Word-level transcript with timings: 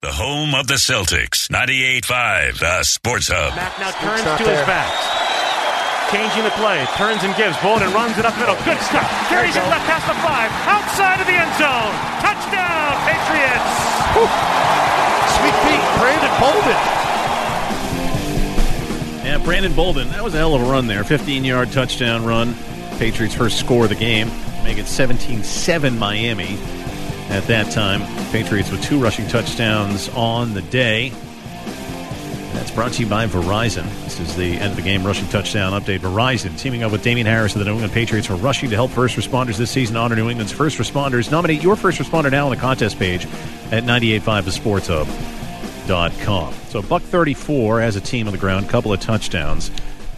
The 0.00 0.16
home 0.16 0.54
of 0.56 0.64
the 0.66 0.80
Celtics. 0.80 1.52
98.5, 1.52 2.56
the 2.56 2.82
Sports 2.84 3.28
Hub. 3.28 3.52
Mack 3.52 3.76
now 3.76 3.92
turns 4.00 4.24
to 4.24 4.48
his 4.48 4.64
back. 4.64 4.88
Changing 6.08 6.40
the 6.40 6.56
play. 6.56 6.88
Turns 6.96 7.20
and 7.20 7.36
gives. 7.36 7.52
Bolden 7.60 7.92
runs 7.92 8.16
it 8.16 8.24
up 8.24 8.32
the 8.32 8.40
middle. 8.40 8.56
Good 8.64 8.80
stuff. 8.80 9.04
Carries 9.28 9.52
it 9.52 9.64
left 9.68 9.84
past 9.84 10.08
the 10.08 10.16
five. 10.24 10.48
Outside 10.64 11.20
of 11.20 11.28
the 11.28 11.36
end 11.36 11.52
zone. 11.60 11.92
Touchdown, 12.24 12.96
Patriots. 13.04 13.76
Sweet 15.36 15.56
feet. 15.68 15.84
Brandon 16.00 16.32
Bolden. 16.40 16.80
Yeah, 19.20 19.36
Brandon 19.44 19.74
Bolden. 19.76 20.08
That 20.16 20.24
was 20.24 20.32
a 20.32 20.38
hell 20.38 20.54
of 20.54 20.62
a 20.62 20.64
run 20.64 20.86
there. 20.86 21.04
15 21.04 21.44
yard 21.44 21.72
touchdown 21.72 22.24
run. 22.24 22.54
Patriots' 22.96 23.34
first 23.34 23.60
score 23.60 23.84
of 23.84 23.90
the 23.90 24.00
game. 24.00 24.32
Make 24.64 24.78
it 24.78 24.86
17 24.86 25.44
7 25.44 25.98
Miami 25.98 26.56
at 27.30 27.44
that 27.44 27.72
time. 27.72 28.02
Patriots 28.32 28.70
with 28.70 28.82
two 28.82 29.00
rushing 29.00 29.26
touchdowns 29.28 30.08
on 30.10 30.52
the 30.54 30.62
day. 30.62 31.12
That's 32.52 32.72
brought 32.72 32.92
to 32.94 33.02
you 33.02 33.08
by 33.08 33.26
Verizon. 33.26 33.84
This 34.04 34.20
is 34.20 34.36
the 34.36 34.58
end 34.58 34.72
of 34.72 34.76
the 34.76 34.82
game 34.82 35.06
rushing 35.06 35.28
touchdown 35.28 35.72
update. 35.72 36.00
Verizon 36.00 36.58
teaming 36.58 36.82
up 36.82 36.90
with 36.90 37.02
Damien 37.02 37.26
Harris 37.26 37.54
of 37.54 37.60
the 37.60 37.64
New 37.64 37.72
England 37.72 37.92
Patriots 37.92 38.26
for 38.26 38.34
rushing 38.34 38.70
to 38.70 38.76
help 38.76 38.90
first 38.90 39.16
responders 39.16 39.56
this 39.56 39.70
season. 39.70 39.96
Honor 39.96 40.16
New 40.16 40.28
England's 40.28 40.52
first 40.52 40.78
responders. 40.78 41.30
Nominate 41.30 41.62
your 41.62 41.76
first 41.76 42.00
responder 42.00 42.30
now 42.30 42.46
on 42.46 42.50
the 42.50 42.56
contest 42.56 42.98
page 42.98 43.24
at 43.70 43.84
985thesportshub.com. 43.84 46.54
So 46.68 46.82
Buck 46.82 47.02
34 47.02 47.80
as 47.80 47.94
a 47.94 48.00
team 48.00 48.26
on 48.26 48.32
the 48.32 48.38
ground, 48.38 48.68
couple 48.68 48.92
of 48.92 48.98
touchdowns. 49.00 49.70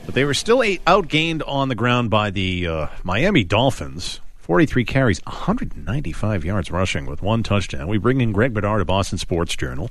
But 0.06 0.14
they 0.14 0.24
were 0.24 0.34
still 0.34 0.58
outgained 0.58 1.42
on 1.46 1.68
the 1.68 1.74
ground 1.74 2.08
by 2.08 2.30
the 2.30 2.66
uh, 2.66 2.86
Miami 3.04 3.44
Dolphins. 3.44 4.21
43 4.42 4.84
carries, 4.84 5.24
195 5.24 6.44
yards 6.44 6.68
rushing 6.72 7.06
with 7.06 7.22
one 7.22 7.44
touchdown. 7.44 7.86
We 7.86 7.96
bring 7.96 8.20
in 8.20 8.32
Greg 8.32 8.52
Bedard 8.52 8.80
of 8.80 8.88
Boston 8.88 9.16
Sports 9.16 9.54
Journal 9.54 9.88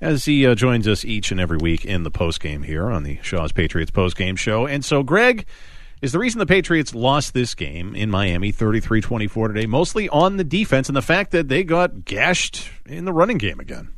as 0.00 0.24
he 0.24 0.44
uh, 0.44 0.56
joins 0.56 0.88
us 0.88 1.04
each 1.04 1.30
and 1.30 1.38
every 1.38 1.58
week 1.58 1.84
in 1.84 2.02
the 2.02 2.10
postgame 2.10 2.64
here 2.64 2.90
on 2.90 3.04
the 3.04 3.20
Shaw's 3.22 3.52
Patriots 3.52 3.92
postgame 3.92 4.36
show. 4.36 4.66
And 4.66 4.84
so, 4.84 5.04
Greg, 5.04 5.46
is 6.00 6.10
the 6.10 6.18
reason 6.18 6.40
the 6.40 6.46
Patriots 6.46 6.96
lost 6.96 7.32
this 7.32 7.54
game 7.54 7.94
in 7.94 8.10
Miami 8.10 8.50
33 8.50 9.00
24 9.00 9.48
today 9.48 9.66
mostly 9.66 10.08
on 10.08 10.36
the 10.36 10.42
defense 10.42 10.88
and 10.88 10.96
the 10.96 11.00
fact 11.00 11.30
that 11.30 11.46
they 11.46 11.62
got 11.62 12.04
gashed 12.04 12.68
in 12.84 13.04
the 13.04 13.12
running 13.12 13.38
game 13.38 13.60
again? 13.60 13.94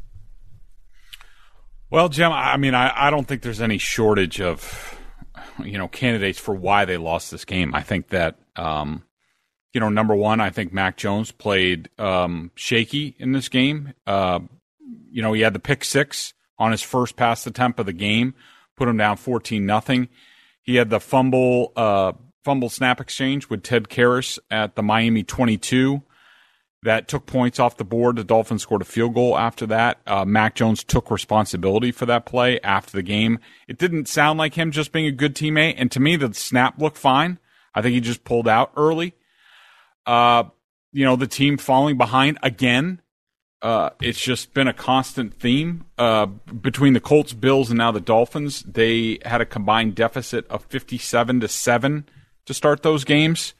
Well, 1.88 2.10
Jim, 2.10 2.30
I 2.30 2.58
mean, 2.58 2.74
I, 2.74 3.06
I 3.06 3.10
don't 3.10 3.26
think 3.26 3.40
there's 3.40 3.62
any 3.62 3.78
shortage 3.78 4.38
of, 4.38 4.98
you 5.64 5.78
know, 5.78 5.88
candidates 5.88 6.38
for 6.38 6.54
why 6.54 6.84
they 6.84 6.98
lost 6.98 7.30
this 7.30 7.46
game. 7.46 7.74
I 7.74 7.80
think 7.80 8.08
that, 8.08 8.38
um, 8.54 9.02
you 9.74 9.80
know, 9.80 9.90
number 9.90 10.14
one, 10.14 10.40
I 10.40 10.50
think 10.50 10.72
Mac 10.72 10.96
Jones 10.96 11.32
played 11.32 11.90
um, 11.98 12.52
shaky 12.54 13.16
in 13.18 13.32
this 13.32 13.48
game. 13.48 13.92
Uh, 14.06 14.38
you 15.10 15.20
know, 15.20 15.32
he 15.32 15.42
had 15.42 15.52
the 15.52 15.58
pick 15.58 15.84
six 15.84 16.32
on 16.58 16.70
his 16.70 16.80
first 16.80 17.16
pass 17.16 17.46
attempt 17.46 17.80
of 17.80 17.86
the 17.86 17.92
game, 17.92 18.34
put 18.76 18.88
him 18.88 18.96
down 18.96 19.16
fourteen 19.16 19.66
nothing. 19.66 20.08
He 20.62 20.76
had 20.76 20.90
the 20.90 21.00
fumble 21.00 21.72
uh, 21.76 22.12
fumble 22.44 22.70
snap 22.70 23.00
exchange 23.00 23.50
with 23.50 23.64
Ted 23.64 23.88
Karras 23.88 24.38
at 24.50 24.76
the 24.76 24.82
Miami 24.82 25.24
twenty 25.24 25.58
two. 25.58 26.02
That 26.84 27.08
took 27.08 27.24
points 27.24 27.58
off 27.58 27.78
the 27.78 27.84
board. 27.84 28.16
The 28.16 28.24
Dolphins 28.24 28.62
scored 28.62 28.82
a 28.82 28.84
field 28.84 29.14
goal 29.14 29.38
after 29.38 29.66
that. 29.68 30.00
Uh, 30.06 30.26
Mac 30.26 30.54
Jones 30.54 30.84
took 30.84 31.10
responsibility 31.10 31.90
for 31.90 32.04
that 32.04 32.26
play 32.26 32.60
after 32.60 32.92
the 32.92 33.02
game. 33.02 33.38
It 33.66 33.78
didn't 33.78 34.06
sound 34.06 34.38
like 34.38 34.54
him 34.54 34.70
just 34.70 34.92
being 34.92 35.06
a 35.06 35.10
good 35.10 35.34
teammate. 35.34 35.76
And 35.78 35.90
to 35.92 35.98
me, 35.98 36.16
the 36.16 36.34
snap 36.34 36.78
looked 36.78 36.98
fine. 36.98 37.38
I 37.74 37.80
think 37.80 37.94
he 37.94 38.00
just 38.00 38.24
pulled 38.24 38.46
out 38.46 38.70
early. 38.76 39.14
Uh, 40.06 40.44
you 40.92 41.04
know, 41.04 41.16
the 41.16 41.26
team 41.26 41.56
falling 41.56 41.96
behind 41.96 42.38
again. 42.42 43.00
Uh, 43.62 43.90
it's 44.02 44.20
just 44.20 44.52
been 44.52 44.68
a 44.68 44.74
constant 44.74 45.32
theme 45.40 45.86
uh, 45.96 46.26
between 46.26 46.92
the 46.92 47.00
Colts, 47.00 47.32
Bills, 47.32 47.70
and 47.70 47.78
now 47.78 47.90
the 47.90 48.00
Dolphins. 48.00 48.62
They 48.62 49.18
had 49.24 49.40
a 49.40 49.46
combined 49.46 49.94
deficit 49.94 50.46
of 50.48 50.64
fifty-seven 50.66 51.40
to 51.40 51.48
seven 51.48 52.06
to 52.44 52.52
start 52.52 52.82
those 52.82 53.04
games, 53.04 53.54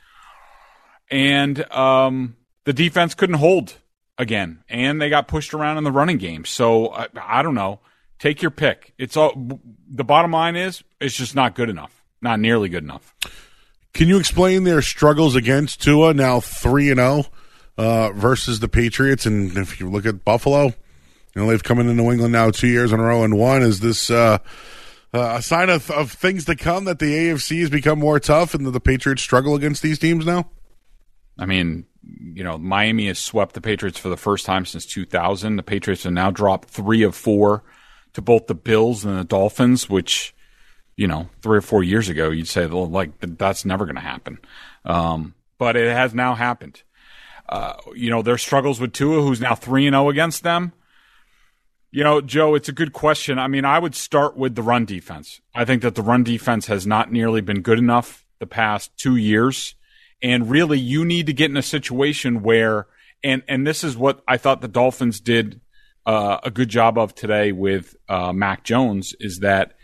and 1.11 1.71
um, 1.73 2.37
the 2.65 2.75
defense 2.75 3.15
couldn't 3.15 3.37
hold 3.37 3.79
again, 4.19 4.63
and 4.69 5.01
they 5.01 5.09
got 5.09 5.27
pushed 5.27 5.55
around 5.55 5.79
in 5.79 5.85
the 5.85 5.93
running 5.93 6.19
game. 6.19 6.45
So 6.45 6.93
I, 6.93 7.09
I 7.19 7.43
don't 7.43 7.55
know. 7.55 7.81
Take 8.19 8.43
your 8.43 8.51
pick. 8.51 8.93
It's 8.99 9.17
all. 9.17 9.33
The 9.89 10.05
bottom 10.05 10.33
line 10.33 10.55
is, 10.55 10.85
it's 11.01 11.17
just 11.17 11.35
not 11.35 11.55
good 11.55 11.71
enough. 11.71 12.03
Not 12.21 12.41
nearly 12.41 12.69
good 12.69 12.85
enough. 12.85 13.15
Can 13.95 14.09
you 14.09 14.19
explain 14.19 14.65
their 14.65 14.83
struggles 14.83 15.37
against 15.37 15.81
Tua 15.81 16.15
now 16.15 16.41
three 16.41 16.91
and 16.91 16.99
zero 16.99 17.27
uh, 17.79 18.11
versus 18.11 18.59
the 18.59 18.69
Patriots? 18.69 19.25
And 19.25 19.57
if 19.57 19.79
you 19.79 19.89
look 19.89 20.05
at 20.05 20.25
Buffalo, 20.25 20.65
you 20.65 20.73
know 21.37 21.47
they've 21.47 21.63
come 21.63 21.79
into 21.79 21.95
New 21.95 22.11
England 22.11 22.33
now 22.33 22.51
two 22.51 22.67
years 22.67 22.93
in 22.93 22.99
a 22.99 23.03
row 23.05 23.23
and 23.23 23.39
one. 23.39 23.63
Is 23.63 23.79
this 23.79 24.11
uh, 24.11 24.39
uh, 25.15 25.35
a 25.37 25.43
sign 25.43 25.71
of, 25.71 25.89
of 25.93 26.11
things 26.11 26.45
to 26.47 26.57
come 26.57 26.87
that 26.87 26.99
the 26.99 27.07
AFC 27.07 27.61
has 27.61 27.71
become 27.71 28.01
more 28.01 28.19
tough 28.19 28.53
and 28.53 28.67
that 28.67 28.73
the 28.73 28.81
Patriots 28.81 29.23
struggle 29.23 29.55
against 29.55 29.81
these 29.81 30.01
teams 30.01 30.27
now? 30.27 30.51
I 31.39 31.47
mean, 31.47 31.87
you 32.03 32.43
know, 32.43 32.59
Miami 32.59 33.07
has 33.07 33.21
swept 33.21 33.55
the 33.55 33.61
Patriots 33.61 33.99
for 33.99 34.09
the 34.09 34.17
first 34.17 34.45
time 34.45 34.67
since 34.67 34.87
2000. 34.87 35.55
The 35.55 35.63
Patriots 35.63 36.03
have 36.03 36.13
now 36.13 36.33
dropped 36.33 36.69
three 36.69 37.05
of 37.05 37.15
four 37.15 37.63
to 38.13 38.21
both 38.21 38.49
the 38.49 38.55
Bills 38.57 39.05
and 39.05 39.17
the 39.17 39.25
Dolphins, 39.25 39.89
which 39.89 40.35
you 40.97 41.07
know, 41.07 41.29
three 41.43 41.59
or 41.59 41.63
four 41.63 41.83
years 41.83 42.09
ago, 42.09 42.31
you'd 42.31 42.49
say, 42.49 42.67
well, 42.67 42.89
like, 42.89 43.13
that's 43.21 43.65
never 43.65 43.85
going 43.85 43.97
to 43.97 44.01
happen. 44.01 44.39
Um, 44.85 45.35
but 45.59 45.77
it 45.77 45.91
has 45.91 46.15
now 46.15 46.35
happened. 46.35 46.83
Uh, 47.49 47.75
you 47.95 48.11
know, 48.11 48.23
their 48.23 48.39
struggles 48.39 48.81
with 48.81 48.93
Tua, 48.93 49.23
who's 49.23 49.41
now 49.41 49.55
3 49.55 49.89
0 49.89 50.09
against 50.09 50.43
them. 50.43 50.73
You 51.91 52.03
know, 52.03 52.21
Joe, 52.21 52.55
it's 52.55 52.69
a 52.69 52.73
good 52.73 52.93
question. 52.93 53.39
I 53.39 53.47
mean, 53.47 53.65
I 53.65 53.79
would 53.79 53.95
start 53.95 54.37
with 54.37 54.55
the 54.55 54.63
run 54.63 54.85
defense. 54.85 55.41
I 55.55 55.65
think 55.65 55.83
that 55.83 55.95
the 55.95 56.03
run 56.03 56.25
defense 56.25 56.67
has 56.67 56.87
not 56.87 57.13
nearly 57.13 57.41
been 57.41 57.61
good 57.61 57.79
enough 57.79 58.27
the 58.41 58.47
past 58.47 58.97
two 58.97 59.17
years. 59.17 59.75
And 60.23 60.51
really, 60.51 60.79
you 60.79 61.05
need 61.05 61.27
to 61.27 61.33
get 61.33 61.51
in 61.51 61.57
a 61.57 61.63
situation 61.63 62.43
where, 62.43 62.87
and, 63.23 63.43
and 63.47 63.67
this 63.67 63.85
is 63.85 63.97
what 63.97 64.23
I 64.27 64.39
thought 64.39 64.61
the 64.61 64.69
Dolphins 64.69 65.21
did 65.21 65.61
uh, 66.07 66.39
a 66.43 66.51
good 66.51 66.69
job 66.69 66.99
of 66.99 67.15
today 67.15 67.53
with 67.53 67.95
uh, 68.09 68.33
Mac 68.33 68.65
Jones, 68.65 69.15
is 69.21 69.39
that 69.41 69.75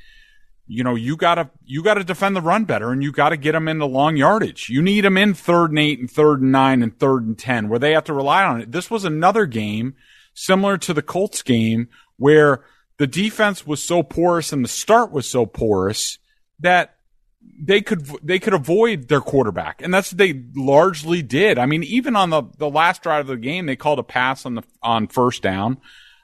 you 0.72 0.84
know, 0.84 0.94
you 0.94 1.16
gotta 1.16 1.50
you 1.64 1.82
gotta 1.82 2.04
defend 2.04 2.36
the 2.36 2.40
run 2.40 2.64
better, 2.64 2.92
and 2.92 3.02
you 3.02 3.10
gotta 3.10 3.36
get 3.36 3.52
them 3.52 3.66
into 3.66 3.86
long 3.86 4.16
yardage. 4.16 4.68
You 4.68 4.80
need 4.80 5.00
them 5.00 5.16
in 5.16 5.34
third 5.34 5.70
and 5.70 5.80
eight, 5.80 5.98
and 5.98 6.08
third 6.08 6.42
and 6.42 6.52
nine, 6.52 6.80
and 6.84 6.96
third 6.96 7.26
and 7.26 7.36
ten, 7.36 7.68
where 7.68 7.80
they 7.80 7.90
have 7.90 8.04
to 8.04 8.14
rely 8.14 8.44
on 8.44 8.60
it. 8.60 8.70
This 8.70 8.88
was 8.88 9.04
another 9.04 9.46
game 9.46 9.96
similar 10.32 10.78
to 10.78 10.94
the 10.94 11.02
Colts 11.02 11.42
game 11.42 11.88
where 12.18 12.64
the 12.98 13.08
defense 13.08 13.66
was 13.66 13.82
so 13.82 14.04
porous 14.04 14.52
and 14.52 14.64
the 14.64 14.68
start 14.68 15.10
was 15.10 15.28
so 15.28 15.44
porous 15.44 16.18
that 16.60 16.94
they 17.60 17.80
could 17.80 18.06
they 18.22 18.38
could 18.38 18.54
avoid 18.54 19.08
their 19.08 19.20
quarterback, 19.20 19.82
and 19.82 19.92
that's 19.92 20.12
what 20.12 20.18
they 20.18 20.40
largely 20.54 21.20
did. 21.20 21.58
I 21.58 21.66
mean, 21.66 21.82
even 21.82 22.14
on 22.14 22.30
the 22.30 22.44
the 22.58 22.70
last 22.70 23.02
drive 23.02 23.22
of 23.22 23.26
the 23.26 23.36
game, 23.38 23.66
they 23.66 23.74
called 23.74 23.98
a 23.98 24.04
pass 24.04 24.46
on 24.46 24.54
the 24.54 24.62
on 24.84 25.08
first 25.08 25.42
down, 25.42 25.78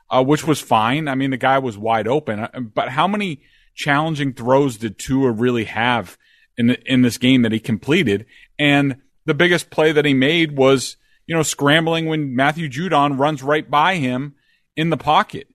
uh, 0.08 0.22
which 0.22 0.46
was 0.46 0.60
fine. 0.60 1.08
I 1.08 1.16
mean, 1.16 1.30
the 1.30 1.36
guy 1.36 1.58
was 1.58 1.76
wide 1.76 2.06
open, 2.06 2.70
but 2.72 2.90
how 2.90 3.08
many 3.08 3.40
challenging 3.76 4.32
throws 4.32 4.78
did 4.78 4.98
Tua 4.98 5.30
really 5.30 5.64
have 5.64 6.18
in 6.56 6.68
the, 6.68 6.92
in 6.92 7.02
this 7.02 7.18
game 7.18 7.42
that 7.42 7.52
he 7.52 7.60
completed? 7.60 8.26
And 8.58 8.96
the 9.26 9.34
biggest 9.34 9.70
play 9.70 9.92
that 9.92 10.04
he 10.04 10.14
made 10.14 10.56
was, 10.56 10.96
you 11.26 11.36
know, 11.36 11.42
scrambling 11.42 12.06
when 12.06 12.34
Matthew 12.34 12.68
Judon 12.68 13.18
runs 13.18 13.42
right 13.42 13.70
by 13.70 13.96
him 13.96 14.34
in 14.76 14.90
the 14.90 14.96
pocket. 14.96 15.48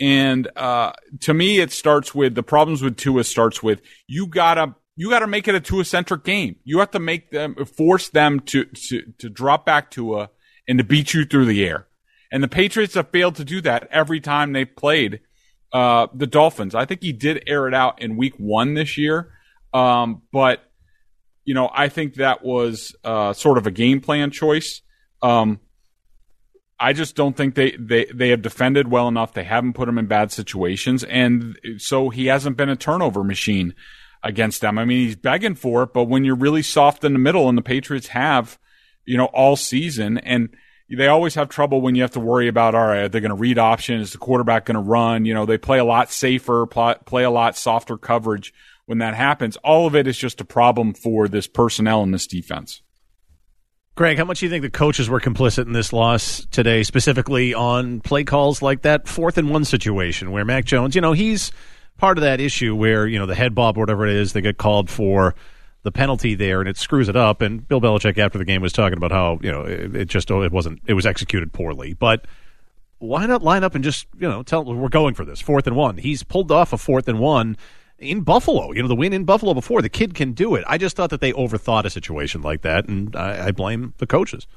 And 0.00 0.48
uh, 0.56 0.92
to 1.20 1.34
me, 1.34 1.60
it 1.60 1.72
starts 1.72 2.14
with 2.14 2.34
the 2.34 2.42
problems 2.42 2.82
with 2.82 2.96
Tua 2.96 3.24
starts 3.24 3.62
with 3.62 3.80
you 4.06 4.26
gotta 4.26 4.74
you 4.94 5.10
gotta 5.10 5.26
make 5.26 5.48
it 5.48 5.54
a 5.54 5.60
Tua 5.60 5.84
centric 5.84 6.24
game. 6.24 6.56
You 6.64 6.80
have 6.80 6.90
to 6.92 6.98
make 6.98 7.30
them 7.30 7.54
force 7.64 8.10
them 8.10 8.40
to 8.40 8.64
to 8.64 9.02
to 9.18 9.30
drop 9.30 9.64
back 9.64 9.90
Tua 9.90 10.30
and 10.68 10.78
to 10.78 10.84
beat 10.84 11.14
you 11.14 11.24
through 11.24 11.46
the 11.46 11.64
air. 11.64 11.86
And 12.30 12.42
the 12.42 12.48
Patriots 12.48 12.94
have 12.94 13.10
failed 13.10 13.36
to 13.36 13.44
do 13.44 13.60
that 13.62 13.88
every 13.90 14.20
time 14.20 14.52
they 14.52 14.64
played 14.64 15.20
uh, 15.76 16.06
the 16.14 16.26
Dolphins. 16.26 16.74
I 16.74 16.86
think 16.86 17.02
he 17.02 17.12
did 17.12 17.44
air 17.46 17.68
it 17.68 17.74
out 17.74 18.00
in 18.00 18.16
Week 18.16 18.32
One 18.38 18.72
this 18.72 18.96
year, 18.96 19.30
um, 19.74 20.22
but 20.32 20.62
you 21.44 21.52
know 21.52 21.70
I 21.70 21.90
think 21.90 22.14
that 22.14 22.42
was 22.42 22.96
uh, 23.04 23.34
sort 23.34 23.58
of 23.58 23.66
a 23.66 23.70
game 23.70 24.00
plan 24.00 24.30
choice. 24.30 24.80
Um, 25.20 25.60
I 26.80 26.94
just 26.94 27.14
don't 27.14 27.36
think 27.36 27.56
they, 27.56 27.72
they, 27.72 28.06
they 28.06 28.30
have 28.30 28.40
defended 28.40 28.88
well 28.88 29.08
enough. 29.08 29.34
They 29.34 29.44
haven't 29.44 29.74
put 29.74 29.88
him 29.88 29.98
in 29.98 30.06
bad 30.06 30.30
situations. 30.30 31.04
And 31.04 31.58
so 31.78 32.10
he 32.10 32.26
hasn't 32.26 32.58
been 32.58 32.68
a 32.68 32.76
turnover 32.76 33.24
machine 33.24 33.74
against 34.22 34.60
them. 34.60 34.76
I 34.76 34.84
mean, 34.84 35.06
he's 35.06 35.16
begging 35.16 35.54
for 35.54 35.84
it, 35.84 35.94
but 35.94 36.04
when 36.04 36.24
you're 36.24 36.36
really 36.36 36.60
soft 36.60 37.02
in 37.02 37.14
the 37.14 37.18
middle 37.18 37.48
and 37.48 37.56
the 37.56 37.62
Patriots 37.62 38.08
have, 38.08 38.58
you 39.06 39.16
know, 39.16 39.26
all 39.26 39.56
season 39.56 40.18
and 40.18 40.50
they 40.88 41.08
always 41.08 41.34
have 41.34 41.48
trouble 41.48 41.80
when 41.80 41.94
you 41.94 42.02
have 42.02 42.12
to 42.12 42.20
worry 42.20 42.46
about, 42.46 42.74
all 42.74 42.86
right, 42.86 43.10
they're 43.10 43.20
going 43.20 43.30
to 43.30 43.34
read 43.34 43.58
option. 43.58 44.00
Is 44.00 44.12
the 44.12 44.18
quarterback 44.18 44.66
going 44.66 44.76
to 44.76 44.80
run? 44.80 45.24
You 45.24 45.34
know, 45.34 45.46
they 45.46 45.58
play 45.58 45.78
a 45.78 45.84
lot 45.84 46.12
safer, 46.12 46.66
play 46.66 47.24
a 47.24 47.30
lot 47.30 47.56
softer 47.56 47.96
coverage 47.96 48.54
when 48.86 48.98
that 48.98 49.14
happens. 49.14 49.56
All 49.58 49.86
of 49.86 49.96
it 49.96 50.06
is 50.06 50.16
just 50.16 50.40
a 50.40 50.44
problem 50.44 50.94
for 50.94 51.26
this 51.26 51.48
personnel 51.48 52.02
and 52.02 52.14
this 52.14 52.26
defense. 52.26 52.82
Greg, 53.96 54.18
how 54.18 54.24
much 54.26 54.40
do 54.40 54.46
you 54.46 54.50
think 54.50 54.62
the 54.62 54.70
coaches 54.70 55.08
were 55.08 55.20
complicit 55.20 55.66
in 55.66 55.72
this 55.72 55.92
loss 55.92 56.46
today, 56.50 56.82
specifically 56.82 57.54
on 57.54 58.00
play 58.00 58.24
calls 58.24 58.60
like 58.60 58.82
that 58.82 59.08
fourth 59.08 59.38
and 59.38 59.50
one 59.50 59.64
situation 59.64 60.30
where 60.30 60.44
Mac 60.44 60.66
Jones, 60.66 60.94
you 60.94 61.00
know, 61.00 61.14
he's 61.14 61.50
part 61.96 62.18
of 62.18 62.22
that 62.22 62.38
issue 62.38 62.76
where, 62.76 63.06
you 63.06 63.18
know, 63.18 63.24
the 63.24 63.34
head 63.34 63.54
bob 63.54 63.78
or 63.78 63.80
whatever 63.80 64.06
it 64.06 64.14
is, 64.14 64.34
they 64.34 64.42
get 64.42 64.58
called 64.58 64.90
for 64.90 65.34
the 65.86 65.92
penalty 65.92 66.34
there 66.34 66.58
and 66.58 66.68
it 66.68 66.76
screws 66.76 67.08
it 67.08 67.14
up. 67.14 67.40
And 67.40 67.66
Bill 67.66 67.80
Belichick 67.80 68.18
after 68.18 68.38
the 68.38 68.44
game 68.44 68.60
was 68.60 68.72
talking 68.72 68.96
about 68.96 69.12
how, 69.12 69.38
you 69.40 69.52
know, 69.52 69.62
it, 69.62 69.94
it 69.94 70.08
just, 70.08 70.32
oh, 70.32 70.42
it 70.42 70.50
wasn't, 70.50 70.82
it 70.86 70.94
was 70.94 71.06
executed 71.06 71.52
poorly. 71.52 71.94
But 71.94 72.26
why 72.98 73.24
not 73.26 73.42
line 73.42 73.62
up 73.62 73.76
and 73.76 73.84
just, 73.84 74.08
you 74.18 74.28
know, 74.28 74.42
tell, 74.42 74.64
we're 74.64 74.88
going 74.88 75.14
for 75.14 75.24
this 75.24 75.40
fourth 75.40 75.68
and 75.68 75.76
one. 75.76 75.98
He's 75.98 76.24
pulled 76.24 76.50
off 76.50 76.72
a 76.72 76.76
fourth 76.76 77.06
and 77.06 77.20
one 77.20 77.56
in 78.00 78.22
Buffalo. 78.22 78.72
You 78.72 78.82
know, 78.82 78.88
the 78.88 78.96
win 78.96 79.12
in 79.12 79.24
Buffalo 79.24 79.54
before. 79.54 79.80
The 79.80 79.88
kid 79.88 80.14
can 80.14 80.32
do 80.32 80.56
it. 80.56 80.64
I 80.66 80.76
just 80.76 80.96
thought 80.96 81.10
that 81.10 81.20
they 81.20 81.32
overthought 81.32 81.84
a 81.84 81.90
situation 81.90 82.42
like 82.42 82.62
that, 82.62 82.88
and 82.88 83.14
I, 83.14 83.46
I 83.46 83.50
blame 83.52 83.94
the 83.98 84.06
coaches. 84.06 84.48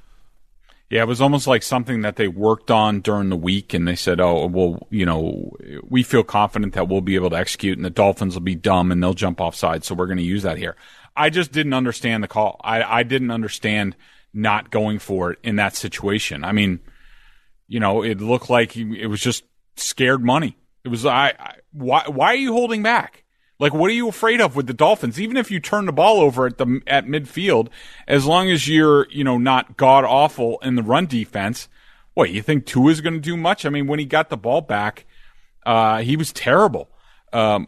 Yeah, 0.90 1.04
it 1.04 1.08
was 1.08 1.22
almost 1.22 1.46
like 1.46 1.62
something 1.62 2.02
that 2.02 2.16
they 2.16 2.28
worked 2.28 2.72
on 2.72 3.02
during 3.02 3.30
the 3.30 3.36
week, 3.36 3.76
and 3.76 3.88
they 3.88 3.96
said, 3.96 4.20
"Oh, 4.20 4.48
well, 4.48 4.88
you 4.90 5.06
know, 5.06 5.56
we 5.88 6.02
feel 6.02 6.24
confident 6.24 6.74
that 6.74 6.88
we'll 6.88 7.02
be 7.02 7.14
able 7.14 7.30
to 7.30 7.38
execute, 7.38 7.78
and 7.78 7.86
the 7.86 7.92
Dolphins 7.92 8.34
will 8.34 8.42
be 8.42 8.56
dumb 8.56 8.92
and 8.92 9.04
they'll 9.04 9.14
jump 9.14 9.40
offside, 9.40 9.84
so 9.84 9.94
we're 9.94 10.08
going 10.08 10.18
to 10.18 10.24
use 10.24 10.42
that 10.44 10.58
here." 10.58 10.76
I 11.20 11.30
just 11.30 11.52
didn't 11.52 11.74
understand 11.74 12.24
the 12.24 12.30
call. 12.30 12.62
I, 12.64 12.82
I 12.82 13.04
didn't 13.04 13.32
understand 13.32 13.98
not 14.34 14.72
going 14.72 15.00
for 15.00 15.34
it 15.34 15.40
in 15.44 15.58
that 15.58 15.76
situation. 15.76 16.46
I 16.46 16.54
mean, 16.54 16.80
you 17.68 17.82
know, 17.82 18.02
it 18.04 18.22
looked 18.22 18.50
like 18.50 18.78
it 18.78 19.08
was 19.08 19.20
just 19.20 19.44
scared 19.76 20.24
money. 20.24 20.56
It 20.86 20.88
was 20.88 21.06
I, 21.06 21.34
I 21.38 21.56
why 21.74 22.06
why 22.08 22.28
are 22.28 22.36
you 22.36 22.54
holding 22.54 22.84
back? 22.84 23.26
Like, 23.60 23.74
what 23.74 23.92
are 23.92 23.94
you 23.94 24.08
afraid 24.08 24.40
of 24.40 24.56
with 24.56 24.68
the 24.68 24.74
Dolphins? 24.74 25.20
Even 25.20 25.36
if 25.36 25.52
you 25.52 25.60
turn 25.60 25.86
the 25.86 25.92
ball 25.92 26.22
over 26.22 26.46
at 26.46 26.58
the 26.58 26.82
at 26.88 27.06
midfield, 27.06 27.68
as 28.08 28.26
long 28.26 28.50
as 28.50 28.70
you're 28.70 29.06
you 29.12 29.26
know 29.26 29.38
not 29.38 29.76
god 29.76 30.06
awful 30.06 30.58
in 30.64 30.76
the 30.76 30.84
run 30.84 31.06
defense, 31.06 31.68
what 32.14 32.30
you 32.30 32.42
think 32.42 32.66
Tua 32.66 32.92
is 32.92 33.02
going 33.02 33.16
to 33.16 33.20
do 33.20 33.36
much? 33.36 33.66
I 33.66 33.70
mean, 33.70 33.88
when 33.88 34.00
he 34.00 34.06
got 34.06 34.30
the 34.30 34.38
ball 34.38 34.62
back, 34.62 35.06
uh, 35.66 35.98
he 35.98 36.16
was 36.16 36.32
terrible. 36.32 36.90
Um, 37.34 37.68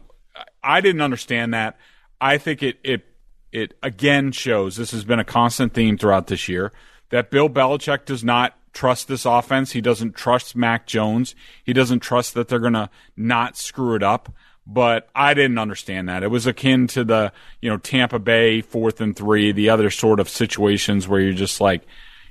I 0.64 0.80
didn't 0.80 1.02
understand 1.02 1.52
that. 1.52 1.76
I 2.18 2.38
think 2.38 2.62
it 2.62 2.78
it 2.82 3.04
it 3.52 3.74
again 3.82 4.32
shows 4.32 4.76
this 4.76 4.90
has 4.92 5.04
been 5.04 5.18
a 5.18 5.24
constant 5.24 5.74
theme 5.74 5.98
throughout 5.98 6.26
this 6.26 6.48
year 6.48 6.72
that 7.10 7.30
Bill 7.30 7.48
Belichick 7.48 8.04
does 8.04 8.24
not 8.24 8.56
trust 8.72 9.06
this 9.06 9.26
offense. 9.26 9.72
He 9.72 9.82
doesn't 9.82 10.16
trust 10.16 10.56
Mac 10.56 10.86
Jones. 10.86 11.34
He 11.62 11.74
doesn't 11.74 12.00
trust 12.00 12.32
that 12.34 12.48
they're 12.48 12.58
going 12.58 12.72
to 12.72 12.88
not 13.16 13.56
screw 13.56 13.94
it 13.94 14.02
up 14.02 14.32
but 14.66 15.08
I 15.14 15.34
didn't 15.34 15.58
understand 15.58 16.08
that. 16.08 16.22
It 16.22 16.28
was 16.28 16.46
akin 16.46 16.86
to 16.88 17.04
the, 17.04 17.32
you 17.60 17.68
know, 17.68 17.78
Tampa 17.78 18.18
Bay 18.18 18.60
fourth 18.60 19.00
and 19.00 19.16
three, 19.16 19.52
the 19.52 19.70
other 19.70 19.90
sort 19.90 20.20
of 20.20 20.28
situations 20.28 21.08
where 21.08 21.20
you're 21.20 21.32
just 21.32 21.60
like, 21.60 21.82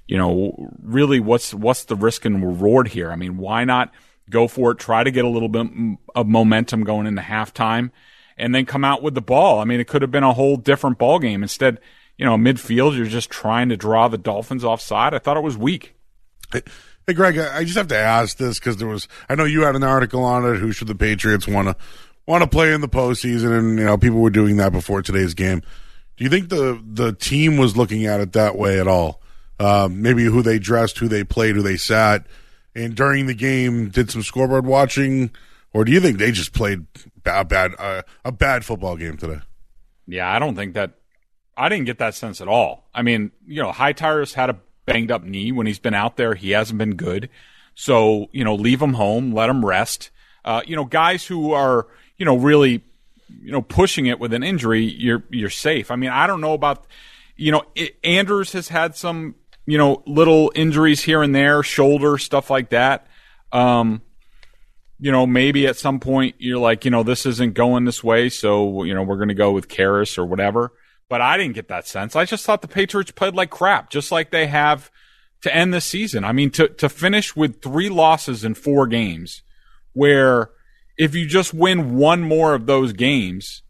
you 0.08 0.18
know, 0.18 0.72
really 0.82 1.20
what's, 1.20 1.54
what's 1.54 1.86
the 1.86 1.96
risk 1.96 2.26
and 2.26 2.46
reward 2.46 2.88
here? 2.90 3.12
I 3.12 3.16
mean, 3.16 3.38
why 3.38 3.66
not 3.66 3.94
go 4.30 4.48
for 4.48 4.72
it, 4.72 4.80
try 4.80 5.04
to 5.04 5.12
get 5.12 5.26
a 5.26 5.30
little 5.30 5.50
bit 5.50 5.68
of 6.16 6.28
momentum 6.28 6.84
going 6.84 7.06
into 7.06 7.22
halftime 7.22 7.92
and 8.42 8.54
then 8.54 8.66
come 8.66 8.84
out 8.84 9.02
with 9.02 9.14
the 9.14 9.22
ball? 9.22 9.60
I 9.60 9.64
mean, 9.64 9.80
it 9.80 9.88
could 9.88 10.02
have 10.02 10.12
been 10.12 10.24
a 10.24 10.34
whole 10.34 10.58
different 10.58 10.98
ball 10.98 11.20
game. 11.20 11.44
Instead, 11.44 11.80
you 12.18 12.26
know, 12.26 12.36
midfield, 12.36 12.98
you're 12.98 13.06
just 13.06 13.30
trying 13.30 13.70
to 13.70 13.78
draw 13.78 14.08
the 14.08 14.18
Dolphins 14.18 14.66
offside. 14.66 15.14
I 15.14 15.20
thought 15.20 15.38
it 15.38 15.44
was 15.44 15.58
weak. 15.58 15.96
Hey, 16.52 17.14
Greg, 17.14 17.38
I 17.38 17.64
just 17.64 17.78
have 17.78 17.88
to 17.88 17.98
ask 17.98 18.38
this 18.38 18.60
because 18.60 18.78
there 18.78 18.88
was, 18.88 19.08
I 19.30 19.36
know 19.36 19.46
you 19.46 19.64
had 19.64 19.76
an 19.76 19.84
article 19.84 20.24
on 20.24 20.46
it. 20.46 20.58
Who 20.58 20.72
should 20.72 20.88
the 20.88 20.96
Patriots 20.96 21.48
want 21.48 21.70
to 21.70 21.76
want 22.28 22.44
to 22.44 22.50
play 22.50 22.74
in 22.74 22.82
the 22.82 22.90
postseason, 22.90 23.58
and 23.58 23.80
you 23.80 23.86
know 23.86 23.98
people 23.98 24.20
were 24.20 24.30
doing 24.30 24.58
that 24.58 24.72
before 24.72 25.02
today's 25.02 25.34
game. 25.34 25.62
Do 26.18 26.24
you 26.24 26.30
think 26.30 26.50
the 26.50 26.82
the 26.86 27.14
team 27.14 27.58
was 27.58 27.76
looking 27.78 28.06
at 28.06 28.20
it 28.20 28.34
that 28.34 28.58
way 28.58 28.80
at 28.80 28.88
all? 28.88 29.22
Uh, 29.60 29.88
maybe 29.92 30.24
who 30.24 30.42
they 30.42 30.60
dressed, 30.60 30.98
who 30.98 31.08
they 31.08 31.24
played, 31.24 31.56
who 31.56 31.62
they 31.62 31.78
sat, 31.78 32.26
and 32.76 32.96
during 32.96 33.26
the 33.26 33.34
game 33.34 33.90
did 33.90 34.10
some 34.10 34.24
scoreboard 34.24 34.66
watching, 34.66 35.32
or 35.74 35.86
do 35.86 35.92
you 35.92 36.00
think 36.00 36.18
they 36.18 36.32
just 36.32 36.54
played 36.54 36.86
a 37.26 37.46
bad 37.46 37.74
uh, 37.78 38.02
a 38.26 38.32
bad 38.32 38.66
football 38.66 38.98
game 38.98 39.18
today? 39.18 39.42
Yeah, 40.08 40.32
I 40.32 40.40
don't 40.40 40.56
think 40.56 40.74
that. 40.74 40.92
I 41.58 41.68
didn't 41.70 41.86
get 41.86 42.00
that 42.00 42.16
sense 42.16 42.40
at 42.42 42.48
all. 42.48 42.88
I 42.94 43.02
mean, 43.02 43.32
you 43.46 43.62
know, 43.62 43.72
High 43.72 43.92
Hightower's 43.94 44.34
had 44.34 44.50
a 44.50 44.58
banged 44.86 45.12
up 45.12 45.24
knee 45.24 45.52
when 45.52 45.68
he's 45.68 45.80
been 45.80 45.94
out 45.94 46.16
there. 46.16 46.34
He 46.34 46.52
hasn't 46.52 46.80
been 46.80 46.96
good. 46.96 47.30
So, 47.76 48.28
you 48.32 48.44
know, 48.44 48.56
leave 48.56 48.82
him 48.82 48.94
home, 48.94 49.34
let 49.34 49.50
him 49.50 49.64
rest. 49.64 50.12
Uh, 50.46 50.62
you 50.66 50.76
know, 50.76 50.86
guys 50.86 51.26
who 51.26 51.52
are 51.52 51.88
you 52.22 52.26
know, 52.26 52.36
really, 52.36 52.84
you 53.42 53.52
know, 53.52 53.64
pushing 53.64 54.06
it 54.06 54.20
with 54.20 54.32
an 54.32 54.44
injury, 54.44 54.84
you're 54.84 55.24
you're 55.32 55.50
safe. 55.50 55.90
I 55.90 55.96
mean, 55.96 56.12
I 56.12 56.28
don't 56.28 56.40
know 56.40 56.54
about, 56.54 56.86
you 57.36 57.52
know, 57.52 57.64
it, 57.74 57.98
Andrews 58.04 58.52
has 58.52 58.68
had 58.68 58.96
some, 58.96 59.34
you 59.66 59.80
know, 59.80 60.04
little 60.06 60.52
injuries 60.54 61.02
here 61.02 61.24
and 61.24 61.34
there, 61.34 61.64
shoulder 61.64 62.20
stuff 62.20 62.52
like 62.52 62.70
that. 62.70 63.08
Um, 63.52 64.04
you 65.02 65.12
know, 65.12 65.26
maybe 65.26 65.66
at 65.66 65.78
some 65.78 66.00
point 66.00 66.36
you're 66.38 66.60
like, 66.60 66.86
you 66.86 66.92
know, 66.92 67.02
this 67.02 67.26
isn't 67.26 67.56
going 67.56 67.86
this 67.86 68.04
way, 68.04 68.30
so 68.30 68.84
you 68.84 68.94
know, 68.94 69.02
we're 69.02 69.18
going 69.18 69.30
to 69.30 69.34
go 69.34 69.52
with 69.52 69.68
Karras 69.68 70.16
or 70.16 70.26
whatever. 70.26 70.72
But 71.10 71.22
I 71.22 71.38
didn't 71.38 71.56
get 71.56 71.70
that 71.70 71.88
sense. 71.88 72.16
I 72.16 72.24
just 72.24 72.46
thought 72.46 72.62
the 72.62 72.68
Patriots 72.68 73.10
played 73.10 73.34
like 73.34 73.50
crap, 73.50 73.90
just 73.90 74.12
like 74.12 74.30
they 74.30 74.46
have 74.46 74.92
to 75.42 75.54
end 75.54 75.74
the 75.74 75.82
season. 75.82 76.24
I 76.24 76.34
mean, 76.34 76.52
to 76.52 76.68
to 76.68 76.88
finish 76.88 77.36
with 77.36 77.64
three 77.64 77.90
losses 77.90 78.46
in 78.46 78.54
four 78.54 78.86
games, 78.86 79.42
where 79.94 80.52
if 80.98 81.16
you 81.16 81.26
just 81.26 81.52
win 81.52 81.98
one 81.98 82.22
more 82.22 82.54
of 82.54 82.68
those 82.68 82.94
games, 82.94 83.64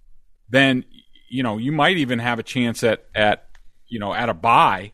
then 0.49 0.83
you 1.29 1.43
know 1.43 1.57
you 1.57 1.71
might 1.71 1.95
even 1.95 2.19
have 2.19 2.39
a 2.39 2.43
chance 2.43 2.83
at 2.83 3.05
at 3.15 3.47
you 3.87 3.99
know 3.99 4.13
at 4.13 4.27
a 4.27 4.33
bye, 4.33 4.91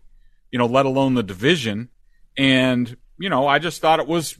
you 0.51 0.59
know, 0.59 0.67
let 0.67 0.85
alone 0.85 1.15
the 1.15 1.23
division. 1.23 1.89
And 2.37 2.95
you 3.17 3.31
know, 3.31 3.47
I 3.47 3.57
just 3.57 3.81
thought 3.81 3.99
it 3.99 4.07
was 4.07 4.37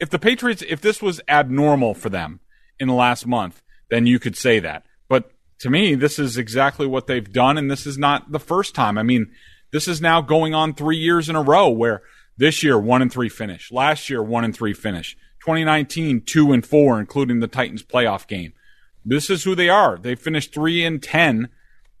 if 0.00 0.10
the 0.10 0.18
Patriots 0.18 0.64
if 0.66 0.80
this 0.80 1.00
was 1.00 1.20
abnormal 1.28 1.94
for 1.94 2.08
them 2.08 2.40
in 2.78 2.88
the 2.88 2.94
last 2.94 3.26
month, 3.26 3.62
then 3.90 4.06
you 4.06 4.18
could 4.18 4.36
say 4.36 4.58
that. 4.58 4.84
But 5.08 5.30
to 5.60 5.70
me, 5.70 5.94
this 5.94 6.18
is 6.18 6.38
exactly 6.38 6.86
what 6.86 7.06
they've 7.06 7.32
done, 7.32 7.58
and 7.58 7.70
this 7.70 7.86
is 7.86 7.98
not 7.98 8.32
the 8.32 8.40
first 8.40 8.74
time. 8.74 8.96
I 8.96 9.02
mean, 9.02 9.30
this 9.72 9.86
is 9.86 10.00
now 10.00 10.22
going 10.22 10.54
on 10.54 10.74
three 10.74 10.96
years 10.96 11.28
in 11.28 11.36
a 11.36 11.42
row 11.42 11.68
where 11.68 12.02
this 12.36 12.62
year 12.62 12.78
one 12.78 13.02
and 13.02 13.12
three 13.12 13.28
finish, 13.28 13.70
last 13.70 14.08
year 14.08 14.22
one 14.22 14.44
and 14.44 14.56
three 14.56 14.72
finish. 14.72 15.16
2019, 15.40 16.22
two 16.22 16.52
and 16.52 16.66
four, 16.66 16.98
including 17.00 17.40
the 17.40 17.48
Titans 17.48 17.82
playoff 17.82 18.26
game. 18.26 18.52
This 19.04 19.30
is 19.30 19.44
who 19.44 19.54
they 19.54 19.68
are. 19.68 19.96
They 19.96 20.14
finished 20.14 20.52
three 20.52 20.84
and 20.84 21.02
10 21.02 21.48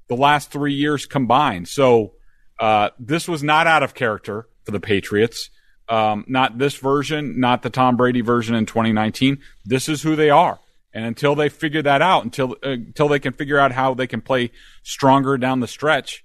the 0.08 0.16
last 0.16 0.50
three 0.50 0.74
years 0.74 1.06
combined. 1.06 1.68
So, 1.68 2.12
uh, 2.58 2.90
this 2.98 3.26
was 3.26 3.42
not 3.42 3.66
out 3.66 3.82
of 3.82 3.94
character 3.94 4.46
for 4.64 4.72
the 4.72 4.80
Patriots. 4.80 5.48
Um, 5.90 6.24
not 6.28 6.58
this 6.58 6.76
version, 6.76 7.40
not 7.40 7.62
the 7.62 7.70
Tom 7.70 7.96
Brady 7.96 8.20
version 8.20 8.54
in 8.54 8.64
2019. 8.64 9.38
This 9.64 9.88
is 9.88 10.02
who 10.02 10.14
they 10.14 10.30
are. 10.30 10.60
And 10.94 11.04
until 11.04 11.34
they 11.34 11.48
figure 11.48 11.82
that 11.82 12.00
out, 12.00 12.24
until 12.24 12.52
uh, 12.64 12.70
until 12.70 13.08
they 13.08 13.18
can 13.18 13.32
figure 13.32 13.58
out 13.58 13.72
how 13.72 13.94
they 13.94 14.06
can 14.06 14.20
play 14.20 14.50
stronger 14.82 15.36
down 15.36 15.60
the 15.60 15.68
stretch, 15.68 16.24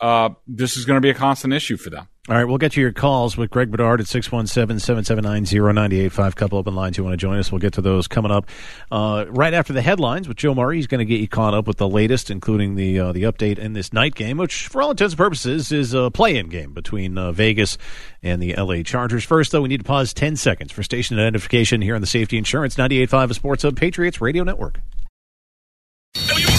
uh, 0.00 0.30
this 0.46 0.76
is 0.76 0.84
going 0.84 0.96
to 0.96 1.00
be 1.00 1.10
a 1.10 1.14
constant 1.14 1.52
issue 1.52 1.76
for 1.76 1.90
them. 1.90 2.08
All 2.28 2.36
right, 2.36 2.44
we'll 2.44 2.58
get 2.58 2.70
to 2.72 2.80
your 2.80 2.92
calls 2.92 3.36
with 3.36 3.50
Greg 3.50 3.72
Bedard 3.72 4.00
at 4.00 4.06
617-779-0985. 4.06 6.36
Couple 6.36 6.56
open 6.56 6.72
lines 6.72 6.96
you 6.96 7.02
want 7.02 7.14
to 7.14 7.16
join 7.16 7.36
us. 7.36 7.50
We'll 7.50 7.58
get 7.58 7.72
to 7.72 7.80
those 7.80 8.06
coming 8.06 8.30
up 8.30 8.46
uh, 8.92 9.24
right 9.28 9.52
after 9.52 9.72
the 9.72 9.82
headlines 9.82 10.28
with 10.28 10.36
Joe 10.36 10.54
Murray. 10.54 10.76
He's 10.76 10.86
going 10.86 11.00
to 11.00 11.04
get 11.04 11.20
you 11.20 11.26
caught 11.26 11.52
up 11.52 11.66
with 11.66 11.78
the 11.78 11.88
latest, 11.88 12.30
including 12.30 12.76
the 12.76 13.00
uh, 13.00 13.10
the 13.10 13.24
update 13.24 13.58
in 13.58 13.72
this 13.72 13.92
night 13.92 14.14
game, 14.14 14.36
which 14.36 14.68
for 14.68 14.82
all 14.82 14.92
intents 14.92 15.14
and 15.14 15.18
purposes 15.18 15.72
is 15.72 15.94
a 15.94 16.12
play-in 16.12 16.48
game 16.48 16.72
between 16.72 17.18
uh, 17.18 17.32
Vegas 17.32 17.76
and 18.22 18.40
the 18.40 18.56
L.A. 18.56 18.84
Chargers. 18.84 19.24
First, 19.24 19.50
though, 19.50 19.62
we 19.62 19.68
need 19.68 19.80
to 19.80 19.84
pause 19.84 20.14
10 20.14 20.36
seconds 20.36 20.70
for 20.70 20.84
station 20.84 21.18
identification 21.18 21.82
here 21.82 21.96
on 21.96 22.02
the 22.02 22.06
Safety 22.06 22.38
Insurance 22.38 22.76
98.5 22.76 23.24
of 23.24 23.34
Sports 23.34 23.64
Hub 23.64 23.76
Patriots 23.76 24.20
Radio 24.20 24.44
Network. 24.44 24.78
Bustin. 26.14 26.51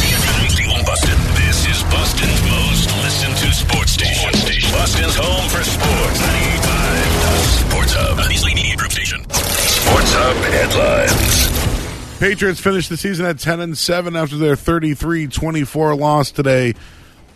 Headlines. 10.23 12.19
Patriots 12.19 12.59
finished 12.59 12.89
the 12.89 12.95
season 12.95 13.25
at 13.25 13.39
10 13.39 13.59
and 13.59 13.77
7 13.77 14.15
after 14.15 14.37
their 14.37 14.55
33-24 14.55 15.99
loss 15.99 16.31
today 16.31 16.73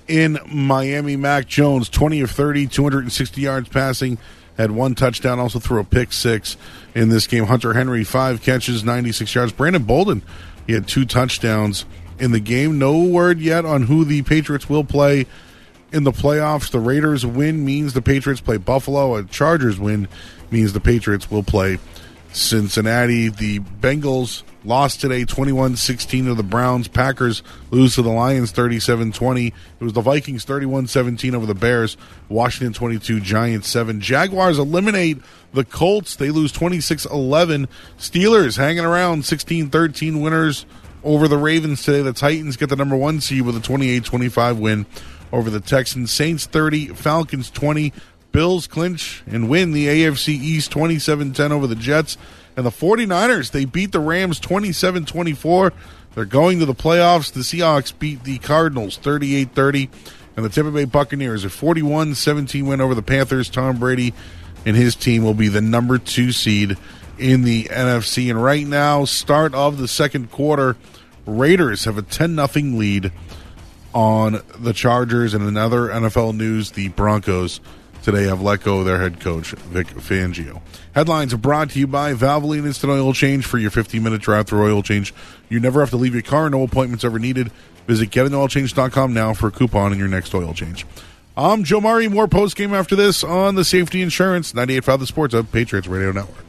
in 0.08 0.40
Miami. 0.50 1.18
Mac 1.18 1.48
Jones, 1.48 1.90
20 1.90 2.22
of 2.22 2.32
30, 2.32 2.68
260 2.68 3.42
yards 3.42 3.68
passing, 3.68 4.18
had 4.58 4.72
one 4.72 4.96
touchdown, 4.96 5.40
also 5.40 5.60
threw 5.60 5.82
a 5.82 5.84
pick 5.84 6.14
six 6.14 6.56
in 6.96 7.10
this 7.10 7.28
game. 7.28 7.46
Hunter 7.46 7.74
Henry, 7.74 8.06
five 8.06 8.42
catches, 8.42 8.86
96 8.86 9.36
yards. 9.36 9.52
Brandon 9.52 9.84
Bolden, 9.84 10.22
he 10.66 10.72
had 10.74 10.88
two 10.88 11.06
touchdowns 11.06 11.86
in 12.20 12.32
the 12.32 12.40
game. 12.40 12.80
No 12.80 13.04
word 13.04 13.40
yet 13.40 13.66
on 13.66 13.84
who 13.84 14.06
the 14.06 14.22
Patriots 14.22 14.70
will 14.70 14.86
play 14.86 15.26
in 15.92 16.06
the 16.06 16.12
playoffs. 16.12 16.72
The 16.72 16.80
Raiders 16.80 17.26
win 17.26 17.66
means 17.66 17.94
the 17.94 18.02
Patriots 18.02 18.40
play 18.40 18.56
Buffalo. 18.56 19.16
A 19.16 19.26
Chargers 19.26 19.78
win 19.78 20.08
means 20.50 20.72
the 20.72 20.80
Patriots 20.80 21.30
will 21.30 21.44
play 21.44 21.78
Cincinnati. 22.38 23.30
The 23.30 23.60
Bengals 23.60 24.44
lost 24.64 25.02
today 25.02 25.26
21-16 25.26 26.26
to 26.26 26.36
the 26.36 26.44
Browns. 26.44 26.88
Packers 26.88 27.42
lose 27.72 27.96
to 27.96 28.02
the 28.02 28.10
Lions 28.10 28.54
37-20. 28.54 29.48
It 29.48 29.54
was 29.84 29.94
the 29.94 30.02
Vikings 30.02 30.46
31-17 30.46 31.34
over 31.34 31.46
the 31.46 31.56
Bears. 31.56 31.98
Washington 32.30 32.74
22, 32.74 33.20
Giants 33.22 33.68
7. 33.68 34.00
Jaguars 34.02 34.60
eliminate 34.60 35.18
the 35.54 35.66
Colts. 35.66 36.16
They 36.16 36.30
lose 36.30 36.54
26-11. 36.54 37.68
Steelers 37.98 38.58
hanging 38.58 38.86
around 38.86 39.24
16-13 39.24 40.22
winners 40.22 40.66
over 41.04 41.28
the 41.28 41.38
Ravens 41.38 41.84
today. 41.84 42.02
The 42.02 42.14
Titans 42.14 42.58
get 42.58 42.70
the 42.70 42.76
number 42.76 42.96
1 42.96 43.22
seed 43.22 43.42
with 43.42 43.56
a 43.56 43.60
28-25 43.60 44.60
win 44.60 44.86
over 45.32 45.50
the 45.50 45.60
Texans. 45.60 46.12
Saints 46.12 46.46
30, 46.46 46.90
Falcons 46.90 47.50
20. 47.50 47.94
Bills 48.32 48.68
clinch 48.68 49.24
and 49.26 49.50
win 49.50 49.72
the 49.72 49.88
AFC 49.88 50.30
East 50.30 50.72
27-10 50.72 51.52
over 51.52 51.68
the 51.68 51.76
Jets. 51.76 52.18
And 52.56 52.66
the 52.66 52.72
49ers, 52.72 53.52
they 53.52 53.66
beat 53.66 53.92
the 53.92 54.00
Rams 54.00 54.40
27-24. 54.40 55.72
They're 56.16 56.26
going 56.26 56.60
to 56.60 56.66
the 56.66 56.74
playoffs. 56.74 57.32
The 57.32 57.42
Seahawks 57.42 57.98
beat 57.98 58.24
the 58.24 58.40
Cardinals 58.40 58.98
38-30. 58.98 59.90
And 60.36 60.46
the 60.46 60.50
Tampa 60.50 60.72
Bay 60.72 60.86
Buccaneers, 60.86 61.46
a 61.46 61.50
41-17 61.50 62.68
win 62.68 62.82
over 62.82 62.96
the 62.96 63.02
Panthers. 63.02 63.50
Tom 63.50 63.80
Brady 63.80 64.14
and 64.66 64.76
his 64.76 64.96
team 64.96 65.24
will 65.24 65.34
be 65.34 65.48
the 65.48 65.62
number 65.62 65.98
two 65.98 66.32
seed 66.32 66.78
in 67.18 67.44
the 67.44 67.66
NFC. 67.66 68.30
And 68.30 68.44
right 68.44 68.66
now, 68.66 69.06
start 69.06 69.54
of 69.54 69.78
the 69.78 69.88
second 69.88 70.32
quarter, 70.32 70.76
Raiders 71.26 71.86
have 71.86 71.98
a 71.98 72.02
10 72.02 72.36
0 72.36 72.48
lead 72.78 73.12
on 73.94 74.42
the 74.60 74.74
Chargers. 74.74 75.34
And 75.34 75.48
another 75.48 75.88
NFL 75.88 76.36
news, 76.36 76.72
the 76.72 76.90
Broncos 76.90 77.60
today 78.08 78.24
have 78.24 78.42
let 78.42 78.64
go 78.64 78.80
of 78.80 78.86
their 78.86 79.02
head 79.02 79.20
coach, 79.20 79.52
Vic 79.52 79.88
Fangio. 79.88 80.62
Headlines 80.96 81.34
are 81.34 81.38
brought 81.38 81.72
to 81.72 81.80
you 81.80 81.88
by 81.88 82.14
Valvoline 82.14 82.66
Instant 82.66 82.90
Oil 82.90 83.12
Change 83.12 83.46
for 83.46 83.58
your 83.58 83.70
15 83.70 84.02
minute 84.02 84.22
drive 84.22 84.48
through 84.48 84.64
oil 84.64 84.82
change. 84.82 85.14
You 85.50 85.60
never 85.60 85.82
have 85.82 85.90
to 85.90 85.98
leave 85.98 86.14
your 86.14 86.24
car, 86.24 86.50
no 86.50 86.64
appointments 86.64 87.04
ever 87.04 87.20
needed. 87.20 87.52
Visit 87.86 88.10
getanoilchange.com 88.10 89.14
now 89.14 89.34
for 89.34 89.48
a 89.48 89.52
coupon 89.52 89.92
in 89.92 90.00
your 90.00 90.08
next 90.08 90.34
oil 90.34 90.54
change. 90.54 90.86
I'm 91.36 91.66
Joe. 91.66 91.82
More 91.82 92.30
post 92.30 92.56
game 92.56 92.74
after 92.74 92.96
this 92.96 93.26
on 93.26 93.56
the 93.56 93.66
Safety 93.66 94.02
Insurance 94.02 94.54
98.5 94.54 95.00
The 95.00 95.08
Sports 95.08 95.34
Hub 95.34 95.52
Patriots 95.52 95.90
Radio 95.90 96.14
Network. 96.14 96.47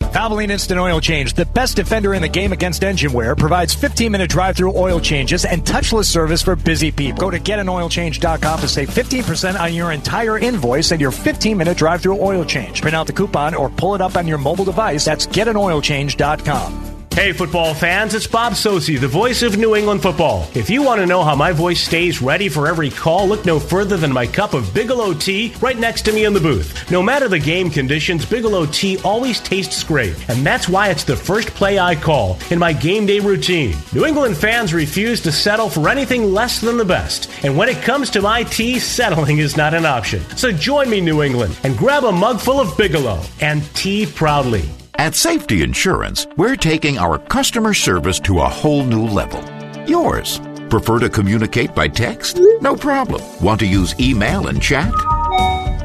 Valvoline 0.00 0.50
Instant 0.50 0.80
Oil 0.80 1.00
Change, 1.00 1.34
the 1.34 1.46
best 1.46 1.76
defender 1.76 2.14
in 2.14 2.22
the 2.22 2.28
game 2.28 2.52
against 2.52 2.82
engine 2.82 3.12
wear, 3.12 3.36
provides 3.36 3.74
15 3.74 4.10
minute 4.10 4.28
drive 4.28 4.56
through 4.56 4.76
oil 4.76 4.98
changes 4.98 5.44
and 5.44 5.64
touchless 5.64 6.06
service 6.06 6.42
for 6.42 6.56
busy 6.56 6.90
people. 6.90 7.20
Go 7.20 7.30
to 7.30 7.38
getanoilchange.com 7.38 8.60
to 8.60 8.68
save 8.68 8.90
15% 8.90 9.60
on 9.60 9.72
your 9.72 9.92
entire 9.92 10.38
invoice 10.38 10.90
and 10.90 11.00
your 11.00 11.12
15 11.12 11.56
minute 11.56 11.76
drive 11.76 12.02
through 12.02 12.20
oil 12.20 12.44
change. 12.44 12.82
Print 12.82 12.96
out 12.96 13.06
the 13.06 13.12
coupon 13.12 13.54
or 13.54 13.70
pull 13.70 13.94
it 13.94 14.00
up 14.00 14.16
on 14.16 14.26
your 14.26 14.38
mobile 14.38 14.64
device. 14.64 15.04
That's 15.04 15.26
getanoilchange.com. 15.26 16.89
Hey, 17.12 17.32
football 17.32 17.74
fans, 17.74 18.14
it's 18.14 18.28
Bob 18.28 18.52
Socci, 18.52 18.98
the 18.98 19.08
voice 19.08 19.42
of 19.42 19.58
New 19.58 19.74
England 19.74 20.00
football. 20.00 20.48
If 20.54 20.70
you 20.70 20.82
want 20.82 21.00
to 21.00 21.06
know 21.06 21.24
how 21.24 21.34
my 21.34 21.50
voice 21.50 21.80
stays 21.80 22.22
ready 22.22 22.48
for 22.48 22.68
every 22.68 22.88
call, 22.88 23.28
look 23.28 23.44
no 23.44 23.58
further 23.58 23.96
than 23.96 24.12
my 24.12 24.26
cup 24.26 24.54
of 24.54 24.72
Bigelow 24.72 25.14
tea 25.14 25.52
right 25.60 25.76
next 25.76 26.02
to 26.02 26.12
me 26.12 26.24
in 26.24 26.32
the 26.32 26.40
booth. 26.40 26.88
No 26.90 27.02
matter 27.02 27.28
the 27.28 27.38
game 27.38 27.68
conditions, 27.68 28.24
Bigelow 28.24 28.66
tea 28.66 28.98
always 29.04 29.40
tastes 29.40 29.82
great, 29.82 30.14
and 30.30 30.46
that's 30.46 30.68
why 30.68 30.88
it's 30.88 31.04
the 31.04 31.16
first 31.16 31.48
play 31.48 31.80
I 31.80 31.96
call 31.96 32.38
in 32.48 32.60
my 32.60 32.72
game 32.72 33.06
day 33.06 33.18
routine. 33.18 33.76
New 33.92 34.06
England 34.06 34.36
fans 34.36 34.72
refuse 34.72 35.20
to 35.22 35.32
settle 35.32 35.68
for 35.68 35.88
anything 35.88 36.32
less 36.32 36.60
than 36.60 36.76
the 36.76 36.84
best, 36.84 37.28
and 37.42 37.56
when 37.56 37.68
it 37.68 37.82
comes 37.82 38.08
to 38.10 38.22
my 38.22 38.44
tea, 38.44 38.78
settling 38.78 39.38
is 39.38 39.56
not 39.56 39.74
an 39.74 39.84
option. 39.84 40.22
So 40.36 40.52
join 40.52 40.88
me, 40.88 41.00
New 41.00 41.22
England, 41.22 41.58
and 41.64 41.76
grab 41.76 42.04
a 42.04 42.12
mug 42.12 42.40
full 42.40 42.60
of 42.60 42.78
Bigelow 42.78 43.20
and 43.40 43.62
tea 43.74 44.06
proudly. 44.06 44.70
At 44.96 45.14
Safety 45.14 45.62
Insurance, 45.62 46.26
we're 46.36 46.56
taking 46.56 46.98
our 46.98 47.18
customer 47.18 47.72
service 47.74 48.20
to 48.20 48.40
a 48.40 48.48
whole 48.48 48.84
new 48.84 49.06
level. 49.06 49.42
Yours. 49.86 50.40
Prefer 50.68 50.98
to 51.00 51.08
communicate 51.08 51.74
by 51.74 51.88
text? 51.88 52.38
No 52.60 52.76
problem. 52.76 53.20
Want 53.42 53.60
to 53.60 53.66
use 53.66 53.98
email 53.98 54.48
and 54.48 54.62
chat? 54.62 54.92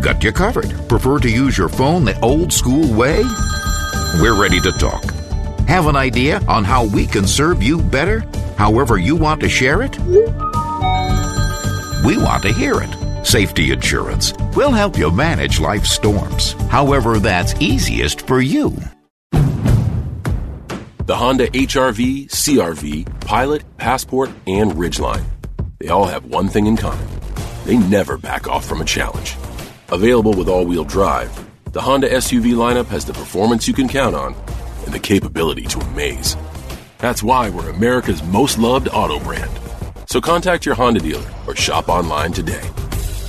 Got 0.01 0.23
you 0.23 0.31
covered. 0.31 0.69
Prefer 0.89 1.19
to 1.19 1.29
use 1.29 1.57
your 1.57 1.69
phone 1.69 2.05
the 2.05 2.19
old 2.21 2.51
school 2.53 2.93
way? 2.93 3.23
We're 4.21 4.39
ready 4.39 4.59
to 4.61 4.71
talk. 4.73 5.03
Have 5.67 5.87
an 5.87 5.95
idea 5.95 6.41
on 6.47 6.63
how 6.63 6.85
we 6.85 7.07
can 7.07 7.25
serve 7.25 7.63
you 7.63 7.81
better? 7.81 8.19
However, 8.57 8.97
you 8.97 9.15
want 9.15 9.41
to 9.41 9.49
share 9.49 9.81
it? 9.81 9.97
We 12.05 12.17
want 12.17 12.43
to 12.43 12.53
hear 12.53 12.81
it. 12.81 13.25
Safety 13.25 13.71
Insurance. 13.71 14.33
We'll 14.55 14.71
help 14.71 14.97
you 14.97 15.09
manage 15.09 15.59
life's 15.59 15.89
storms, 15.91 16.53
however, 16.69 17.17
that's 17.17 17.55
easiest 17.59 18.27
for 18.27 18.39
you. 18.39 18.77
The 21.05 21.15
Honda 21.15 21.47
HRV, 21.49 22.29
CRV, 22.29 23.21
Pilot, 23.21 23.77
Passport, 23.77 24.31
and 24.47 24.71
Ridgeline. 24.71 25.23
They 25.77 25.89
all 25.89 26.05
have 26.05 26.25
one 26.25 26.47
thing 26.47 26.65
in 26.65 26.77
common 26.77 27.07
they 27.65 27.77
never 27.77 28.17
back 28.17 28.47
off 28.47 28.63
from 28.65 28.81
a 28.81 28.85
challenge. 28.85 29.35
Available 29.89 30.33
with 30.33 30.47
all 30.47 30.65
wheel 30.65 30.83
drive, 30.83 31.31
the 31.73 31.81
Honda 31.81 32.09
SUV 32.09 32.53
lineup 32.53 32.85
has 32.87 33.05
the 33.05 33.13
performance 33.13 33.67
you 33.67 33.73
can 33.73 33.87
count 33.87 34.15
on 34.15 34.35
and 34.85 34.93
the 34.93 34.99
capability 34.99 35.63
to 35.63 35.79
amaze. 35.79 36.37
That's 36.99 37.23
why 37.23 37.49
we're 37.49 37.69
America's 37.69 38.23
most 38.23 38.57
loved 38.59 38.87
auto 38.89 39.19
brand. 39.19 39.51
So 40.07 40.21
contact 40.21 40.65
your 40.65 40.75
Honda 40.75 40.99
dealer 40.99 41.27
or 41.47 41.55
shop 41.55 41.89
online 41.89 42.31
today. 42.33 42.67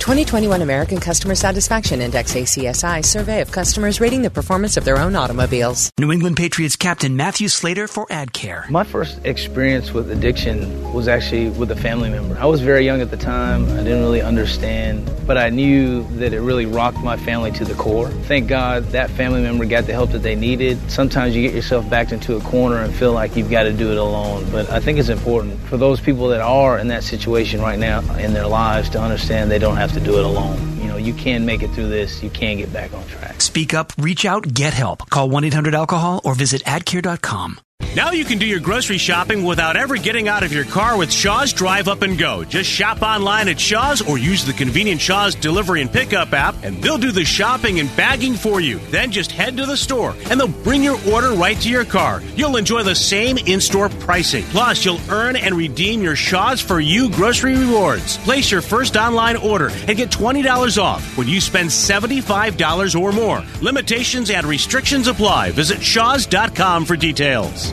2021 0.07 0.61
American 0.61 1.01
Customer 1.01 1.35
Satisfaction 1.35 1.99
Index 1.99 2.33
ACSI 2.33 3.03
survey 3.03 3.41
of 3.41 3.51
customers 3.51 3.99
rating 3.99 4.21
the 4.21 4.29
performance 4.29 4.77
of 4.77 4.85
their 4.85 4.97
own 4.97 5.17
automobiles. 5.17 5.91
New 5.99 6.13
England 6.13 6.37
Patriots 6.37 6.77
captain 6.77 7.17
Matthew 7.17 7.49
Slater 7.49 7.89
for 7.89 8.05
AdCare. 8.05 8.69
My 8.69 8.85
first 8.85 9.19
experience 9.25 9.91
with 9.91 10.09
addiction 10.09 10.93
was 10.93 11.09
actually 11.09 11.49
with 11.49 11.71
a 11.71 11.75
family 11.75 12.09
member. 12.09 12.37
I 12.39 12.45
was 12.45 12.61
very 12.61 12.85
young 12.85 13.01
at 13.01 13.11
the 13.11 13.17
time. 13.17 13.65
I 13.71 13.83
didn't 13.83 13.99
really 13.99 14.21
understand, 14.21 15.11
but 15.27 15.37
I 15.37 15.49
knew 15.49 16.03
that 16.19 16.31
it 16.31 16.39
really 16.39 16.65
rocked 16.65 16.99
my 16.99 17.17
family 17.17 17.51
to 17.51 17.65
the 17.65 17.73
core. 17.73 18.07
Thank 18.07 18.47
God 18.47 18.85
that 18.91 19.09
family 19.09 19.41
member 19.41 19.65
got 19.65 19.87
the 19.87 19.91
help 19.91 20.11
that 20.11 20.23
they 20.23 20.35
needed. 20.35 20.89
Sometimes 20.89 21.35
you 21.35 21.41
get 21.41 21.53
yourself 21.53 21.89
backed 21.89 22.13
into 22.13 22.37
a 22.37 22.41
corner 22.43 22.77
and 22.77 22.93
feel 22.95 23.11
like 23.11 23.35
you've 23.35 23.51
got 23.51 23.63
to 23.63 23.73
do 23.73 23.91
it 23.91 23.97
alone, 23.97 24.49
but 24.53 24.69
I 24.69 24.79
think 24.79 24.99
it's 24.99 25.09
important 25.09 25.59
for 25.63 25.75
those 25.75 25.99
people 25.99 26.29
that 26.29 26.39
are 26.39 26.79
in 26.79 26.87
that 26.87 27.03
situation 27.03 27.59
right 27.59 27.77
now 27.77 27.99
in 28.15 28.31
their 28.31 28.47
lives 28.47 28.89
to 28.91 29.01
understand 29.01 29.51
they 29.51 29.59
don't 29.59 29.75
have 29.75 29.91
to 29.91 29.96
do 29.99 30.17
it 30.17 30.25
alone. 30.25 30.77
You 30.79 30.87
know, 30.87 30.97
you 30.97 31.13
can 31.13 31.45
make 31.45 31.63
it 31.63 31.71
through 31.71 31.89
this. 31.89 32.23
You 32.23 32.29
can 32.29 32.57
get 32.57 32.71
back 32.71 32.93
on 32.93 33.05
track. 33.07 33.41
Speak 33.41 33.73
up, 33.73 33.93
reach 33.97 34.25
out, 34.25 34.53
get 34.53 34.73
help. 34.73 35.09
Call 35.09 35.29
1 35.29 35.43
800 35.45 35.75
alcohol 35.75 36.21
or 36.23 36.35
visit 36.35 36.63
adcare.com. 36.63 37.59
Now 37.97 38.11
you 38.11 38.25
can 38.25 38.37
do 38.37 38.45
your 38.45 38.59
grocery 38.59 38.99
shopping 38.99 39.43
without 39.43 39.75
ever 39.75 39.97
getting 39.97 40.27
out 40.27 40.43
of 40.43 40.53
your 40.53 40.65
car 40.65 40.99
with 40.99 41.11
Shaw's 41.11 41.51
Drive 41.51 41.87
Up 41.87 42.03
and 42.03 42.15
Go. 42.15 42.43
Just 42.43 42.69
shop 42.69 43.01
online 43.01 43.47
at 43.47 43.59
Shaw's 43.59 44.03
or 44.07 44.19
use 44.19 44.45
the 44.45 44.53
convenient 44.53 45.01
Shaw's 45.01 45.33
delivery 45.33 45.81
and 45.81 45.91
pickup 45.91 46.31
app, 46.31 46.53
and 46.63 46.79
they'll 46.79 46.99
do 46.99 47.11
the 47.11 47.25
shopping 47.25 47.79
and 47.79 47.89
bagging 47.97 48.35
for 48.35 48.61
you. 48.61 48.77
Then 48.91 49.11
just 49.11 49.31
head 49.31 49.57
to 49.57 49.65
the 49.65 49.75
store, 49.75 50.13
and 50.29 50.39
they'll 50.39 50.47
bring 50.47 50.83
your 50.83 50.99
order 51.11 51.31
right 51.31 51.59
to 51.61 51.69
your 51.71 51.85
car. 51.85 52.21
You'll 52.35 52.57
enjoy 52.57 52.83
the 52.83 52.93
same 52.93 53.39
in 53.39 53.59
store 53.59 53.89
pricing. 53.89 54.43
Plus, 54.51 54.85
you'll 54.85 55.01
earn 55.09 55.35
and 55.35 55.55
redeem 55.55 56.03
your 56.03 56.15
Shaw's 56.15 56.61
for 56.61 56.79
You 56.79 57.09
grocery 57.09 57.57
rewards. 57.57 58.17
Place 58.19 58.51
your 58.51 58.61
first 58.61 58.95
online 58.95 59.37
order 59.37 59.69
and 59.87 59.97
get 59.97 60.11
$20 60.11 60.77
off 60.79 61.17
when 61.17 61.27
you 61.27 61.41
spend 61.41 61.69
$75 61.69 63.01
or 63.01 63.11
more. 63.11 63.43
Limitations 63.63 64.29
and 64.29 64.45
restrictions 64.45 65.07
apply. 65.07 65.49
Visit 65.49 65.81
Shaw's.com 65.81 66.85
for 66.85 66.95
details. 66.95 67.66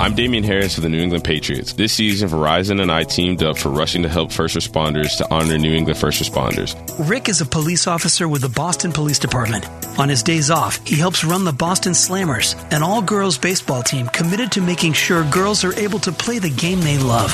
I'm 0.00 0.14
Damien 0.16 0.42
Harris 0.42 0.76
of 0.76 0.82
the 0.82 0.88
New 0.88 1.00
England 1.00 1.22
Patriots. 1.22 1.72
This 1.72 1.92
season, 1.92 2.28
Verizon 2.28 2.82
and 2.82 2.90
I 2.90 3.04
teamed 3.04 3.44
up 3.44 3.56
for 3.56 3.68
rushing 3.68 4.02
to 4.02 4.08
help 4.08 4.32
first 4.32 4.56
responders 4.56 5.16
to 5.18 5.32
honor 5.32 5.56
New 5.56 5.72
England 5.72 5.98
first 5.98 6.20
responders. 6.20 6.74
Rick 7.08 7.28
is 7.28 7.40
a 7.40 7.46
police 7.46 7.86
officer 7.86 8.28
with 8.28 8.42
the 8.42 8.48
Boston 8.48 8.90
Police 8.90 9.20
Department. 9.20 9.66
On 9.98 10.08
his 10.08 10.24
days 10.24 10.50
off, 10.50 10.84
he 10.84 10.96
helps 10.96 11.22
run 11.22 11.44
the 11.44 11.52
Boston 11.52 11.92
Slammers, 11.92 12.54
an 12.72 12.82
all 12.82 13.00
girls 13.00 13.38
baseball 13.38 13.82
team 13.84 14.08
committed 14.08 14.50
to 14.52 14.60
making 14.60 14.94
sure 14.94 15.22
girls 15.30 15.62
are 15.64 15.74
able 15.78 16.00
to 16.00 16.10
play 16.10 16.40
the 16.40 16.50
game 16.50 16.80
they 16.80 16.98
love. 16.98 17.32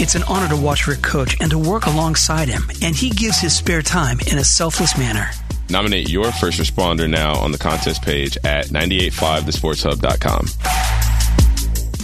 It's 0.00 0.14
an 0.14 0.22
honor 0.22 0.48
to 0.48 0.60
watch 0.60 0.86
Rick 0.86 1.02
coach 1.02 1.36
and 1.40 1.50
to 1.50 1.58
work 1.58 1.84
alongside 1.84 2.48
him, 2.48 2.62
and 2.80 2.96
he 2.96 3.10
gives 3.10 3.38
his 3.38 3.54
spare 3.54 3.82
time 3.82 4.18
in 4.32 4.38
a 4.38 4.44
selfless 4.44 4.96
manner. 4.96 5.30
Nominate 5.70 6.08
your 6.08 6.32
first 6.32 6.60
responder 6.60 7.08
now 7.08 7.38
on 7.38 7.52
the 7.52 7.58
contest 7.58 8.02
page 8.02 8.36
at 8.44 8.66
985thesportshub.com. 8.66 11.09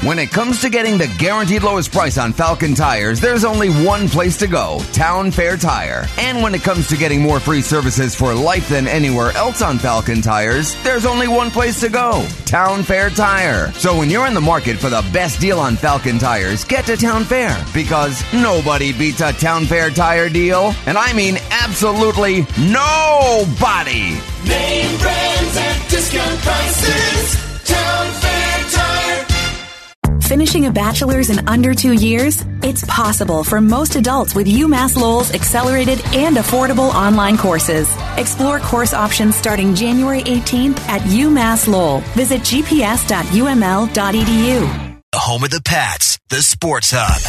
When 0.02 0.18
it 0.18 0.30
comes 0.30 0.60
to 0.60 0.68
getting 0.68 0.98
the 0.98 1.12
guaranteed 1.18 1.62
lowest 1.62 1.90
price 1.90 2.18
on 2.18 2.32
Falcon 2.32 2.74
tires, 2.74 3.20
there's 3.20 3.44
only 3.44 3.70
one 3.70 4.08
place 4.08 4.36
to 4.38 4.46
go 4.46 4.80
Town 4.92 5.30
Fair 5.30 5.56
Tire. 5.56 6.06
And 6.18 6.42
when 6.42 6.54
it 6.54 6.62
comes 6.62 6.86
to 6.88 6.96
getting 6.96 7.20
more 7.22 7.40
free 7.40 7.62
services 7.62 8.14
for 8.14 8.34
life 8.34 8.68
than 8.68 8.86
anywhere 8.86 9.30
else 9.32 9.62
on 9.62 9.78
Falcon 9.78 10.20
tires, 10.20 10.74
there's 10.84 11.06
only 11.06 11.28
one 11.28 11.50
place 11.50 11.80
to 11.80 11.88
go 11.88 12.26
Town 12.44 12.82
Fair 12.82 13.10
Tire. 13.10 13.72
So 13.72 13.96
when 13.98 14.10
you're 14.10 14.26
in 14.26 14.34
the 14.34 14.40
market 14.40 14.76
for 14.76 14.90
the 14.90 15.04
best 15.12 15.40
deal 15.40 15.58
on 15.58 15.76
Falcon 15.76 16.18
tires, 16.18 16.64
get 16.64 16.84
to 16.86 16.96
Town 16.96 17.24
Fair 17.24 17.56
because 17.72 18.22
nobody 18.32 18.92
beats 18.92 19.20
a 19.20 19.32
Town 19.32 19.64
Fair 19.64 19.90
tire 19.90 20.28
deal. 20.28 20.74
And 20.86 20.98
I 20.98 21.12
mean 21.14 21.38
absolutely 21.50 22.46
nobody. 22.58 24.18
Finishing 30.46 30.66
a 30.66 30.72
bachelor's 30.72 31.28
in 31.28 31.48
under 31.48 31.74
two 31.74 31.92
years? 31.92 32.44
It's 32.62 32.84
possible 32.84 33.42
for 33.42 33.60
most 33.60 33.96
adults 33.96 34.36
with 34.36 34.46
UMass 34.46 34.96
Lowell's 34.96 35.34
accelerated 35.34 36.00
and 36.14 36.36
affordable 36.36 36.94
online 36.94 37.36
courses. 37.36 37.92
Explore 38.16 38.60
course 38.60 38.94
options 38.94 39.34
starting 39.34 39.74
January 39.74 40.22
18th 40.22 40.78
at 40.82 41.00
UMass 41.00 41.66
Lowell. 41.66 41.98
Visit 42.14 42.42
gps.uml.edu. 42.42 43.90
The 45.10 45.18
home 45.18 45.42
of 45.42 45.50
the 45.50 45.62
Pats, 45.62 46.20
the 46.28 46.40
Sports 46.40 46.92
Hub. 46.94 47.20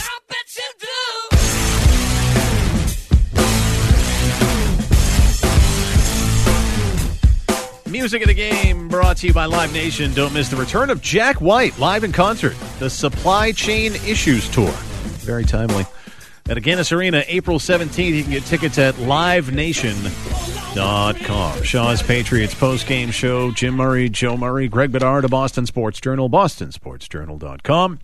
Music 7.97 8.21
of 8.21 8.27
the 8.27 8.33
game 8.35 8.87
brought 8.89 9.17
to 9.17 9.25
you 9.25 9.33
by 9.33 9.45
Live 9.45 9.73
Nation. 9.73 10.13
Don't 10.13 10.31
miss 10.31 10.49
the 10.49 10.55
return 10.55 10.91
of 10.91 11.01
Jack 11.01 11.41
White 11.41 11.79
live 11.79 12.03
in 12.03 12.11
concert, 12.11 12.55
the 12.77 12.91
Supply 12.91 13.51
Chain 13.51 13.95
Issues 13.95 14.47
Tour. 14.49 14.69
Very 15.25 15.43
timely. 15.43 15.83
At 16.47 16.57
Agganis 16.57 16.95
Arena, 16.95 17.23
April 17.27 17.57
17th, 17.57 18.13
you 18.13 18.21
can 18.21 18.31
get 18.31 18.43
tickets 18.43 18.77
at 18.77 18.93
livenation.com. 18.97 21.63
Shaw's 21.63 22.03
Patriots 22.03 22.53
post-game 22.53 23.09
show, 23.09 23.49
Jim 23.49 23.73
Murray, 23.73 24.09
Joe 24.09 24.37
Murray, 24.37 24.67
Greg 24.67 24.91
Bedard 24.91 25.25
of 25.25 25.31
Boston 25.31 25.65
Sports 25.65 25.99
Journal, 25.99 26.29
bostonsportsjournal.com. 26.29 27.99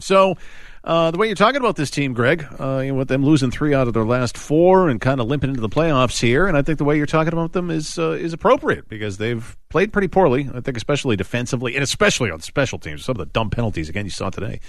So, 0.00 0.36
uh, 0.84 1.10
the 1.10 1.16
way 1.16 1.26
you're 1.26 1.34
talking 1.34 1.60
about 1.60 1.76
this 1.76 1.90
team, 1.90 2.12
Greg, 2.12 2.46
uh, 2.60 2.80
you 2.84 2.92
know, 2.92 2.98
with 2.98 3.08
them 3.08 3.24
losing 3.24 3.50
three 3.50 3.72
out 3.72 3.88
of 3.88 3.94
their 3.94 4.04
last 4.04 4.36
four 4.36 4.90
and 4.90 5.00
kind 5.00 5.18
of 5.18 5.26
limping 5.26 5.48
into 5.48 5.62
the 5.62 5.68
playoffs 5.68 6.20
here, 6.20 6.46
and 6.46 6.58
I 6.58 6.62
think 6.62 6.76
the 6.76 6.84
way 6.84 6.98
you're 6.98 7.06
talking 7.06 7.32
about 7.32 7.52
them 7.52 7.70
is 7.70 7.98
uh, 7.98 8.10
is 8.10 8.34
appropriate 8.34 8.86
because 8.86 9.16
they've 9.16 9.56
played 9.70 9.94
pretty 9.94 10.08
poorly. 10.08 10.48
I 10.52 10.60
think 10.60 10.76
especially 10.76 11.16
defensively 11.16 11.74
and 11.74 11.82
especially 11.82 12.30
on 12.30 12.40
special 12.40 12.78
teams. 12.78 13.02
Some 13.02 13.14
of 13.14 13.18
the 13.18 13.26
dumb 13.26 13.48
penalties 13.48 13.88
again 13.88 14.04
you 14.04 14.10
saw 14.10 14.28
today. 14.28 14.60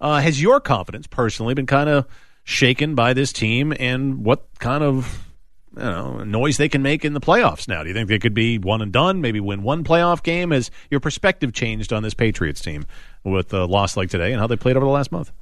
Uh, 0.00 0.20
has 0.20 0.42
your 0.42 0.60
confidence 0.60 1.06
personally 1.06 1.54
been 1.54 1.66
kind 1.66 1.88
of 1.88 2.06
shaken 2.44 2.94
by 2.94 3.14
this 3.14 3.32
team 3.32 3.72
and 3.78 4.22
what 4.22 4.46
kind 4.58 4.84
of 4.84 5.26
you 5.74 5.82
know, 5.82 6.24
noise 6.24 6.58
they 6.58 6.68
can 6.68 6.82
make 6.82 7.06
in 7.06 7.14
the 7.14 7.20
playoffs 7.20 7.68
now? 7.68 7.82
Do 7.82 7.88
you 7.88 7.94
think 7.94 8.10
they 8.10 8.18
could 8.18 8.34
be 8.34 8.58
one 8.58 8.82
and 8.82 8.92
done, 8.92 9.22
maybe 9.22 9.40
win 9.40 9.62
one 9.62 9.82
playoff 9.82 10.22
game? 10.22 10.50
Has 10.50 10.70
your 10.90 11.00
perspective 11.00 11.54
changed 11.54 11.90
on 11.90 12.02
this 12.02 12.12
Patriots 12.12 12.60
team 12.60 12.84
with 13.24 13.48
the 13.48 13.66
loss 13.66 13.96
like 13.96 14.10
today 14.10 14.32
and 14.32 14.40
how 14.40 14.46
they 14.46 14.56
played 14.56 14.76
over 14.76 14.84
the 14.84 14.92
last 14.92 15.10
month? 15.10 15.32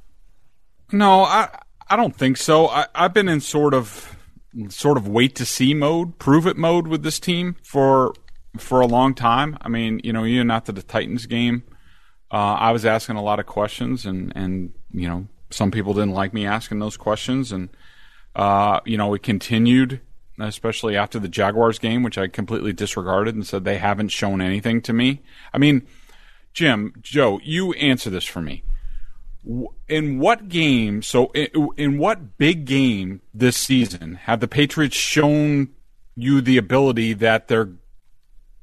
No, 0.93 1.23
I 1.23 1.49
I 1.89 1.95
don't 1.95 2.15
think 2.15 2.37
so. 2.37 2.67
I, 2.67 2.85
I've 2.93 3.13
been 3.15 3.27
in 3.27 3.41
sort 3.41 3.73
of 3.73 4.15
sort 4.69 4.95
of 4.95 5.07
wait 5.07 5.35
to 5.35 5.45
see 5.45 5.73
mode, 5.73 6.19
prove 6.19 6.45
it 6.45 6.55
mode 6.55 6.87
with 6.87 7.01
this 7.01 7.19
team 7.19 7.55
for 7.63 8.13
for 8.57 8.79
a 8.79 8.85
long 8.85 9.15
time. 9.15 9.57
I 9.59 9.69
mean, 9.69 9.99
you 10.03 10.13
know, 10.13 10.23
even 10.23 10.51
after 10.51 10.71
the 10.71 10.83
Titans 10.83 11.25
game, 11.25 11.63
uh, 12.31 12.35
I 12.59 12.71
was 12.71 12.85
asking 12.85 13.15
a 13.15 13.23
lot 13.23 13.39
of 13.39 13.47
questions, 13.47 14.05
and 14.05 14.31
and 14.35 14.71
you 14.91 15.07
know, 15.07 15.27
some 15.49 15.71
people 15.71 15.95
didn't 15.95 16.13
like 16.13 16.31
me 16.31 16.45
asking 16.45 16.77
those 16.77 16.95
questions, 16.95 17.51
and 17.51 17.69
uh, 18.35 18.79
you 18.85 18.95
know, 18.95 19.15
it 19.15 19.23
continued, 19.23 19.99
especially 20.39 20.95
after 20.95 21.17
the 21.17 21.27
Jaguars 21.27 21.79
game, 21.79 22.03
which 22.03 22.19
I 22.19 22.27
completely 22.27 22.71
disregarded 22.71 23.33
and 23.33 23.47
said 23.47 23.63
they 23.63 23.79
haven't 23.79 24.09
shown 24.09 24.41
anything 24.41 24.79
to 24.83 24.93
me. 24.93 25.23
I 25.53 25.57
mean, 25.57 25.87
Jim, 26.53 26.93
Joe, 27.01 27.39
you 27.43 27.73
answer 27.73 28.11
this 28.11 28.25
for 28.25 28.41
me 28.41 28.61
in 29.87 30.19
what 30.19 30.47
game 30.47 31.01
so 31.01 31.27
in, 31.31 31.69
in, 31.75 31.97
what 31.97 32.37
big 32.37 32.65
game 32.65 33.21
this 33.33 33.57
season 33.57 34.15
have 34.15 34.39
the 34.39 34.47
patriots 34.47 34.95
shown 34.95 35.69
you 36.15 36.39
the 36.39 36.57
ability 36.57 37.13
that 37.13 37.47
they're 37.47 37.69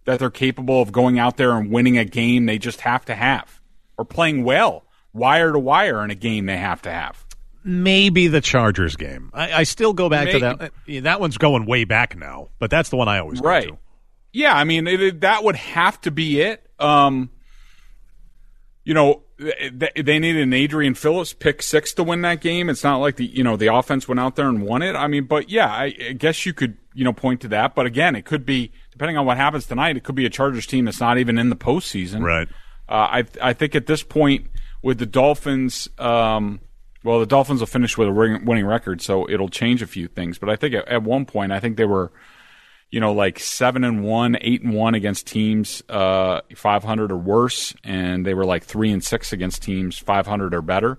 that 0.06 0.18
they're 0.18 0.30
capable 0.30 0.80
of 0.80 0.90
going 0.90 1.18
out 1.18 1.36
there 1.36 1.52
and 1.52 1.70
winning 1.70 1.98
a 1.98 2.04
game 2.04 2.46
they 2.46 2.58
just 2.58 2.80
have 2.80 3.04
to 3.04 3.14
have? 3.14 3.60
Or 3.98 4.04
playing 4.04 4.44
well 4.44 4.84
wire 5.12 5.52
to 5.52 5.58
wire 5.58 6.02
in 6.02 6.10
a 6.10 6.14
game 6.14 6.46
they 6.46 6.56
have 6.56 6.80
to 6.82 6.90
have? 6.90 7.26
Maybe 7.62 8.28
the 8.28 8.40
chargers 8.40 8.96
game. 8.96 9.30
I, 9.34 9.52
I 9.52 9.62
still 9.64 9.92
go 9.92 10.08
back 10.08 10.26
maybe. 10.26 10.40
to 10.40 10.70
that. 10.86 11.02
That 11.02 11.20
one's 11.20 11.36
going 11.36 11.66
way 11.66 11.84
back 11.84 12.16
now 12.16 12.48
but 12.58 12.70
that's 12.70 12.88
the 12.88 12.96
one 12.96 13.08
i 13.08 13.18
always 13.18 13.40
right. 13.40 13.68
to. 13.68 13.78
yeah 14.32 14.54
i 14.54 14.64
mean 14.64 14.86
it, 14.86 15.20
that 15.20 15.44
would 15.44 15.56
have 15.56 16.00
to 16.02 16.10
be 16.10 16.40
it. 16.40 16.66
Um 16.78 17.28
you 18.84 18.94
know 18.94 19.22
they 19.40 20.18
needed 20.18 20.42
an 20.42 20.52
Adrian 20.52 20.94
Phillips 20.94 21.32
pick 21.32 21.62
six 21.62 21.94
to 21.94 22.04
win 22.04 22.20
that 22.22 22.40
game. 22.40 22.68
It's 22.68 22.84
not 22.84 22.98
like 22.98 23.16
the 23.16 23.24
you 23.24 23.42
know 23.42 23.56
the 23.56 23.74
offense 23.74 24.06
went 24.06 24.20
out 24.20 24.36
there 24.36 24.48
and 24.48 24.62
won 24.62 24.82
it. 24.82 24.94
I 24.94 25.06
mean, 25.06 25.24
but 25.24 25.48
yeah, 25.48 25.68
I, 25.68 25.94
I 26.08 26.12
guess 26.12 26.44
you 26.44 26.52
could 26.52 26.76
you 26.94 27.04
know 27.04 27.12
point 27.12 27.40
to 27.42 27.48
that. 27.48 27.74
But 27.74 27.86
again, 27.86 28.16
it 28.16 28.24
could 28.24 28.44
be 28.44 28.72
depending 28.92 29.16
on 29.16 29.24
what 29.24 29.38
happens 29.38 29.66
tonight. 29.66 29.96
It 29.96 30.04
could 30.04 30.14
be 30.14 30.26
a 30.26 30.30
Chargers 30.30 30.66
team 30.66 30.84
that's 30.84 31.00
not 31.00 31.16
even 31.16 31.38
in 31.38 31.48
the 31.48 31.56
postseason. 31.56 32.22
Right. 32.22 32.48
Uh, 32.88 32.92
I 32.92 33.24
I 33.40 33.52
think 33.54 33.74
at 33.74 33.86
this 33.86 34.02
point 34.02 34.46
with 34.82 34.98
the 34.98 35.06
Dolphins, 35.06 35.88
um, 35.98 36.60
well, 37.02 37.20
the 37.20 37.26
Dolphins 37.26 37.60
will 37.60 37.66
finish 37.66 37.96
with 37.96 38.08
a 38.08 38.12
winning 38.12 38.66
record, 38.66 39.00
so 39.00 39.28
it'll 39.28 39.48
change 39.48 39.80
a 39.80 39.86
few 39.86 40.06
things. 40.06 40.38
But 40.38 40.50
I 40.50 40.56
think 40.56 40.74
at, 40.74 40.86
at 40.88 41.02
one 41.02 41.24
point, 41.24 41.52
I 41.52 41.60
think 41.60 41.76
they 41.76 41.86
were 41.86 42.12
you 42.90 42.98
know, 42.98 43.12
like 43.12 43.38
seven 43.38 43.84
and 43.84 44.02
one, 44.02 44.36
eight 44.40 44.62
and 44.62 44.74
one 44.74 44.94
against 44.94 45.26
teams 45.26 45.82
uh, 45.88 46.40
500 46.54 47.12
or 47.12 47.16
worse, 47.16 47.74
and 47.84 48.26
they 48.26 48.34
were 48.34 48.44
like 48.44 48.64
three 48.64 48.90
and 48.90 49.02
six 49.02 49.32
against 49.32 49.62
teams 49.62 49.96
500 49.98 50.54
or 50.54 50.62
better. 50.62 50.98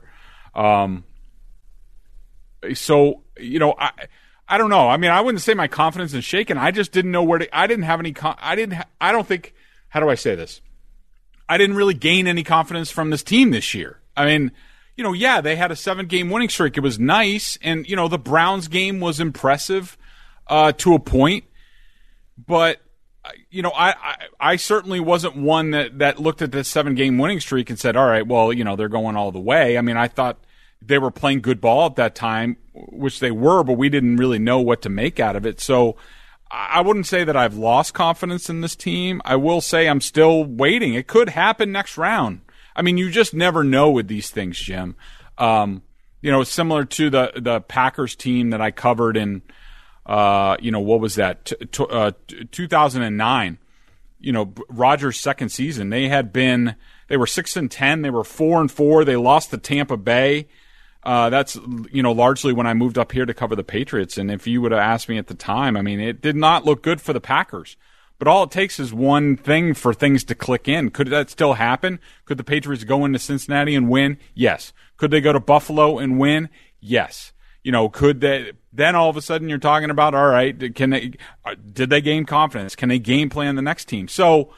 Um, 0.56 1.04
so 2.74 3.24
you 3.38 3.60
know, 3.60 3.76
I 3.78 3.92
I 4.48 4.58
don't 4.58 4.70
know. 4.70 4.90
I 4.90 4.98
mean, 4.98 5.12
I 5.12 5.22
wouldn't 5.22 5.42
say 5.42 5.54
my 5.54 5.68
confidence 5.68 6.14
is 6.14 6.24
shaken. 6.24 6.58
I 6.58 6.72
just 6.72 6.92
didn't 6.92 7.12
know 7.12 7.24
where 7.24 7.40
to. 7.40 7.58
I 7.58 7.68
didn't 7.68 7.86
have 7.86 8.00
any. 8.00 8.14
I 8.22 8.56
didn't. 8.56 8.76
Ha- 8.76 8.88
I 9.00 9.12
don't 9.12 9.28
think. 9.28 9.54
How 9.90 10.00
do 10.00 10.10
I 10.10 10.16
say 10.16 10.36
this? 10.36 10.62
I 11.50 11.58
didn't 11.58 11.76
really 11.76 11.94
gain 11.94 12.28
any 12.28 12.44
confidence 12.44 12.92
from 12.92 13.10
this 13.10 13.24
team 13.24 13.52
this 13.52 13.74
year. 13.74 14.00
I 14.16 14.26
mean, 14.26 14.52
you 14.96 15.04
know, 15.04 15.12
yeah, 15.12 15.42
they 15.42 15.58
had 15.58 15.72
a 15.72 15.76
seven 15.76 16.06
game 16.06 16.30
winning 16.30 16.48
streak. 16.48 16.78
It 16.78 16.82
was 16.82 17.00
nice, 17.00 17.58
and 17.62 17.88
you 17.90 17.96
know, 17.96 18.08
the 18.08 18.20
Browns 18.20 18.70
game 18.70 19.02
was 19.02 19.20
impressive 19.20 19.98
uh, 20.48 20.72
to 20.74 20.94
a 20.94 21.00
point 21.00 21.44
but 22.38 22.82
you 23.50 23.62
know, 23.62 23.70
I, 23.70 23.90
I, 23.90 24.16
I 24.40 24.56
certainly 24.56 25.00
wasn't 25.00 25.36
one 25.36 25.72
that 25.72 26.00
that 26.00 26.20
looked 26.20 26.42
at 26.42 26.52
this 26.52 26.68
seven 26.68 26.96
game 26.96 27.18
winning 27.18 27.40
streak 27.40 27.70
and 27.70 27.80
said, 27.80 27.96
all 27.96 28.08
right, 28.08 28.26
well, 28.26 28.52
you 28.52 28.64
know, 28.64 28.76
they're 28.76 28.90
going 28.90 29.16
all 29.16 29.32
the 29.32 29.40
way. 29.40 29.78
I 29.78 29.82
mean, 29.82 29.98
I 29.98 30.08
thought 30.08 30.40
they 30.82 30.98
were 30.98 31.12
playing 31.12 31.42
good 31.42 31.62
ball 31.62 31.86
at 31.86 31.96
that 31.98 32.16
time, 32.16 32.58
which 32.74 33.20
they 33.20 33.32
were, 33.32 33.64
but 33.64 33.74
we 33.74 33.90
didn't 33.90 34.18
really 34.18 34.40
know 34.40 34.60
what 34.60 34.82
to 34.82 34.90
make 34.90 35.20
out 35.20 35.36
of 35.36 35.46
it. 35.46 35.60
So 35.60 35.98
I 36.50 36.82
wouldn't 36.82 37.06
say 37.06 37.24
that 37.24 37.38
I've 37.38 37.56
lost 37.56 37.94
confidence 37.94 38.50
in 38.50 38.62
this 38.62 38.76
team. 38.76 39.22
I 39.24 39.36
will 39.36 39.62
say 39.62 39.88
I'm 39.88 40.02
still 40.02 40.44
waiting. 40.44 40.96
It 40.96 41.08
could 41.08 41.30
happen 41.30 41.72
next 41.72 41.98
round. 41.98 42.42
I 42.76 42.82
mean, 42.82 42.98
you 42.98 43.12
just 43.12 43.34
never 43.34 43.64
know 43.64 43.92
with 43.92 44.08
these 44.08 44.30
things, 44.30 44.60
Jim. 44.60 44.96
Um, 45.38 45.84
you 46.22 46.32
know, 46.32 46.44
similar 46.44 46.86
to 46.86 47.10
the 47.10 47.32
the 47.36 47.62
Packers 47.62 48.16
team 48.16 48.52
that 48.52 48.62
I 48.62 48.72
covered 48.72 49.18
in, 49.18 49.42
uh, 50.12 50.58
you 50.60 50.72
know, 50.72 50.82
what 50.82 51.00
was 51.00 51.16
that, 51.16 51.46
t- 51.46 51.56
t- 51.72 51.86
uh, 51.90 52.12
2009. 52.52 53.58
You 54.20 54.34
know, 54.34 54.54
Rodgers' 54.68 55.18
second 55.18 55.50
season, 55.50 55.90
they 55.90 56.10
had 56.10 56.34
been 56.34 56.76
they 57.08 57.16
were 57.16 57.26
six 57.26 57.56
and 57.56 57.72
ten, 57.72 58.02
they 58.02 58.10
were 58.10 58.26
four 58.26 58.60
and 58.60 58.70
four, 58.70 59.06
they 59.06 59.16
lost 59.16 59.52
to 59.52 59.58
Tampa 59.58 59.96
Bay. 59.96 60.50
Uh, 61.02 61.30
that's 61.30 61.58
you 61.92 62.04
know 62.04 62.12
largely 62.12 62.52
when 62.52 62.68
I 62.68 62.74
moved 62.74 62.98
up 62.98 63.14
here 63.14 63.26
to 63.26 63.34
cover 63.34 63.56
the 63.56 63.64
Patriots. 63.64 64.18
And 64.18 64.30
if 64.30 64.46
you 64.46 64.62
would 64.62 64.74
have 64.74 64.82
asked 64.82 65.08
me 65.08 65.18
at 65.18 65.28
the 65.28 65.34
time, 65.34 65.78
I 65.78 65.82
mean, 65.82 66.02
it 66.02 66.22
did 66.22 66.36
not 66.36 66.66
look 66.66 66.84
good 66.84 67.00
for 67.00 67.14
the 67.14 67.22
Packers. 67.22 67.78
But 68.20 68.28
all 68.28 68.44
it 68.44 68.52
takes 68.52 68.82
is 68.82 68.94
one 68.94 69.38
thing 69.38 69.74
for 69.74 69.94
things 69.94 70.26
to 70.26 70.36
click 70.36 70.68
in. 70.68 70.92
Could 70.92 71.08
that 71.08 71.30
still 71.30 71.54
happen? 71.54 72.00
Could 72.26 72.38
the 72.38 72.44
Patriots 72.44 72.84
go 72.84 73.06
into 73.06 73.18
Cincinnati 73.18 73.76
and 73.76 73.90
win? 73.90 74.18
Yes. 74.36 74.74
Could 74.98 75.10
they 75.10 75.22
go 75.22 75.32
to 75.32 75.40
Buffalo 75.40 75.98
and 75.98 76.20
win? 76.20 76.50
Yes. 76.82 77.32
You 77.64 77.72
know, 77.72 77.88
could 77.88 78.20
they? 78.20 78.52
Then 78.74 78.96
all 78.96 79.10
of 79.10 79.18
a 79.18 79.22
sudden 79.22 79.50
you're 79.50 79.58
talking 79.58 79.90
about, 79.90 80.14
all 80.16 80.28
right, 80.28 80.74
can 80.76 80.92
they? 80.92 81.14
uh, 81.46 81.56
Did 81.74 81.90
they 81.90 82.02
gain 82.02 82.26
confidence? 82.26 82.76
Can 82.76 82.90
they 82.90 83.00
game 83.00 83.30
plan 83.30 83.56
the 83.56 83.62
next 83.62 83.86
team? 83.86 84.08
So, 84.08 84.54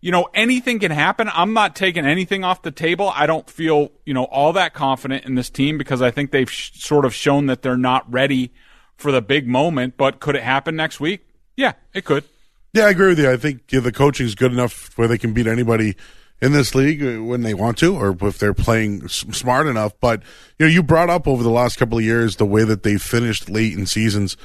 you 0.00 0.10
know, 0.10 0.28
anything 0.34 0.78
can 0.78 0.90
happen. 0.90 1.30
I'm 1.32 1.52
not 1.52 1.76
taking 1.76 2.06
anything 2.06 2.42
off 2.42 2.62
the 2.62 2.70
table. 2.70 3.12
I 3.14 3.26
don't 3.26 3.48
feel, 3.50 3.92
you 4.06 4.14
know, 4.14 4.24
all 4.24 4.52
that 4.54 4.72
confident 4.72 5.26
in 5.26 5.34
this 5.34 5.50
team 5.50 5.76
because 5.76 6.00
I 6.00 6.10
think 6.10 6.30
they've 6.30 6.50
sh- 6.50 6.72
sort 6.80 7.04
of 7.04 7.12
shown 7.14 7.46
that 7.46 7.60
they're 7.60 7.76
not 7.76 8.10
ready 8.10 8.52
for 8.96 9.12
the 9.12 9.20
big 9.20 9.46
moment. 9.46 9.98
But 9.98 10.20
could 10.20 10.36
it 10.36 10.42
happen 10.42 10.74
next 10.74 11.00
week? 11.00 11.26
Yeah, 11.56 11.72
it 11.92 12.06
could. 12.06 12.24
Yeah, 12.72 12.84
I 12.86 12.90
agree 12.90 13.08
with 13.08 13.18
you. 13.18 13.30
I 13.30 13.36
think 13.36 13.70
yeah, 13.70 13.80
the 13.80 13.92
coaching 13.92 14.24
is 14.24 14.34
good 14.34 14.52
enough 14.52 14.96
where 14.96 15.08
they 15.08 15.18
can 15.18 15.34
beat 15.34 15.46
anybody 15.46 15.96
in 16.40 16.52
this 16.52 16.74
league 16.74 17.02
uh, 17.02 17.22
when 17.22 17.42
they 17.42 17.54
want 17.54 17.78
to, 17.78 17.96
or 17.96 18.16
if 18.26 18.38
they're 18.38 18.54
playing 18.54 19.08
smart 19.08 19.66
enough. 19.66 19.92
But 20.00 20.22
you 20.58 20.66
know, 20.66 20.72
you 20.72 20.82
brought 20.82 21.10
up 21.10 21.28
over 21.28 21.42
the 21.42 21.50
last 21.50 21.76
couple 21.76 21.98
of 21.98 22.04
years 22.04 22.36
the 22.36 22.46
way 22.46 22.64
that 22.64 22.82
they 22.82 22.96
finished 22.96 23.50
late 23.50 23.74
in 23.74 23.86
seasons, 23.86 24.36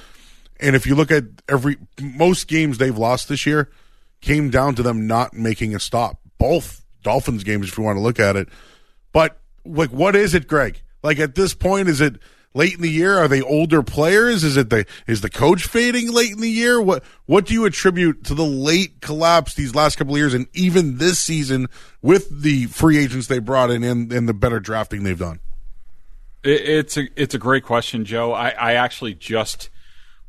and 0.60 0.76
if 0.76 0.86
you 0.86 0.96
look 0.96 1.12
at 1.12 1.24
every 1.50 1.78
most 2.02 2.48
games 2.48 2.78
they've 2.78 2.98
lost 2.98 3.30
this 3.30 3.46
year, 3.46 3.70
came 4.22 4.50
down 4.50 4.76
to 4.76 4.84
them 4.84 5.08
not 5.08 5.34
making 5.34 5.76
a 5.76 5.80
stop. 5.80 6.20
Both 6.38 6.84
Dolphins 7.04 7.44
games, 7.44 7.70
if 7.70 7.78
you 7.78 7.84
want 7.84 7.98
to 7.98 8.02
look 8.02 8.20
at 8.20 8.36
it. 8.36 8.50
But 9.12 9.38
like, 9.66 9.92
what 9.92 10.16
is 10.16 10.34
it, 10.34 10.48
Greg? 10.48 10.82
Like 11.04 11.20
at 11.20 11.36
this 11.36 11.54
point, 11.54 11.88
is 11.88 12.02
it 12.02 12.16
late 12.56 12.74
in 12.74 12.82
the 12.82 12.90
year? 12.90 13.18
Are 13.20 13.28
they 13.28 13.42
older 13.42 13.84
players? 13.84 14.44
Is 14.44 14.58
it 14.58 14.70
the 14.70 14.86
is 15.06 15.22
the 15.22 15.30
coach 15.30 15.66
fading 15.66 16.12
late 16.12 16.32
in 16.32 16.42
the 16.42 16.50
year? 16.50 16.82
What 16.82 17.04
what 17.26 17.46
do 17.46 17.54
you 17.54 17.66
attribute 17.66 18.24
to 18.26 18.34
the 18.34 18.46
late 18.46 19.02
collapse 19.02 19.54
these 19.54 19.76
last 19.76 19.98
couple 19.98 20.16
of 20.16 20.18
years, 20.18 20.34
and 20.34 20.48
even 20.54 20.98
this 20.98 21.20
season 21.20 21.68
with 22.02 22.42
the 22.42 22.66
free 22.68 22.98
agents 22.98 23.28
they 23.28 23.40
brought 23.40 23.70
in 23.70 23.84
and, 23.84 24.12
and 24.12 24.28
the 24.28 24.34
better 24.34 24.60
drafting 24.60 25.04
they've 25.04 25.20
done? 25.20 25.40
It, 26.44 26.62
it's 26.62 26.98
a 26.98 27.08
it's 27.16 27.36
a 27.36 27.40
great 27.40 27.64
question, 27.64 28.06
Joe. 28.06 28.34
I, 28.34 28.50
I 28.50 28.74
actually 28.74 29.14
just 29.14 29.70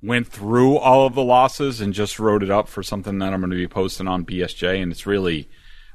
went 0.02 0.26
through 0.26 0.76
all 0.76 1.06
of 1.06 1.14
the 1.14 1.22
losses 1.22 1.80
and 1.80 1.92
just 1.92 2.18
wrote 2.18 2.42
it 2.42 2.50
up 2.50 2.68
for 2.68 2.82
something 2.82 3.18
that 3.18 3.32
I'm 3.32 3.40
going 3.40 3.50
to 3.50 3.56
be 3.56 3.68
posting 3.68 4.08
on 4.08 4.24
BSJ, 4.24 4.82
and 4.82 4.92
it's 4.92 5.06
really, 5.06 5.48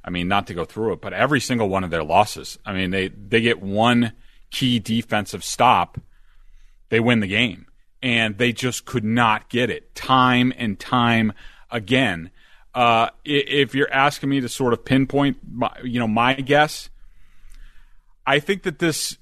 I 0.03 0.09
mean, 0.09 0.27
not 0.27 0.47
to 0.47 0.53
go 0.53 0.65
through 0.65 0.93
it, 0.93 1.01
but 1.01 1.13
every 1.13 1.39
single 1.39 1.69
one 1.69 1.83
of 1.83 1.91
their 1.91 2.03
losses. 2.03 2.57
I 2.65 2.73
mean, 2.73 2.91
they 2.91 3.09
they 3.09 3.41
get 3.41 3.61
one 3.61 4.13
key 4.49 4.79
defensive 4.79 5.43
stop, 5.43 5.99
they 6.91 6.99
win 6.99 7.21
the 7.21 7.27
game, 7.27 7.65
and 8.03 8.37
they 8.37 8.53
just 8.53 8.85
could 8.85 9.03
not 9.03 9.49
get 9.49 9.71
it 9.71 9.95
time 9.95 10.53
and 10.55 10.79
time 10.79 11.33
again. 11.71 12.29
Uh, 12.75 13.09
if 13.25 13.73
you're 13.73 13.91
asking 13.91 14.29
me 14.29 14.41
to 14.41 14.47
sort 14.47 14.73
of 14.73 14.85
pinpoint, 14.85 15.37
my, 15.49 15.71
you 15.83 15.99
know, 15.99 16.07
my 16.07 16.35
guess, 16.35 16.89
I 18.27 18.39
think 18.39 18.63
that 18.63 18.79
this 18.79 19.17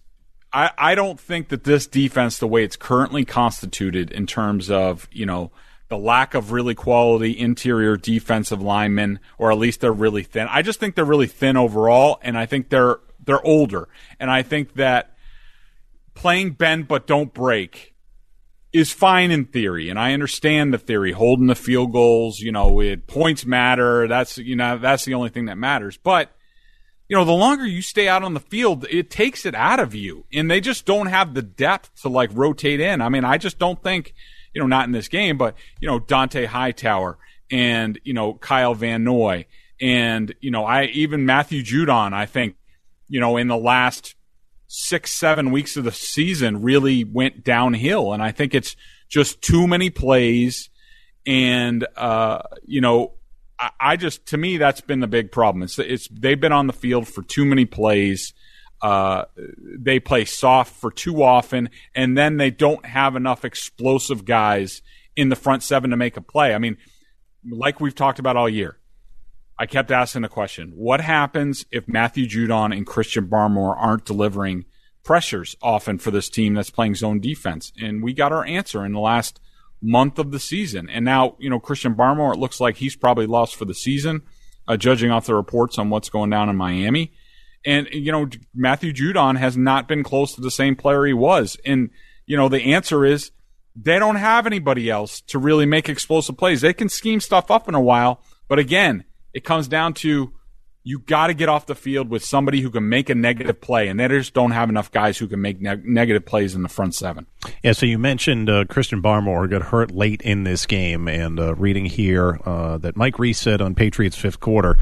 I, 0.52 0.72
I 0.78 0.96
don't 0.96 1.20
think 1.20 1.50
that 1.50 1.64
this 1.64 1.88
defense, 1.88 2.40
the 2.40 2.48
way 2.48 2.64
it's 2.64 2.76
currently 2.76 3.24
constituted 3.24 4.12
in 4.12 4.26
terms 4.26 4.72
of, 4.72 5.08
you 5.12 5.26
know, 5.26 5.52
the 5.90 5.98
lack 5.98 6.34
of 6.34 6.52
really 6.52 6.76
quality 6.76 7.38
interior 7.38 7.98
defensive 7.98 8.62
linemen, 8.62 9.20
or 9.38 9.52
at 9.52 9.58
least 9.58 9.82
they're 9.82 9.92
really 9.92 10.24
thin. 10.24 10.48
I 10.50 10.62
just 10.62 10.80
think 10.80 10.96
they're 10.96 11.06
really 11.06 11.28
thin 11.28 11.58
overall, 11.58 12.20
and 12.22 12.38
I 12.38 12.46
think 12.46 12.70
they're 12.70 13.00
they're 13.24 13.46
older. 13.46 13.90
And 14.20 14.32
I 14.32 14.42
think 14.42 14.74
that 14.76 15.16
playing 16.20 16.52
bend 16.52 16.88
but 16.88 17.08
don't 17.08 17.34
break 17.34 17.96
is 18.72 18.92
fine 18.92 19.32
in 19.32 19.46
theory, 19.46 19.90
and 19.90 19.98
I 19.98 20.14
understand 20.14 20.74
the 20.74 20.78
theory. 20.78 21.12
Holding 21.12 21.48
the 21.48 21.56
field 21.56 21.92
goals, 21.92 22.40
you 22.40 22.52
know, 22.52 22.80
it, 22.82 23.08
points 23.08 23.46
matter. 23.46 24.08
That's 24.08 24.38
you 24.38 24.56
know 24.56 24.78
that's 24.78 25.06
the 25.06 25.16
only 25.16 25.30
thing 25.30 25.46
that 25.46 25.58
matters. 25.58 25.98
But 25.98 26.32
you 27.08 27.16
know, 27.16 27.26
the 27.26 27.32
longer 27.32 27.66
you 27.66 27.82
stay 27.82 28.08
out 28.08 28.22
on 28.22 28.36
the 28.36 28.40
field, 28.40 28.86
it 28.92 29.10
takes 29.10 29.46
it 29.46 29.56
out 29.56 29.80
of 29.80 29.96
you, 29.96 30.26
and 30.32 30.52
they 30.52 30.62
just 30.62 30.86
don't 30.86 31.08
have 31.08 31.34
the 31.34 31.42
depth 31.42 32.02
to 32.02 32.10
like 32.10 32.30
rotate 32.34 32.80
in. 32.80 33.02
I 33.02 33.10
mean, 33.10 33.24
I 33.26 33.38
just 33.38 33.58
don't 33.58 33.82
think, 33.82 34.14
you 34.54 34.62
know, 34.62 34.68
not 34.68 34.86
in 34.86 34.92
this 34.92 35.08
game, 35.08 35.38
but 35.38 35.56
you 35.80 35.88
know, 35.88 36.00
Dont'a 36.00 36.46
Hightower 36.46 37.18
and 37.50 38.00
you 38.04 38.14
know 38.14 38.34
Kyle 38.34 38.76
Van 38.76 39.04
Noy 39.04 39.46
and 39.82 40.34
you 40.42 40.52
know 40.52 40.66
I 40.66 40.86
even 40.86 41.26
Matthew 41.26 41.64
Judon. 41.64 42.14
I 42.14 42.26
think 42.26 42.56
you 43.08 43.20
know 43.20 43.38
in 43.38 43.48
the 43.48 43.58
last 43.58 44.16
six 44.72 45.12
seven 45.12 45.50
weeks 45.50 45.76
of 45.76 45.84
the 45.84 45.92
season 45.92 46.62
really 46.62 47.04
went 47.04 47.44
downhill, 47.44 48.14
and 48.14 48.22
I 48.24 48.32
think 48.32 48.54
it's 48.54 48.76
just 49.10 49.42
too 49.42 49.68
many 49.68 49.90
plays, 49.90 50.70
and 51.26 51.86
uh, 51.98 52.44
you 52.66 52.80
know 52.80 53.14
I, 53.60 53.72
I 53.80 53.96
just 53.98 54.28
to 54.28 54.38
me 54.38 54.58
that's 54.58 54.82
been 54.82 55.00
the 55.00 55.08
big 55.08 55.32
problem. 55.32 55.64
It's 55.64 55.78
it's 55.80 56.08
they've 56.08 56.40
been 56.40 56.52
on 56.52 56.68
the 56.68 56.74
field 56.74 57.08
for 57.08 57.24
too 57.24 57.46
many 57.46 57.66
plays. 57.66 58.34
Uh, 58.82 59.26
they 59.78 60.00
play 60.00 60.24
soft 60.24 60.74
for 60.76 60.92
too 60.92 61.24
often, 61.24 61.70
and 61.94 62.18
then 62.18 62.38
they 62.38 62.52
don't 62.52 62.86
have 62.86 63.16
enough 63.16 63.44
explosive 63.44 64.24
guys 64.24 64.82
in 65.16 65.30
the 65.30 65.36
front 65.36 65.64
seven 65.64 65.90
to 65.90 65.98
make 65.98 66.16
a 66.16 66.22
play. 66.22 66.54
I 66.54 66.60
mean, 66.60 66.78
like 67.50 67.82
we've 67.82 67.96
talked 67.96 68.20
about 68.20 68.38
all 68.38 68.48
year, 68.48 68.78
I 69.60 69.66
kept 69.66 69.92
asking 69.92 70.22
the 70.22 70.30
question: 70.30 70.72
What 70.76 71.02
happens 71.02 71.66
if 71.70 71.88
Matthew 71.88 72.28
Judon 72.28 72.76
and 72.76 72.88
Christian 72.88 73.28
Barmore 73.28 73.76
aren't 73.78 74.06
delivering 74.06 74.64
pressures 75.04 75.56
often 75.62 75.98
for 75.98 76.12
this 76.12 76.30
team 76.30 76.54
that's 76.54 76.70
playing 76.70 76.96
zone 76.96 77.20
defense? 77.20 77.74
And 77.80 78.02
we 78.02 78.14
got 78.14 78.32
our 78.32 78.46
answer 78.46 78.86
in 78.86 78.94
the 78.94 79.00
last 79.02 79.42
month 79.82 80.18
of 80.18 80.32
the 80.32 80.40
season. 80.40 80.90
And 80.90 81.04
now, 81.04 81.36
you 81.40 81.50
know, 81.50 81.60
Christian 81.60 81.94
Barmore, 81.94 82.34
it 82.34 82.40
looks 82.40 82.62
like 82.62 82.78
he's 82.78 82.96
probably 82.96 83.28
lost 83.28 83.56
for 83.56 83.66
the 83.66 83.74
season, 83.74 84.22
uh, 84.68 84.78
judging 84.78 85.12
off 85.12 85.26
the 85.26 85.36
reports 85.36 85.78
on 85.78 85.90
what's 85.90 86.10
going 86.10 86.30
down 86.30 86.50
in 86.50 86.56
Miami. 86.56 87.14
And, 87.66 87.88
you 87.92 88.12
know, 88.14 88.30
Matthew 88.56 88.94
Judon 88.94 89.38
has 89.38 89.58
not 89.58 89.90
been 89.90 90.04
close 90.04 90.34
to 90.36 90.42
the 90.42 90.52
same 90.52 90.78
player 90.78 91.06
he 91.06 91.14
was. 91.14 91.58
And, 91.66 91.90
you 92.26 92.38
know, 92.38 92.48
the 92.48 92.74
answer 92.74 93.04
is 93.04 93.32
they 93.76 94.00
don't 94.00 94.16
have 94.16 94.46
anybody 94.46 94.90
else 94.90 95.22
to 95.22 95.40
really 95.40 95.66
make 95.66 95.90
explosive 95.90 96.38
plays. 96.38 96.62
They 96.62 96.74
can 96.74 96.88
scheme 96.88 97.20
stuff 97.20 97.52
up 97.52 97.68
in 97.68 97.76
a 97.76 97.82
while, 97.82 98.22
but 98.48 98.60
again, 98.60 99.04
it 99.34 99.44
comes 99.44 99.68
down 99.68 99.94
to 99.96 100.34
you 100.84 101.00
got 101.00 101.28
to 101.28 101.34
get 101.34 101.50
off 101.50 101.66
the 101.66 101.76
field 101.76 102.10
with 102.10 102.24
somebody 102.24 102.62
who 102.62 102.70
can 102.70 102.88
make 102.88 103.10
a 103.10 103.16
negative 103.16 103.60
play, 103.62 103.90
and 103.90 104.00
they 104.00 104.08
just 104.08 104.34
don't 104.34 104.52
have 104.52 104.70
enough 104.70 104.92
guys 104.92 105.18
who 105.18 105.28
can 105.28 105.42
make 105.42 105.60
neg- 105.62 105.86
negative 105.86 106.26
plays 106.26 106.56
in 106.56 106.64
the 106.64 106.70
front 106.70 106.96
seven. 106.96 107.28
Yeah, 107.64 107.74
so 107.74 107.86
you 107.86 108.00
mentioned 108.00 108.50
uh, 108.50 108.66
Christian 108.66 109.02
Barmore 109.02 109.50
got 109.50 109.64
hurt 109.64 109.92
late 109.92 110.22
in 110.22 110.46
this 110.46 110.66
game, 110.66 111.08
and 111.08 111.40
uh, 111.40 111.54
reading 111.56 111.86
here 111.86 112.40
uh, 112.46 112.78
that 112.80 112.96
Mike 112.96 113.20
Reiss 113.20 113.40
said 113.40 113.62
on 113.62 113.76
Patriots 113.76 114.18
fifth 114.18 114.40
quarter. 114.40 114.78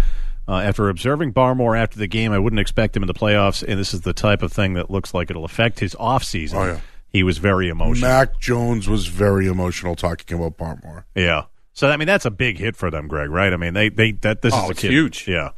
Uh, 0.49 0.59
after 0.59 0.87
observing 0.87 1.33
Barmore 1.33 1.77
after 1.77 1.99
the 1.99 2.07
game, 2.07 2.31
I 2.31 2.39
wouldn't 2.39 2.61
expect 2.61 2.95
him 2.95 3.03
in 3.03 3.07
the 3.07 3.13
playoffs, 3.13 3.61
and 3.67 3.77
this 3.77 3.93
is 3.93 4.01
the 4.01 4.13
type 4.13 4.41
of 4.41 4.53
thing 4.53 4.75
that 4.75 4.89
looks 4.89 5.13
like 5.13 5.29
it'll 5.29 5.43
affect 5.43 5.81
his 5.81 5.93
offseason. 5.95 6.53
Oh, 6.53 6.65
yeah. 6.67 6.79
He 7.09 7.23
was 7.23 7.37
very 7.37 7.67
emotional. 7.67 8.09
Mac 8.09 8.39
Jones 8.39 8.87
was 8.87 9.07
very 9.07 9.47
emotional 9.47 9.95
talking 9.95 10.37
about 10.37 10.57
Barmore. 10.57 11.03
Yeah. 11.15 11.45
So 11.77 11.87
I 11.87 11.95
mean 11.95 12.07
that's 12.07 12.25
a 12.25 12.31
big 12.31 12.57
hit 12.57 12.75
for 12.75 12.89
them, 12.89 13.07
Greg. 13.07 13.29
Right? 13.29 13.53
I 13.53 13.57
mean 13.57 13.75
they 13.75 13.89
they 13.89 14.13
that 14.13 14.41
this 14.41 14.51
Oh, 14.55 14.63
is 14.65 14.71
a 14.71 14.73
kid. 14.73 14.89
huge. 14.91 15.27
Yeah. 15.27 15.51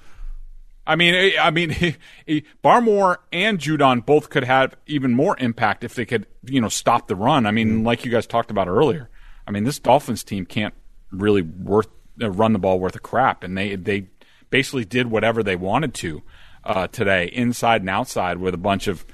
I 0.85 0.95
mean, 0.97 1.13
eh, 1.15 1.31
I 1.39 1.49
mean, 1.49 1.69
Barmore 2.63 3.17
and 3.31 3.57
Judon 3.57 4.05
both 4.05 4.29
could 4.29 4.43
have 4.43 4.75
even 4.85 5.13
more 5.13 5.37
impact 5.39 5.83
if 5.85 5.93
they 5.95 6.03
could, 6.05 6.25
you 6.43 6.59
know, 6.59 6.67
stop 6.67 7.07
the 7.07 7.15
run. 7.15 7.45
I 7.45 7.51
mean, 7.51 7.83
like 7.85 8.03
you 8.03 8.11
guys 8.11 8.27
talked 8.27 8.51
about 8.51 8.67
earlier. 8.67 9.07
I 9.47 9.51
mean, 9.51 9.63
this 9.63 9.79
Dolphins 9.79 10.23
team 10.25 10.45
can't 10.45 10.73
really 11.11 11.41
worth 11.43 11.87
uh, 12.21 12.29
run 12.31 12.51
the 12.51 12.59
ball 12.59 12.79
worth 12.81 12.95
a 12.97 12.99
crap, 12.99 13.43
and 13.45 13.57
they 13.57 13.75
they 13.77 14.07
basically 14.49 14.83
did 14.83 15.07
whatever 15.07 15.41
they 15.41 15.55
wanted 15.55 15.93
to 15.93 16.21
uh, 16.65 16.87
today, 16.87 17.27
inside 17.31 17.81
and 17.81 17.89
outside, 17.89 18.39
with 18.39 18.53
a 18.53 18.57
bunch 18.57 18.87
of 18.87 19.05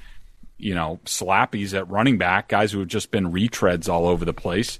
you 0.57 0.73
know 0.73 0.99
slappies 1.05 1.77
at 1.77 1.87
running 1.87 2.17
back, 2.17 2.47
guys 2.47 2.71
who 2.71 2.79
have 2.79 2.87
just 2.87 3.11
been 3.11 3.31
retreads 3.31 3.87
all 3.87 4.07
over 4.07 4.25
the 4.25 4.33
place. 4.33 4.79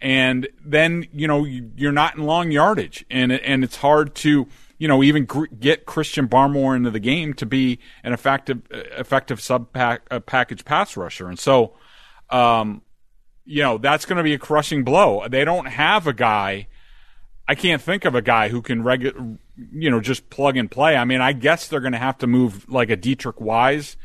And 0.00 0.48
then 0.64 1.06
you 1.12 1.26
know 1.26 1.44
you- 1.44 1.70
you're 1.76 1.92
not 1.92 2.16
in 2.16 2.24
long 2.24 2.50
yardage, 2.50 3.04
and 3.10 3.32
and 3.32 3.64
it's 3.64 3.76
hard 3.76 4.14
to 4.16 4.46
you 4.78 4.88
know 4.88 5.02
even 5.02 5.24
gr- 5.24 5.46
get 5.58 5.86
Christian 5.86 6.28
Barmore 6.28 6.76
into 6.76 6.90
the 6.90 7.00
game 7.00 7.32
to 7.34 7.46
be 7.46 7.78
an 8.04 8.12
effective 8.12 8.60
uh, 8.72 8.78
effective 8.98 9.40
sub 9.40 9.68
uh, 9.74 9.98
package 10.20 10.64
pass 10.64 10.96
rusher, 10.96 11.28
and 11.28 11.38
so 11.38 11.74
um, 12.30 12.82
you 13.46 13.62
know 13.62 13.78
that's 13.78 14.04
going 14.04 14.18
to 14.18 14.22
be 14.22 14.34
a 14.34 14.38
crushing 14.38 14.84
blow. 14.84 15.26
They 15.28 15.44
don't 15.44 15.66
have 15.66 16.06
a 16.06 16.12
guy. 16.12 16.68
I 17.48 17.54
can't 17.54 17.80
think 17.80 18.04
of 18.04 18.14
a 18.14 18.22
guy 18.22 18.48
who 18.48 18.60
can 18.60 18.82
regu- 18.82 19.38
you 19.72 19.88
know, 19.90 20.00
just 20.00 20.28
plug 20.30 20.56
and 20.56 20.70
play. 20.70 20.96
I 20.96 21.04
mean, 21.06 21.20
I 21.20 21.32
guess 21.32 21.68
they're 21.68 21.80
going 21.80 21.92
to 21.92 21.98
have 21.98 22.18
to 22.18 22.26
move 22.26 22.68
like 22.68 22.90
a 22.90 22.96
Deatrich 22.96 23.40
Wise 23.40 23.96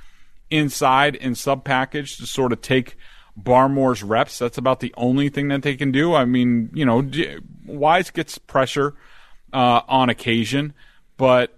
inside 0.50 1.16
in 1.16 1.34
sub 1.36 1.64
package 1.66 2.18
to 2.18 2.26
sort 2.28 2.54
of 2.54 2.62
take 2.62 2.96
Barmore's 3.38 4.04
reps. 4.04 4.38
That's 4.40 4.58
about 4.58 4.80
the 4.80 4.94
only 4.98 5.30
thing 5.30 5.48
that 5.50 5.62
they 5.64 5.76
can 5.76 5.92
do. 5.92 6.14
I 6.14 6.26
mean, 6.26 6.70
you 6.74 6.86
know, 6.86 7.10
Wise 7.66 8.10
gets 8.10 8.38
pressure 8.38 8.94
uh, 9.54 9.82
on 9.88 10.10
occasion, 10.10 10.74
but 11.18 11.58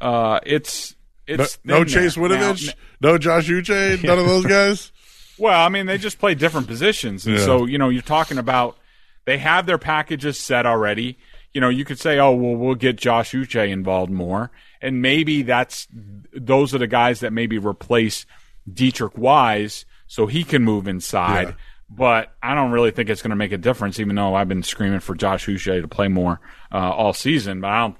uh, 0.00 0.40
it's 0.44 0.94
it's 1.26 1.58
no, 1.64 1.78
no 1.78 1.84
Chase. 1.84 2.16
Winovich, 2.16 2.72
no 3.00 3.18
Josh 3.18 3.48
Uche, 3.48 4.02
none 4.04 4.18
of 4.18 4.26
those 4.26 4.46
guys. 4.46 4.92
well, 5.38 5.60
I 5.64 5.68
mean, 5.68 5.86
they 5.86 5.98
just 5.98 6.18
play 6.18 6.34
different 6.34 6.66
positions, 6.66 7.26
and 7.26 7.36
Yeah. 7.38 7.44
so 7.44 7.66
you 7.66 7.78
know, 7.78 7.88
you're 7.88 8.02
talking 8.02 8.38
about 8.38 8.78
they 9.24 9.38
have 9.38 9.66
their 9.66 9.78
packages 9.78 10.38
set 10.38 10.66
already. 10.66 11.18
You 11.52 11.60
know, 11.60 11.68
you 11.68 11.84
could 11.84 11.98
say, 11.98 12.18
"Oh, 12.18 12.32
well, 12.32 12.54
we'll 12.56 12.74
get 12.76 12.96
Josh 12.96 13.32
Uche 13.32 13.68
involved 13.68 14.10
more," 14.12 14.50
and 14.80 15.02
maybe 15.02 15.42
that's 15.42 15.88
those 16.32 16.74
are 16.74 16.78
the 16.78 16.86
guys 16.86 17.20
that 17.20 17.32
maybe 17.32 17.58
replace 17.58 18.24
Deatrich 18.70 19.16
Wise, 19.16 19.84
so 20.08 20.26
he 20.26 20.42
can 20.42 20.64
move 20.64 20.88
inside. 20.88 21.48
Yeah. 21.48 21.54
But 21.90 22.34
I 22.42 22.54
don't 22.54 22.72
really 22.72 22.90
think 22.90 23.08
it's 23.08 23.22
going 23.22 23.30
to 23.30 23.36
make 23.36 23.52
a 23.52 23.58
difference, 23.58 23.98
even 23.98 24.16
though 24.16 24.34
I've 24.34 24.48
been 24.48 24.62
screaming 24.62 25.00
for 25.00 25.14
Josh 25.14 25.46
Uche 25.46 25.80
to 25.80 25.88
play 25.88 26.08
more 26.08 26.40
uh, 26.72 26.90
all 26.90 27.12
season. 27.12 27.60
But 27.60 27.68
I 27.68 27.80
don't, 27.80 27.96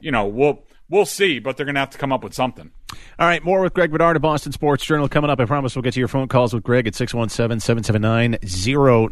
you 0.00 0.10
know, 0.10 0.26
we'll 0.26 0.64
we'll 0.88 1.06
see. 1.06 1.38
But 1.38 1.56
they're 1.56 1.66
going 1.66 1.74
to 1.74 1.80
have 1.80 1.90
to 1.90 1.98
come 1.98 2.12
up 2.12 2.24
with 2.24 2.34
something. 2.34 2.72
All 3.18 3.26
right, 3.26 3.44
more 3.44 3.60
with 3.60 3.74
Greg 3.74 3.92
Bedard 3.92 4.16
of 4.16 4.22
Boston 4.22 4.52
Sports 4.52 4.84
Journal 4.84 5.08
coming 5.08 5.30
up. 5.30 5.38
I 5.38 5.44
promise 5.44 5.76
we'll 5.76 5.82
get 5.82 5.94
to 5.94 6.00
your 6.00 6.08
phone 6.08 6.26
calls 6.26 6.54
with 6.54 6.64
Greg 6.64 6.86
at 6.86 6.94
617 6.94 7.60
779 7.60 8.38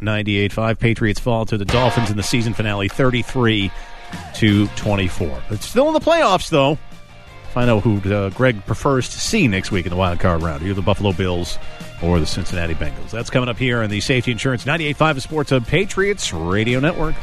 0985. 0.00 0.78
Patriots 0.78 1.20
fall 1.20 1.44
to 1.46 1.56
the 1.56 1.64
Dolphins 1.64 2.10
in 2.10 2.16
the 2.16 2.22
season 2.22 2.54
finale 2.54 2.88
33 2.88 3.70
to 4.34 4.66
24. 4.68 5.42
It's 5.50 5.66
still 5.66 5.88
in 5.88 5.94
the 5.94 6.00
playoffs, 6.00 6.48
though. 6.48 6.78
Find 7.52 7.70
out 7.70 7.82
who 7.82 7.98
uh, 8.12 8.30
Greg 8.30 8.64
prefers 8.66 9.08
to 9.08 9.20
see 9.20 9.48
next 9.48 9.70
week 9.70 9.86
in 9.86 9.90
the 9.90 9.96
wild 9.96 10.20
card 10.20 10.42
round 10.42 10.62
either 10.62 10.74
the 10.74 10.82
Buffalo 10.82 11.12
Bills 11.12 11.58
or 12.02 12.20
the 12.20 12.26
Cincinnati 12.26 12.74
Bengals. 12.74 13.10
That's 13.10 13.30
coming 13.30 13.48
up 13.48 13.56
here 13.56 13.82
on 13.82 13.90
the 13.90 14.00
Safety 14.00 14.32
Insurance 14.32 14.64
98.5 14.64 15.20
Sports 15.22 15.50
Hub 15.50 15.66
Patriots 15.66 16.32
Radio 16.32 16.80
Network. 16.80 17.14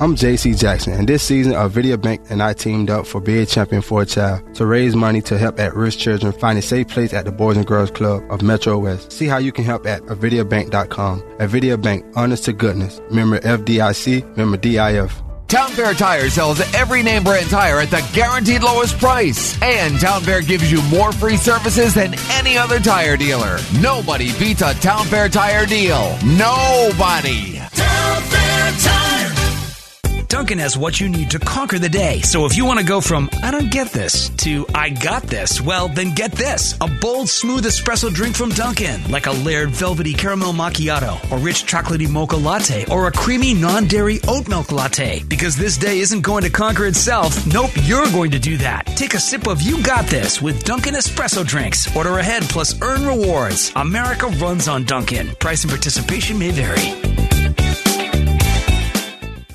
I'm 0.00 0.14
JC 0.14 0.56
Jackson, 0.56 0.92
and 0.92 1.08
this 1.08 1.24
season, 1.24 1.54
Avidia 1.54 2.00
Bank 2.00 2.20
and 2.30 2.40
I 2.40 2.52
teamed 2.52 2.88
up 2.88 3.04
for 3.04 3.20
Be 3.20 3.38
a 3.40 3.46
Champion 3.46 3.82
for 3.82 4.02
a 4.02 4.06
Child 4.06 4.54
to 4.54 4.64
raise 4.64 4.94
money 4.94 5.20
to 5.22 5.36
help 5.36 5.58
at 5.58 5.74
risk 5.74 5.98
children 5.98 6.32
find 6.32 6.56
a 6.56 6.62
safe 6.62 6.86
place 6.86 7.12
at 7.12 7.24
the 7.24 7.32
Boys 7.32 7.56
and 7.56 7.66
Girls 7.66 7.90
Club 7.90 8.22
of 8.30 8.40
Metro 8.40 8.78
West. 8.78 9.10
See 9.10 9.26
how 9.26 9.38
you 9.38 9.50
can 9.50 9.64
help 9.64 9.86
at 9.86 10.02
avidiabank.com. 10.02 11.24
A 11.40 11.48
Video 11.48 11.76
Bank, 11.76 12.04
honest 12.14 12.44
to 12.44 12.52
goodness. 12.52 13.00
Member 13.10 13.40
FDIC, 13.40 14.36
member 14.36 14.56
DIF. 14.56 15.20
Town 15.48 15.70
Fair 15.70 15.94
Tire 15.94 16.28
sells 16.28 16.60
every 16.74 17.02
name 17.02 17.24
brand 17.24 17.48
tire 17.48 17.80
at 17.80 17.88
the 17.90 18.06
guaranteed 18.12 18.62
lowest 18.62 18.98
price. 18.98 19.60
And 19.62 19.98
Town 19.98 20.20
Fair 20.20 20.42
gives 20.42 20.70
you 20.70 20.82
more 20.82 21.10
free 21.10 21.38
services 21.38 21.94
than 21.94 22.14
any 22.32 22.58
other 22.58 22.78
tire 22.78 23.16
dealer. 23.16 23.58
Nobody 23.80 24.38
beats 24.38 24.60
a 24.60 24.74
Town 24.74 25.06
Fair 25.06 25.30
Tire 25.30 25.64
deal. 25.64 26.18
Nobody. 26.22 27.60
Town 27.72 28.22
Fair 28.22 28.72
Tire. 28.72 29.37
Dunkin' 30.28 30.58
has 30.58 30.76
what 30.76 31.00
you 31.00 31.08
need 31.08 31.30
to 31.30 31.38
conquer 31.38 31.78
the 31.78 31.88
day. 31.88 32.20
So 32.20 32.44
if 32.44 32.54
you 32.54 32.66
want 32.66 32.78
to 32.78 32.84
go 32.84 33.00
from 33.00 33.30
I 33.42 33.50
don't 33.50 33.70
get 33.70 33.90
this 33.92 34.28
to 34.44 34.66
I 34.74 34.90
got 34.90 35.22
this, 35.22 35.60
well 35.60 35.88
then 35.88 36.12
get 36.12 36.32
this. 36.32 36.76
A 36.82 36.86
bold, 36.86 37.30
smooth 37.30 37.64
espresso 37.64 38.12
drink 38.12 38.36
from 38.36 38.50
Dunkin', 38.50 39.10
like 39.10 39.26
a 39.26 39.32
layered 39.32 39.70
velvety 39.70 40.12
caramel 40.12 40.52
macchiato, 40.52 41.18
or 41.32 41.38
rich 41.38 41.64
chocolatey 41.64 42.10
mocha 42.10 42.36
latte, 42.36 42.84
or 42.90 43.06
a 43.06 43.12
creamy 43.12 43.54
non-dairy 43.54 44.20
oat 44.28 44.48
milk 44.48 44.70
latte. 44.70 45.22
Because 45.24 45.56
this 45.56 45.78
day 45.78 46.00
isn't 46.00 46.20
going 46.20 46.42
to 46.42 46.50
conquer 46.50 46.86
itself. 46.86 47.46
Nope, 47.46 47.70
you're 47.84 48.10
going 48.10 48.30
to 48.32 48.38
do 48.38 48.58
that. 48.58 48.86
Take 48.96 49.14
a 49.14 49.20
sip 49.20 49.46
of 49.46 49.62
You 49.62 49.82
Got 49.82 50.06
This 50.06 50.42
with 50.42 50.62
Dunkin' 50.64 50.94
espresso 50.94 51.44
drinks. 51.46 51.94
Order 51.96 52.18
ahead 52.18 52.42
plus 52.42 52.80
earn 52.82 53.06
rewards. 53.06 53.72
America 53.76 54.26
runs 54.38 54.68
on 54.68 54.84
Dunkin'. 54.84 55.34
Price 55.36 55.64
and 55.64 55.70
participation 55.70 56.38
may 56.38 56.50
vary. 56.50 57.27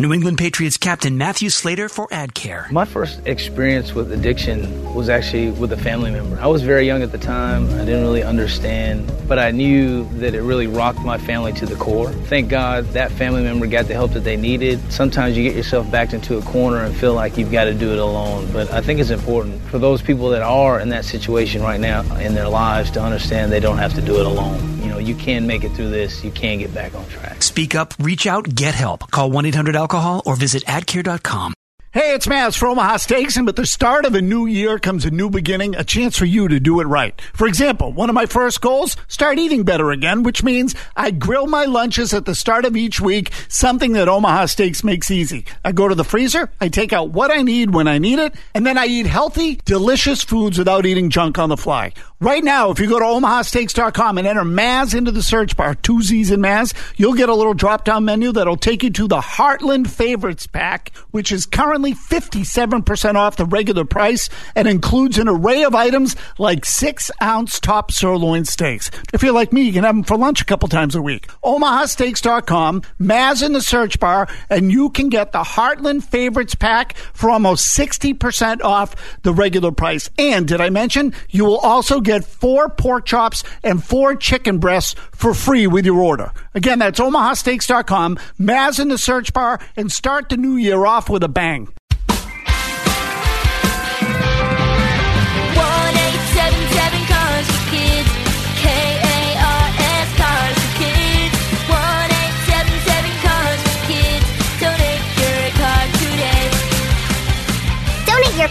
New 0.04 0.12
England 0.12 0.38
Patriots 0.38 0.76
captain 0.76 1.18
Matthew 1.18 1.50
Slater 1.50 1.88
for 1.88 2.10
AdCare. 2.10 2.70
My 2.70 2.84
first 2.84 3.26
experience 3.26 3.96
with 3.96 4.12
addiction 4.12 4.94
was 4.94 5.08
actually 5.08 5.52
with 5.52 5.72
a 5.72 5.78
family 5.78 6.12
member. 6.12 6.38
I 6.42 6.48
was 6.48 6.62
very 6.62 6.86
young 6.86 7.04
at 7.04 7.14
the 7.14 7.18
time. 7.18 7.70
I 7.76 7.86
didn't 7.86 8.02
really 8.02 8.22
understand, 8.22 9.10
but 9.30 9.40
I 9.40 9.52
knew 9.52 10.04
that 10.16 10.36
it 10.36 10.42
really 10.42 10.68
rocked 10.68 11.00
my 11.00 11.18
family 11.18 11.54
to 11.54 11.66
the 11.66 11.76
core. 11.76 12.12
Thank 12.12 12.50
God 12.50 12.84
that 12.88 13.14
family 13.14 13.44
member 13.44 13.66
got 13.66 13.88
the 13.88 13.94
help 13.94 14.12
that 14.12 14.26
they 14.26 14.36
needed. 14.36 14.92
Sometimes 14.92 15.38
you 15.38 15.44
get 15.44 15.56
yourself 15.56 15.90
backed 15.90 16.14
into 16.14 16.38
a 16.38 16.42
corner 16.42 16.84
and 16.84 16.94
feel 16.94 17.14
like 17.14 17.38
you've 17.38 17.54
got 17.54 17.64
to 17.64 17.74
do 17.74 17.94
it 17.94 17.98
alone, 17.98 18.52
but 18.52 18.70
I 18.74 18.82
think 18.82 19.00
it's 19.00 19.10
important 19.10 19.62
for 19.70 19.80
those 19.80 20.02
people 20.02 20.32
that 20.32 20.42
are 20.42 20.82
in 20.82 20.90
that 20.90 21.06
situation 21.06 21.62
right 21.62 21.80
now 21.80 22.02
in 22.18 22.34
their 22.34 22.50
lives 22.50 22.92
to 22.92 23.02
understand 23.02 23.54
they 23.54 23.62
don't 23.62 23.78
have 23.78 23.94
to 23.94 24.02
do 24.02 24.20
it 24.20 24.26
alone. 24.26 24.83
You 24.94 25.00
know, 25.00 25.06
you 25.08 25.16
can 25.16 25.48
make 25.48 25.64
it 25.64 25.72
through 25.72 25.90
this. 25.90 26.24
You 26.24 26.30
can 26.30 26.60
get 26.60 26.72
back 26.72 26.94
on 26.94 27.08
track. 27.08 27.42
Speak 27.42 27.74
up, 27.74 27.96
reach 27.98 28.28
out, 28.28 28.54
get 28.54 28.76
help. 28.76 29.10
Call 29.10 29.32
1 29.32 29.48
800 29.48 29.76
alcohol 29.76 30.22
or 30.26 30.36
visit 30.36 30.64
adcare.com. 30.66 31.54
Hey, 31.94 32.16
it's 32.16 32.26
Maz 32.26 32.58
for 32.58 32.70
Omaha 32.70 32.98
Steaks, 32.98 33.38
and 33.38 33.46
with 33.46 33.56
the 33.56 33.68
start 33.68 34.06
of 34.06 34.16
a 34.16 34.22
new 34.22 34.48
year 34.48 34.80
comes 34.80 35.06
a 35.06 35.12
new 35.12 35.30
beginning, 35.30 35.76
a 35.76 35.84
chance 35.84 36.18
for 36.18 36.26
you 36.26 36.48
to 36.48 36.60
do 36.60 36.80
it 36.80 36.86
right. 36.86 37.22
For 37.36 37.46
example, 37.46 37.94
one 37.94 38.10
of 38.10 38.16
my 38.16 38.26
first 38.26 38.62
goals, 38.62 38.98
start 39.08 39.38
eating 39.38 39.64
better 39.64 39.92
again, 39.92 40.24
which 40.24 40.42
means 40.42 40.74
I 40.96 41.12
grill 41.12 41.46
my 41.46 41.66
lunches 41.66 42.12
at 42.12 42.26
the 42.26 42.34
start 42.34 42.66
of 42.66 42.76
each 42.76 43.00
week, 43.00 43.32
something 43.48 43.94
that 43.94 44.10
Omaha 44.10 44.48
Steaks 44.48 44.84
makes 44.84 45.12
easy. 45.12 45.46
I 45.64 45.72
go 45.72 45.88
to 45.88 45.94
the 45.94 46.04
freezer, 46.04 46.50
I 46.60 46.70
take 46.70 46.94
out 46.94 47.12
what 47.12 47.30
I 47.30 47.44
need 47.44 47.76
when 47.76 47.88
I 47.88 48.00
need 48.00 48.18
it, 48.18 48.34
and 48.56 48.66
then 48.66 48.80
I 48.80 48.88
eat 48.88 49.06
healthy, 49.06 49.60
delicious 49.64 50.24
foods 50.24 50.58
without 50.58 50.88
eating 50.88 51.12
junk 51.12 51.38
on 51.38 51.50
the 51.50 51.58
fly. 51.58 51.94
Right 52.20 52.44
now, 52.44 52.72
if 52.72 52.80
you 52.80 52.88
go 52.88 53.00
to 53.00 53.06
omahasteaks.com 53.06 54.18
and 54.18 54.26
enter 54.26 54.44
Maz 54.44 54.96
into 54.96 55.12
the 55.12 55.22
search 55.22 55.58
bar, 55.58 55.76
two 55.76 56.02
Z's 56.02 56.32
in 56.32 56.40
Maz, 56.40 56.74
you'll 56.96 57.16
get 57.16 57.28
a 57.30 57.36
little 57.36 57.54
drop 57.54 57.84
down 57.84 58.06
menu 58.06 58.32
that'll 58.32 58.56
take 58.56 58.82
you 58.82 58.90
to 58.92 59.08
the 59.08 59.20
Heartland 59.20 59.88
Favorites 59.90 60.48
Pack, 60.48 60.96
which 61.12 61.34
is 61.34 61.46
currently 61.46 61.83
57% 61.92 63.16
off 63.16 63.36
the 63.36 63.46
regular 63.46 63.84
price 63.84 64.30
and 64.56 64.68
includes 64.68 65.18
an 65.18 65.28
array 65.28 65.64
of 65.64 65.76
items 65.76 66.16
like 66.38 66.64
six 66.64 67.12
ounce 67.22 67.60
top 67.60 67.92
sirloin 67.92 68.46
steaks. 68.46 68.90
If 69.14 69.22
you're 69.22 69.34
like 69.34 69.52
me, 69.52 69.64
you 69.64 69.74
can 69.74 69.84
have 69.84 69.96
them 69.96 70.04
for 70.04 70.16
lunch 70.18 70.42
a 70.42 70.46
couple 70.46 70.70
times 70.70 70.96
a 70.96 71.02
week. 71.02 71.28
omahasteaks.com, 71.44 72.84
Maz 73.02 73.44
in 73.44 73.52
the 73.52 73.62
search 73.62 74.00
bar, 74.00 74.30
and 74.50 74.72
you 74.72 74.90
can 74.90 75.10
get 75.10 75.34
the 75.34 75.44
Heartland 75.44 76.04
Favorites 76.04 76.56
Pack 76.56 76.96
for 76.96 77.30
almost 77.30 77.78
60% 77.78 78.62
off 78.62 78.96
the 79.24 79.34
regular 79.34 79.72
price. 79.72 80.10
And 80.18 80.48
did 80.48 80.62
I 80.62 80.70
mention 80.70 81.14
you 81.30 81.44
will 81.44 81.58
also 81.58 82.00
get 82.00 82.24
four 82.24 82.70
pork 82.70 83.06
chops 83.06 83.44
and 83.64 83.84
four 83.84 84.16
chicken 84.16 84.60
breasts 84.60 84.96
for 85.12 85.34
free 85.34 85.68
with 85.68 85.86
your 85.86 86.00
order. 86.00 86.32
Again, 86.54 86.80
that's 86.80 87.00
omahasteaks.com, 87.00 88.18
Maz 88.40 88.80
in 88.80 88.90
the 88.90 88.98
search 88.98 89.34
bar, 89.34 89.60
and 89.76 89.92
start 89.92 90.30
the 90.30 90.38
new 90.38 90.56
year 90.56 90.86
off 90.86 91.10
with 91.10 91.24
a 91.24 91.28
bang. 91.28 91.73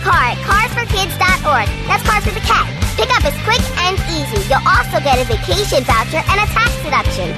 Car 0.02 0.34
at 0.34 0.38
carsforkids.org. 0.42 1.68
That's 1.86 2.02
cars 2.02 2.24
with 2.26 2.36
a 2.36 2.44
cat. 2.44 2.66
Pickup 2.98 3.24
is 3.24 3.38
quick 3.46 3.62
and 3.86 3.96
easy. 4.10 4.42
You'll 4.50 4.66
also 4.66 4.98
get 5.00 5.18
a 5.18 5.24
vacation 5.24 5.82
voucher 5.86 6.20
and 6.20 6.38
a 6.42 6.46
tax 6.50 6.70
deduction. 6.82 7.30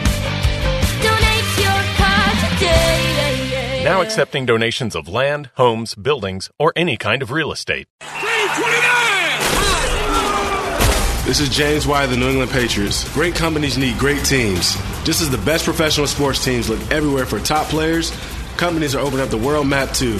Donate 1.05 1.49
your 1.61 1.81
car 2.01 2.29
today. 2.59 3.85
Now 3.85 4.01
accepting 4.01 4.47
donations 4.47 4.97
of 4.97 5.09
land, 5.09 5.51
homes, 5.57 5.95
buildings, 5.95 6.51
or 6.59 6.73
any 6.75 6.97
kind 6.97 7.23
of 7.23 7.31
real 7.31 7.53
estate. 7.53 7.87
This 11.25 11.41
is 11.41 11.49
James 11.49 11.87
White 11.87 12.05
of 12.05 12.11
the 12.11 12.17
New 12.19 12.29
England 12.29 12.51
Patriots. 12.51 13.11
Great 13.15 13.35
companies 13.35 13.79
need 13.79 13.99
great 13.99 14.25
teams. 14.25 14.75
Just 15.05 15.23
as 15.23 15.31
the 15.31 15.39
best 15.39 15.65
professional 15.65 16.07
sports 16.07 16.45
teams 16.45 16.69
look 16.69 16.81
everywhere 16.91 17.25
for 17.25 17.39
top 17.39 17.67
players, 17.69 18.11
companies 18.57 18.95
are 18.95 19.01
opening 19.01 19.21
up 19.21 19.31
the 19.31 19.39
world 19.39 19.67
map 19.67 19.93
too. 19.95 20.19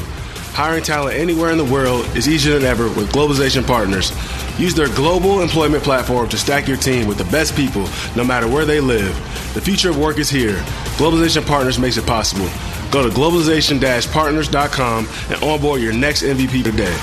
Hiring 0.55 0.85
talent 0.85 1.19
anywhere 1.19 1.51
in 1.51 1.59
the 1.59 1.65
world 1.65 2.07
is 2.17 2.29
easier 2.29 2.55
than 2.55 2.63
ever 2.63 2.85
with 2.85 3.11
Globalization 3.13 3.67
Partners. 3.67 4.13
Use 4.57 4.73
their 4.73 4.87
global 4.95 5.41
employment 5.41 5.83
platform 5.83 6.29
to 6.29 6.39
stack 6.39 6.69
your 6.69 6.77
team 6.77 7.09
with 7.09 7.19
the 7.19 7.25
best 7.25 7.57
people, 7.57 7.89
no 8.15 8.23
matter 8.23 8.47
where 8.47 8.65
they 8.65 8.79
live. 8.79 9.17
The 9.55 9.61
future 9.61 9.91
of 9.91 9.99
work 9.99 10.19
is 10.19 10.31
here. 10.31 10.55
Globalization 10.97 11.45
Partners 11.45 11.81
makes 11.81 11.97
it 11.97 12.07
possible. 12.07 12.49
Go 12.93 13.03
to 13.03 13.13
globalization-partners.com 13.13 15.09
and 15.31 15.43
onboard 15.43 15.81
your 15.83 15.93
next 15.93 16.23
MVP 16.23 16.63
today. 16.63 16.95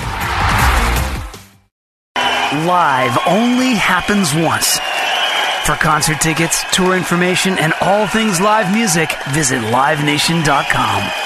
Live 2.66 3.18
only 3.26 3.74
happens 3.74 4.34
once. 4.34 4.78
For 5.66 5.74
concert 5.74 6.22
tickets, 6.22 6.64
tour 6.72 6.96
information, 6.96 7.58
and 7.58 7.74
all 7.82 8.06
things 8.06 8.40
live 8.40 8.72
music, 8.74 9.12
visit 9.34 9.60
livenation.com. 9.60 11.21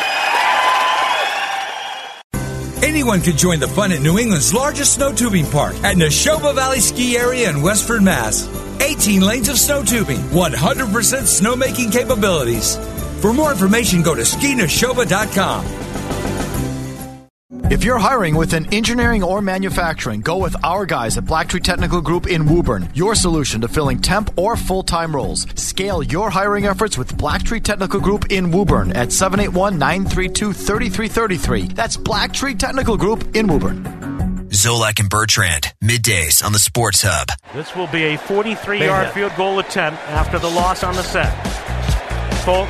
Anyone 2.97 3.21
could 3.21 3.37
join 3.37 3.61
the 3.61 3.69
fun 3.69 3.93
at 3.93 4.01
New 4.01 4.19
England's 4.19 4.55
largest 4.55 4.95
snow 4.95 5.13
tubing 5.13 5.45
park 5.45 5.75
at 5.85 5.97
Nashoba 5.97 6.55
Valley 6.55 6.81
Ski 6.81 7.19
Area 7.19 7.51
in 7.51 7.61
Westford, 7.61 8.03
Mass. 8.03 8.49
18 8.81 9.21
lanes 9.21 9.51
of 9.51 9.59
snow 9.59 9.83
tubing, 9.83 10.17
100% 10.31 10.55
snowmaking 10.55 11.93
capabilities. 11.93 12.79
For 13.21 13.35
more 13.35 13.53
information, 13.53 14.01
go 14.01 14.15
to 14.15 14.23
skinashoba.com. 14.23 15.67
If 17.49 17.85
you're 17.85 17.99
hiring 17.99 18.35
within 18.35 18.67
engineering 18.75 19.23
or 19.23 19.41
manufacturing, 19.41 20.21
go 20.21 20.39
with 20.39 20.57
our 20.65 20.85
guys 20.85 21.17
at 21.17 21.27
Blacktree 21.27 21.63
Technical 21.63 22.01
Group 22.01 22.27
in 22.27 22.45
Woburn. 22.45 22.91
Your 22.93 23.15
solution 23.15 23.61
to 23.61 23.69
filling 23.69 24.01
temp 24.01 24.37
or 24.37 24.57
full-time 24.57 25.15
roles. 25.15 25.47
Scale 25.55 26.03
your 26.03 26.29
hiring 26.29 26.67
efforts 26.67 26.99
with 26.99 27.17
Blacktree 27.17 27.63
Technical 27.63 28.01
Group 28.01 28.33
in 28.33 28.51
Woburn 28.51 28.91
at 28.97 29.11
781-932-3333. 29.11 31.73
That's 31.73 31.97
Blacktree 31.97 32.59
Technical 32.59 32.97
Group 32.97 33.37
in 33.37 33.47
Woburn. 33.47 33.85
Zolak 34.49 34.99
and 34.99 35.09
Bertrand, 35.09 35.73
middays 35.85 36.45
on 36.45 36.53
the 36.53 36.59
Sports 36.59 37.05
Hub. 37.07 37.29
This 37.55 37.77
will 37.77 37.87
be 37.87 38.15
a 38.15 38.19
43 38.19 38.81
yard 38.81 39.15
field 39.15 39.37
goal 39.37 39.61
attempt 39.61 40.01
after 40.09 40.41
the 40.41 40.51
loss 40.51 40.83
on 40.83 40.97
the 40.97 41.05
set. 41.05 41.31
Folk 42.45 42.69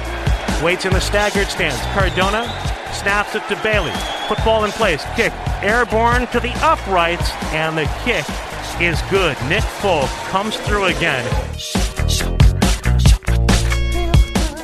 waits 0.62 0.84
in 0.84 0.92
the 0.92 1.00
staggered 1.00 1.48
stance. 1.48 1.80
Cardona 1.94 2.44
snaps 2.92 3.34
it 3.34 3.42
to 3.48 3.56
Bailey. 3.62 3.92
Football 4.28 4.64
in 4.64 4.70
place. 4.72 5.04
Kick 5.14 5.32
airborne 5.62 6.26
to 6.28 6.40
the 6.40 6.52
uprights, 6.62 7.30
and 7.52 7.76
the 7.76 7.84
kick 8.04 8.24
is 8.80 9.00
good. 9.10 9.36
Nick 9.48 9.62
Folk 9.62 10.08
comes 10.28 10.56
through 10.58 10.86
again. 10.86 11.24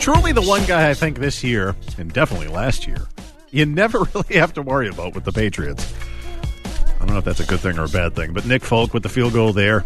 Truly 0.00 0.32
the 0.32 0.42
one 0.42 0.64
guy 0.66 0.90
I 0.90 0.94
think 0.94 1.18
this 1.18 1.44
year, 1.44 1.76
and 1.96 2.12
definitely 2.12 2.48
last 2.48 2.86
year, 2.86 3.06
you 3.50 3.66
never 3.66 4.00
really 4.14 4.36
have 4.36 4.52
to 4.54 4.62
worry 4.62 4.88
about 4.88 5.14
with 5.14 5.24
the 5.24 5.32
Patriots. 5.32 5.92
I 6.96 6.98
don't 6.98 7.10
know 7.10 7.18
if 7.18 7.24
that's 7.24 7.40
a 7.40 7.46
good 7.46 7.60
thing 7.60 7.78
or 7.78 7.84
a 7.84 7.88
bad 7.88 8.14
thing, 8.14 8.32
but 8.32 8.44
Nick 8.46 8.62
Folk 8.62 8.94
with 8.94 9.02
the 9.02 9.08
field 9.08 9.32
goal 9.32 9.52
there, 9.52 9.80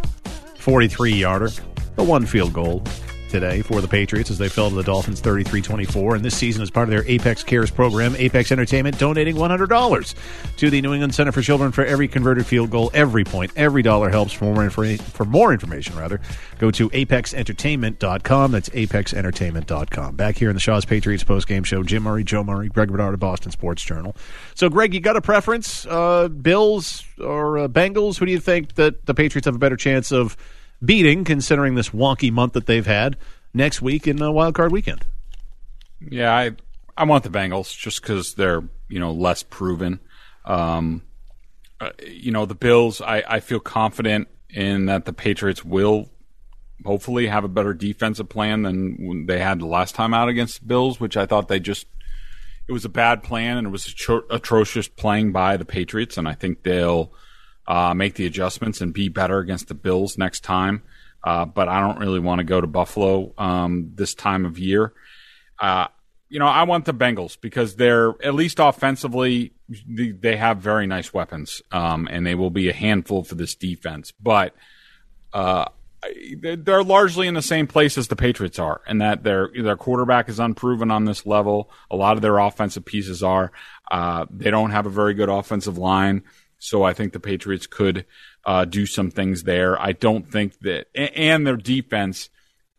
43 0.59 1.12
yarder, 1.12 1.51
the 1.96 2.05
one 2.05 2.27
field 2.27 2.53
goal 2.53 2.83
today 3.29 3.62
for 3.62 3.81
the 3.81 3.89
Patriots 3.89 4.31
as 4.31 4.39
they 4.39 4.49
fell 4.49 4.69
to 4.71 4.75
the 4.75 4.83
Dolphins 4.83 5.21
33-24 5.21 6.17
and 6.17 6.25
this 6.25 6.37
season 6.37 6.62
as 6.62 6.71
part 6.71 6.85
of 6.85 6.91
their 6.91 7.05
Apex 7.07 7.43
Cares 7.43 7.71
program 7.71 8.15
Apex 8.17 8.53
Entertainment 8.53 8.99
donating 8.99 9.37
$100 9.37 10.15
to 10.57 10.71
the 10.71 10.81
New 10.81 10.93
England 10.93 11.15
Center 11.15 11.33
for 11.33 11.43
Children 11.43 11.73
for 11.73 11.85
every 11.85 12.09
converted 12.09 12.47
field 12.47 12.71
goal. 12.71 12.91
Every 12.95 13.25
point 13.25 13.53
every 13.57 13.83
dollar 13.83 14.11
helps. 14.11 14.33
For 14.33 14.45
more 14.45 14.65
infor- 14.69 15.01
for 15.01 15.25
more 15.25 15.53
information 15.53 15.97
rather 15.97 16.21
go 16.59 16.71
to 16.71 16.89
apexentertainment.com 16.91 18.53
that's 18.53 18.69
apexentertainment.com 18.71 20.17
back 20.17 20.37
here 20.37 20.49
in 20.51 20.55
the 20.55 20.61
Shaw's 20.61 20.85
Patriots 20.85 21.25
post 21.25 21.49
game 21.49 21.65
show 21.65 21.83
Jim 21.83 22.03
Murray 22.03 22.25
Joe 22.25 22.45
Murray 22.45 22.69
Greg 22.69 22.91
Bedard 22.91 23.15
of 23.15 23.21
Boston 23.21 23.51
Sports 23.51 23.83
Journal. 23.83 24.17
So 24.55 24.69
Greg 24.69 24.95
you 24.95 25.01
got 25.01 25.17
a 25.17 25.21
preference 25.21 25.87
uh, 25.87 26.29
Bills 26.29 27.05
or 27.19 27.59
uh, 27.59 27.69
Bengals? 27.69 28.19
Who 28.19 28.27
do 28.27 28.33
you 28.33 28.41
think 28.41 28.75
that 28.75 29.07
the 29.07 29.15
Patriots 29.15 29.47
have 29.47 29.55
a 29.55 29.59
better 29.59 29.77
chance 29.77 30.12
of 30.12 30.37
beating, 30.85 31.25
considering 31.25 31.75
this 31.75 31.91
wonky 31.91 32.31
month 32.31 32.53
that 32.55 32.67
they've 32.67 32.87
had 32.87 33.17
next 33.55 33.81
week 33.83 34.07
in 34.07 34.17
the 34.17 34.31
wild 34.31 34.55
card 34.55 34.73
weekend. 34.73 35.05
Yeah, 36.01 36.35
I 36.35 36.53
I 36.97 37.05
want 37.05 37.25
the 37.25 37.31
Bengals 37.31 37.77
just 37.77 38.01
because 38.01 38.35
they're 38.35 38.62
you 38.89 39.01
know 39.01 39.12
less 39.12 39.43
proven. 39.43 40.01
Um, 40.45 41.03
uh, 41.81 41.91
you 42.07 42.33
know 42.33 42.47
the 42.47 42.55
Bills. 42.55 43.01
I, 43.01 43.23
I 43.27 43.41
feel 43.41 43.61
confident 43.61 44.29
in 44.51 44.87
that 44.87 45.05
the 45.05 45.12
Patriots 45.12 45.65
will 45.65 46.09
hopefully 46.85 47.27
have 47.27 47.45
a 47.45 47.49
better 47.49 47.75
defensive 47.75 48.29
plan 48.29 48.62
than 48.62 49.27
they 49.27 49.39
had 49.39 49.61
the 49.61 49.67
last 49.67 49.95
time 49.95 50.15
out 50.15 50.29
against 50.29 50.61
the 50.61 50.67
Bills, 50.67 51.01
which 51.01 51.17
I 51.17 51.27
thought 51.27 51.49
they 51.49 51.61
just 51.61 51.87
it 52.69 52.73
was 52.73 52.85
a 52.85 52.91
bad 52.91 53.23
plan 53.23 53.57
and 53.57 53.67
it 53.67 53.71
was 53.71 53.87
atro- 53.87 54.25
atrocious 54.31 54.89
playing 54.89 55.33
by 55.33 55.57
the 55.57 55.65
Patriots, 55.65 56.17
and 56.17 56.29
I 56.29 56.35
think 56.35 56.62
they'll 56.62 57.12
uh, 57.69 57.95
make 57.95 58.15
the 58.15 58.27
adjustments 58.27 58.81
and 58.81 58.93
be 58.93 59.09
better 59.09 59.39
against 59.39 59.69
the 59.69 59.75
Bills 59.75 60.19
next 60.19 60.41
time. 60.41 60.83
Uh, 61.25 61.45
but 61.45 61.69
I 61.69 61.81
don't 61.81 61.99
really 61.99 62.21
want 62.21 62.39
to 62.39 62.45
go 62.45 62.61
to 62.61 62.67
Buffalo 62.67 63.33
um, 63.37 63.91
this 63.95 64.15
time 64.15 64.45
of 64.45 64.59
year. 64.59 64.93
Uh, 65.59 65.89
you 66.29 66.39
know, 66.39 66.47
I 66.47 66.65
want 66.65 66.85
the 66.85 66.95
Bengals 66.95 67.41
because 67.41 67.77
they're 67.77 68.15
at 68.23 68.35
least 68.35 68.59
offensively 68.61 69.53
they 69.69 70.37
have 70.37 70.59
very 70.59 70.87
nice 70.87 71.13
weapons, 71.13 71.63
um, 71.73 72.09
and 72.11 72.27
they 72.27 72.35
will 72.35 72.51
be 72.51 72.69
a 72.69 72.73
handful 72.73 73.25
for 73.25 73.35
this 73.35 73.55
defense. 73.55 74.13
But 74.21 74.55
uh, 75.33 75.67
they're 76.39 76.85
largely 76.85 77.27
in 77.27 77.35
the 77.35 77.43
same 77.43 77.67
place 77.67 77.99
as 77.99 78.09
the 78.09 78.17
Patriots 78.17 78.59
are, 78.59 78.81
and 78.87 79.01
that 79.01 79.23
their 79.23 79.51
their 79.61 79.77
quarterback 79.77 80.29
is 80.29 80.39
unproven 80.39 80.91
on 80.91 81.05
this 81.05 81.27
level. 81.27 81.71
A 81.91 81.97
lot 81.97 82.17
of 82.17 82.23
their 82.23 82.39
offensive 82.39 82.85
pieces 82.85 83.23
are. 83.23 83.53
Uh, 83.91 84.27
they 84.31 84.51
don't 84.51 84.71
have 84.71 84.87
a 84.87 84.91
very 84.91 85.15
good 85.15 85.29
offensive 85.29 85.79
line. 85.79 86.23
So 86.59 86.83
I 86.83 86.92
think 86.92 87.12
the 87.12 87.21
Patriots 87.21 87.66
could 87.66 88.07
uh, 88.45 88.64
do 88.64 88.87
some 88.87 89.11
things 89.11 89.42
there. 89.42 89.81
I 89.81 89.92
don't 89.92 90.31
think 90.31 90.59
that, 90.61 90.87
and 90.95 91.47
their 91.47 91.57
defense 91.57 92.31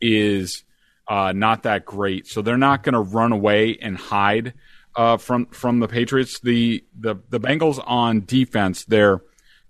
is 0.02 0.64
uh, 1.08 1.32
not 1.34 1.64
that 1.64 1.86
great, 1.86 2.28
so 2.28 2.42
they're 2.42 2.58
not 2.58 2.84
going 2.84 2.94
to 2.94 3.00
run 3.00 3.32
away 3.32 3.78
and 3.82 3.98
hide 3.98 4.54
uh, 4.96 5.18
from 5.18 5.46
from 5.48 5.80
the 5.80 5.88
Patriots. 5.88 6.40
The 6.40 6.84
the 6.98 7.16
the 7.30 7.40
Bengals 7.40 7.82
on 7.86 8.26
defense, 8.26 8.84
they're 8.86 9.22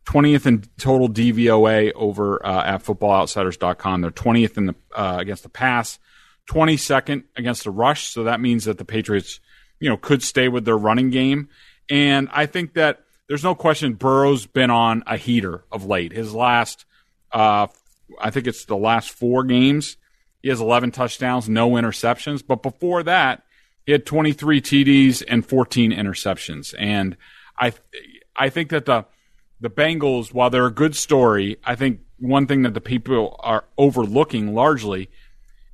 20th 0.07 0.45
in 0.45 0.63
total 0.77 1.09
DVOA 1.09 1.91
over 1.93 2.43
uh, 2.45 2.63
at 2.63 2.83
FootballOutsiders.com. 2.83 4.01
They're 4.01 4.11
20th 4.11 4.57
in 4.57 4.65
the 4.67 4.75
uh, 4.95 5.17
against 5.19 5.43
the 5.43 5.49
pass, 5.49 5.99
22nd 6.49 7.25
against 7.35 7.65
the 7.65 7.71
rush. 7.71 8.07
So 8.07 8.23
that 8.23 8.39
means 8.39 8.65
that 8.65 8.77
the 8.77 8.85
Patriots, 8.85 9.41
you 9.79 9.89
know, 9.89 9.97
could 9.97 10.23
stay 10.23 10.47
with 10.47 10.63
their 10.63 10.77
running 10.77 11.09
game. 11.09 11.49
And 11.89 12.29
I 12.31 12.45
think 12.45 12.73
that 12.75 13.03
there's 13.27 13.43
no 13.43 13.55
question 13.55 13.93
Burrow's 13.93 14.45
been 14.45 14.69
on 14.69 15.03
a 15.05 15.17
heater 15.17 15.63
of 15.71 15.85
late. 15.85 16.11
His 16.11 16.33
last, 16.33 16.85
uh, 17.31 17.67
I 18.19 18.29
think 18.31 18.47
it's 18.47 18.65
the 18.65 18.77
last 18.77 19.11
four 19.11 19.43
games, 19.43 19.97
he 20.41 20.49
has 20.49 20.61
11 20.61 20.91
touchdowns, 20.91 21.49
no 21.49 21.71
interceptions. 21.71 22.45
But 22.45 22.63
before 22.63 23.03
that, 23.03 23.43
he 23.85 23.91
had 23.91 24.05
23 24.05 24.61
TDs 24.61 25.23
and 25.27 25.45
14 25.45 25.91
interceptions. 25.91 26.73
And 26.77 27.17
I, 27.59 27.73
I 28.35 28.49
think 28.49 28.69
that 28.69 28.85
the 28.85 29.05
the 29.59 29.69
Bengals, 29.71 30.31
while 30.31 30.51
they're 30.51 30.67
a 30.67 30.71
good 30.71 30.95
story, 30.95 31.57
I 31.63 31.75
think 31.75 32.01
one 32.19 32.45
thing 32.45 32.61
that 32.61 32.75
the 32.75 32.81
people 32.81 33.35
are 33.39 33.65
overlooking 33.77 34.53
largely 34.53 35.09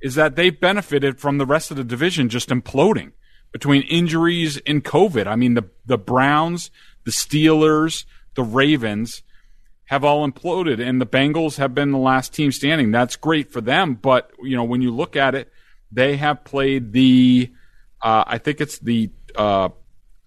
is 0.00 0.14
that 0.14 0.36
they've 0.36 0.58
benefited 0.58 1.20
from 1.20 1.36
the 1.36 1.46
rest 1.46 1.70
of 1.70 1.76
the 1.76 1.84
division 1.84 2.30
just 2.30 2.48
imploding 2.48 3.12
between 3.52 3.82
injuries 3.82 4.60
and 4.66 4.82
COVID. 4.82 5.26
I 5.26 5.36
mean, 5.36 5.54
the 5.54 5.64
the 5.84 5.98
Browns, 5.98 6.70
the 7.04 7.10
Steelers, 7.10 8.04
the 8.34 8.42
Ravens 8.42 9.22
have 9.86 10.04
all 10.04 10.28
imploded, 10.28 10.80
and 10.80 11.00
the 11.00 11.06
Bengals 11.06 11.58
have 11.58 11.74
been 11.74 11.90
the 11.90 11.98
last 11.98 12.32
team 12.32 12.50
standing. 12.50 12.90
That's 12.90 13.16
great 13.16 13.52
for 13.52 13.60
them, 13.60 13.94
but 13.94 14.30
you 14.42 14.56
know 14.56 14.64
when 14.64 14.82
you 14.82 14.90
look 14.90 15.16
at 15.16 15.34
it, 15.34 15.52
they 15.92 16.16
have 16.16 16.44
played 16.44 16.92
the, 16.92 17.52
uh, 18.02 18.24
I 18.26 18.38
think 18.38 18.60
it's 18.60 18.78
the 18.78 19.10
uh, 19.36 19.68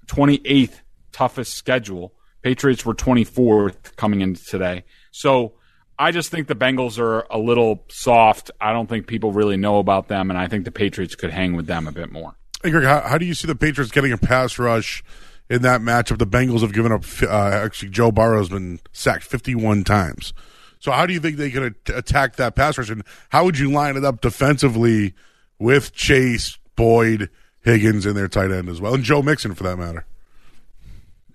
28th 0.08 0.82
toughest 1.12 1.54
schedule. 1.56 2.14
Patriots 2.44 2.86
were 2.86 2.94
24th 2.94 3.96
coming 3.96 4.22
into 4.22 4.44
today, 4.46 4.86
so 5.12 5.54
I 6.00 6.12
just 6.12 6.30
think 6.30 6.48
the 6.48 6.56
Bengals 6.56 7.00
are 7.00 7.22
a 7.32 7.40
little 7.40 7.84
soft. 7.90 8.52
I 8.62 8.72
don't 8.72 8.88
think 8.88 9.08
people 9.08 9.32
really 9.32 9.58
know 9.58 9.80
about 9.80 10.08
them, 10.08 10.30
and 10.30 10.38
I 10.38 10.48
think 10.48 10.66
the 10.66 10.72
Patriots 10.72 11.16
could 11.16 11.32
hang 11.32 11.56
with 11.56 11.66
them 11.66 11.88
a 11.88 11.92
bit 11.92 12.12
more. 12.12 12.36
Hey, 12.64 12.70
Greg, 12.70 12.86
how, 12.86 13.02
how 13.02 13.18
do 13.18 13.26
you 13.26 13.34
see 13.34 13.48
the 13.48 13.56
Patriots 13.56 13.92
getting 13.92 14.12
a 14.12 14.18
pass 14.18 14.60
rush 14.60 15.04
in 15.50 15.62
that 15.62 15.82
matchup? 15.82 16.18
The 16.18 16.28
Bengals 16.28 16.62
have 16.62 16.74
given 16.74 16.92
up. 16.92 17.04
Uh, 17.22 17.28
actually, 17.28 17.90
Joe 17.90 18.12
Burrow's 18.12 18.50
been 18.50 18.80
sacked 18.92 19.24
fifty-one 19.24 19.84
times. 19.84 20.34
So, 20.80 20.92
how 20.92 21.06
do 21.06 21.14
you 21.14 21.20
think 21.20 21.38
they 21.38 21.50
can 21.50 21.64
at- 21.64 21.96
attack 21.96 22.36
that 22.36 22.56
pass 22.56 22.78
rush? 22.78 22.90
And 22.90 23.04
how 23.30 23.46
would 23.46 23.58
you 23.58 23.72
line 23.72 23.98
it 23.98 24.06
up 24.06 24.22
defensively 24.22 25.14
with 25.60 25.94
Chase, 25.94 26.58
Boyd, 26.76 27.30
Higgins, 27.62 28.06
and 28.06 28.16
their 28.16 28.28
tight 28.28 28.52
end 28.52 28.70
as 28.70 28.80
well, 28.80 28.94
and 28.94 29.04
Joe 29.04 29.22
Mixon 29.22 29.56
for 29.56 29.64
that 29.64 29.78
matter? 29.78 30.06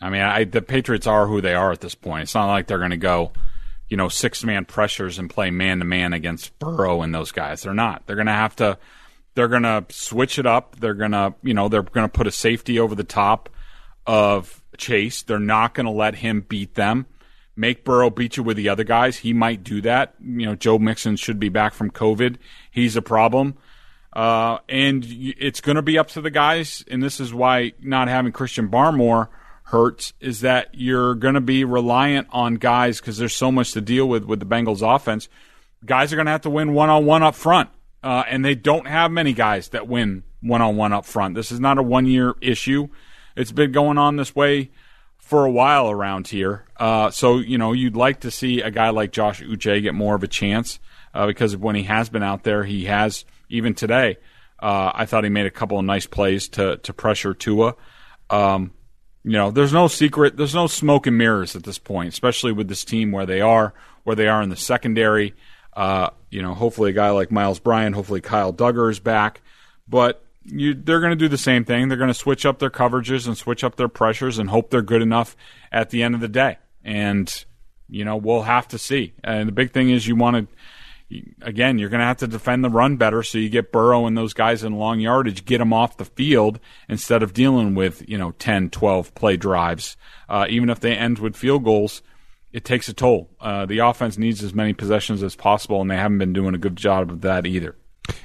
I 0.01 0.11
mean, 0.11 0.23
I, 0.23 0.45
the 0.45 0.63
Patriots 0.63 1.07
are 1.07 1.27
who 1.27 1.41
they 1.41 1.55
are 1.55 1.71
at 1.71 1.81
this 1.81 1.95
point. 1.95 2.25
It's 2.25 2.35
not 2.35 2.49
like 2.49 2.67
they're 2.67 2.79
going 2.79 2.91
to 2.91 2.97
go, 2.97 3.33
you 3.89 3.97
know, 3.97 4.09
six 4.09 4.43
man 4.43 4.65
pressures 4.65 5.19
and 5.19 5.31
play 5.31 5.51
man 5.51 5.79
to 5.79 5.85
man 5.85 6.13
against 6.13 6.59
Burrow 6.59 7.03
and 7.03 7.15
those 7.15 7.31
guys. 7.31 7.63
They're 7.63 7.73
not. 7.73 8.07
They're 8.07 8.17
going 8.17 8.27
to 8.27 8.33
have 8.33 8.57
to. 8.57 8.79
They're 9.35 9.49
going 9.49 9.63
to 9.63 9.85
switch 9.91 10.39
it 10.39 10.47
up. 10.47 10.77
They're 10.81 10.95
going 10.95 11.13
to, 11.13 11.35
you 11.43 11.55
know, 11.55 11.69
they're 11.69 11.83
going 11.83 12.05
to 12.05 12.13
put 12.13 12.27
a 12.27 12.33
safety 12.33 12.79
over 12.79 12.95
the 12.95 13.05
top 13.05 13.49
of 14.07 14.63
Chase. 14.77 15.23
They're 15.23 15.39
not 15.39 15.75
going 15.75 15.87
to 15.87 15.93
let 15.93 16.17
him 16.17 16.45
beat 16.49 16.75
them. 16.75 17.07
Make 17.55 17.85
Burrow 17.85 18.11
beat 18.11 18.37
you 18.37 18.43
with 18.43 18.57
the 18.57 18.69
other 18.71 18.85
guys. 18.85 19.19
He 19.19 19.33
might 19.33 19.63
do 19.63 19.83
that. 19.83 20.15
You 20.21 20.47
know, 20.47 20.55
Joe 20.55 20.79
Mixon 20.79 21.17
should 21.17 21.39
be 21.39 21.51
back 21.51 21.75
from 21.75 21.91
COVID. 21.91 22.37
He's 22.71 22.97
a 22.97 23.03
problem. 23.03 23.57
Uh, 24.13 24.59
and 24.69 25.05
it's 25.09 25.61
going 25.61 25.77
to 25.77 25.83
be 25.83 25.99
up 25.99 26.09
to 26.09 26.21
the 26.21 26.31
guys. 26.31 26.85
And 26.91 27.03
this 27.03 27.21
is 27.21 27.33
why 27.33 27.73
not 27.81 28.09
having 28.09 28.33
Christian 28.33 28.69
Barmore 28.69 29.29
hurts 29.65 30.13
is 30.21 30.41
that 30.41 30.69
you're 30.73 31.15
going 31.15 31.35
to 31.35 31.41
be 31.41 31.65
reliant 31.65 32.29
on 32.31 32.55
guys 32.57 33.01
because 33.01 33.17
there's 33.17 33.35
so 33.35 33.51
much 33.51 33.73
to 33.73 33.81
deal 33.81 34.09
with 34.09 34.25
with 34.25 34.41
the 34.41 34.47
Bengals 34.47 34.83
offense. 34.83 35.29
Guys 35.85 36.13
are 36.13 36.17
going 36.17 36.27
to 36.27 36.33
have 36.33 36.43
to 36.43 36.51
win 36.51 36.75
one 36.75 36.91
on 36.91 37.05
one 37.05 37.23
up 37.23 37.35
front. 37.35 37.71
Uh, 38.03 38.25
and 38.29 38.45
they 38.45 38.55
don't 38.55 38.87
have 38.87 39.11
many 39.11 39.33
guys 39.33 39.69
that 39.69 39.87
win 39.87 40.25
one 40.41 40.61
on 40.61 40.77
one 40.77 40.93
up 40.93 41.07
front. 41.07 41.35
This 41.35 41.53
is 41.53 41.61
not 41.61 41.79
a 41.79 41.83
one 41.83 42.07
year 42.07 42.35
issue. 42.41 42.89
It's 43.37 43.53
been 43.53 43.73
going 43.73 43.99
on 43.99 44.17
this 44.17 44.35
way 44.35 44.71
for 45.19 45.45
a 45.45 45.51
while 45.51 45.91
around 45.91 46.29
here. 46.29 46.67
Uh, 46.77 47.11
so 47.11 47.39
you 47.39 47.59
know 47.59 47.73
you'd 47.73 47.97
like 47.97 48.21
to 48.21 48.31
see 48.31 48.61
a 48.61 48.71
guy 48.71 48.91
like 48.91 49.13
Josh 49.13 49.43
Uche 49.43 49.83
get 49.83 49.95
more 49.95 50.15
of 50.15 50.23
a 50.23 50.29
chance 50.29 50.79
uh, 51.15 51.27
because 51.27 51.57
when 51.57 51.75
he 51.75 51.85
has 51.85 52.09
been 52.09 52.23
out 52.23 52.43
there, 52.43 52.65
he 52.65 52.85
has 52.85 53.25
even 53.49 53.75
today. 53.75 54.17
Uh, 54.59 54.93
I 54.95 55.07
thought 55.07 55.25
he 55.25 55.31
made 55.31 55.47
a 55.47 55.51
couple 55.51 55.79
of 55.79 55.85
nice 55.85 56.07
plays 56.07 56.49
to 56.51 56.77
to 56.79 56.93
pressure 56.93 57.35
Tua. 57.35 57.75
Um, 58.31 58.73
you 59.25 59.33
know, 59.33 59.51
there's 59.51 59.73
no 59.73 59.87
secret, 59.87 60.37
there's 60.37 60.55
no 60.55 60.67
smoke 60.67 61.07
and 61.07 61.17
mirrors 61.17 61.55
at 61.55 61.63
this 61.63 61.79
point, 61.79 62.09
especially 62.09 62.53
with 62.53 62.69
this 62.69 62.85
team 62.85 63.13
where 63.13 63.27
they 63.27 63.41
are, 63.41 63.73
where 64.05 64.17
they 64.17 64.29
are 64.29 64.43
in 64.43 64.49
the 64.49 64.57
secondary. 64.57 65.35
Uh, 65.73 66.11
you 66.31 66.43
know, 66.43 66.55
hopefully 66.55 66.91
a 66.91 66.95
guy 66.95 67.11
like 67.11 67.31
Myles 67.31 67.61
Bryant, 67.61 67.95
hopefully 67.95 68.21
Kyle 68.21 68.53
Dugger 68.53 68.91
is 68.91 68.99
back, 68.99 69.41
but 69.89 70.22
you, 70.45 70.75
they're 70.75 71.01
going 71.01 71.11
to 71.11 71.17
do 71.17 71.29
the 71.29 71.39
same 71.39 71.65
thing. 71.65 71.89
They're 71.89 71.99
going 71.99 72.09
to 72.09 72.15
switch 72.15 72.45
up 72.45 72.59
their 72.59 72.71
coverages 72.71 73.27
and 73.27 73.37
switch 73.37 73.63
up 73.65 73.77
their 73.77 73.89
pressures 73.89 74.39
and 74.39 74.51
hope 74.51 74.71
they're 74.71 74.83
good 74.83 75.03
enough 75.03 75.37
at 75.71 75.91
the 75.91 76.03
end 76.03 76.15
of 76.15 76.21
the 76.21 76.29
day. 76.29 76.59
And 76.85 77.45
you 77.89 78.05
know, 78.05 78.17
we'll 78.17 78.43
have 78.43 78.67
to 78.69 78.79
see. 78.79 79.13
And 79.23 79.49
the 79.49 79.53
big 79.53 79.73
thing 79.73 79.91
is 79.91 80.07
you 80.07 80.17
want 80.17 80.49
to 80.49 80.57
again, 81.43 81.79
you're 81.79 81.89
going 81.89 82.01
to 82.01 82.07
have 82.07 82.19
to 82.19 82.27
defend 82.27 82.65
the 82.65 82.71
run 82.71 82.97
better 82.97 83.23
so 83.23 83.39
you 83.39 83.51
get 83.51 83.73
Burrow 83.73 84.07
and 84.07 84.17
those 84.17 84.33
guys 84.33 84.65
in 84.65 84.73
long 84.75 85.01
yardage, 85.01 85.45
get 85.45 85.59
them 85.59 85.73
off 85.73 85.97
the 85.97 86.05
field 86.05 86.59
instead 86.89 87.23
of 87.23 87.35
dealing 87.35 87.75
with, 87.75 88.09
you 88.09 88.17
know, 88.17 88.33
10, 88.33 88.71
12 88.71 89.15
play 89.15 89.37
drives. 89.37 89.97
Uh, 90.29 90.47
even 90.49 90.71
if 90.71 90.81
they 90.81 90.97
end 90.97 91.19
with 91.19 91.37
field 91.37 91.65
goals, 91.65 92.03
it 92.53 92.65
takes 92.65 92.89
a 92.89 92.95
toll. 92.95 93.31
Uh, 93.41 93.67
the 93.67 93.79
offense 93.79 94.19
needs 94.19 94.43
as 94.43 94.55
many 94.55 94.73
possessions 94.73 95.23
as 95.23 95.37
possible, 95.37 95.81
and 95.81 95.91
they 95.91 95.97
haven't 95.97 96.19
been 96.19 96.33
doing 96.33 96.55
a 96.55 96.59
good 96.59 96.77
job 96.77 97.11
of 97.11 97.21
that 97.23 97.47
either. 97.47 97.77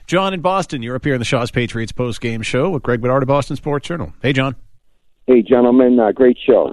John 0.07 0.33
in 0.33 0.41
Boston, 0.41 0.81
you're 0.81 0.95
up 0.95 1.03
here 1.03 1.13
in 1.13 1.19
the 1.19 1.25
Shaw's 1.25 1.51
Patriots 1.51 1.91
post 1.91 2.21
game 2.21 2.41
show 2.41 2.69
with 2.69 2.83
Greg 2.83 3.01
Bedard 3.01 3.23
of 3.23 3.27
Boston 3.27 3.55
Sports 3.55 3.87
Journal. 3.87 4.13
Hey, 4.21 4.33
John. 4.33 4.55
Hey, 5.25 5.41
gentlemen, 5.41 5.99
uh, 5.99 6.11
great 6.13 6.37
show. 6.45 6.71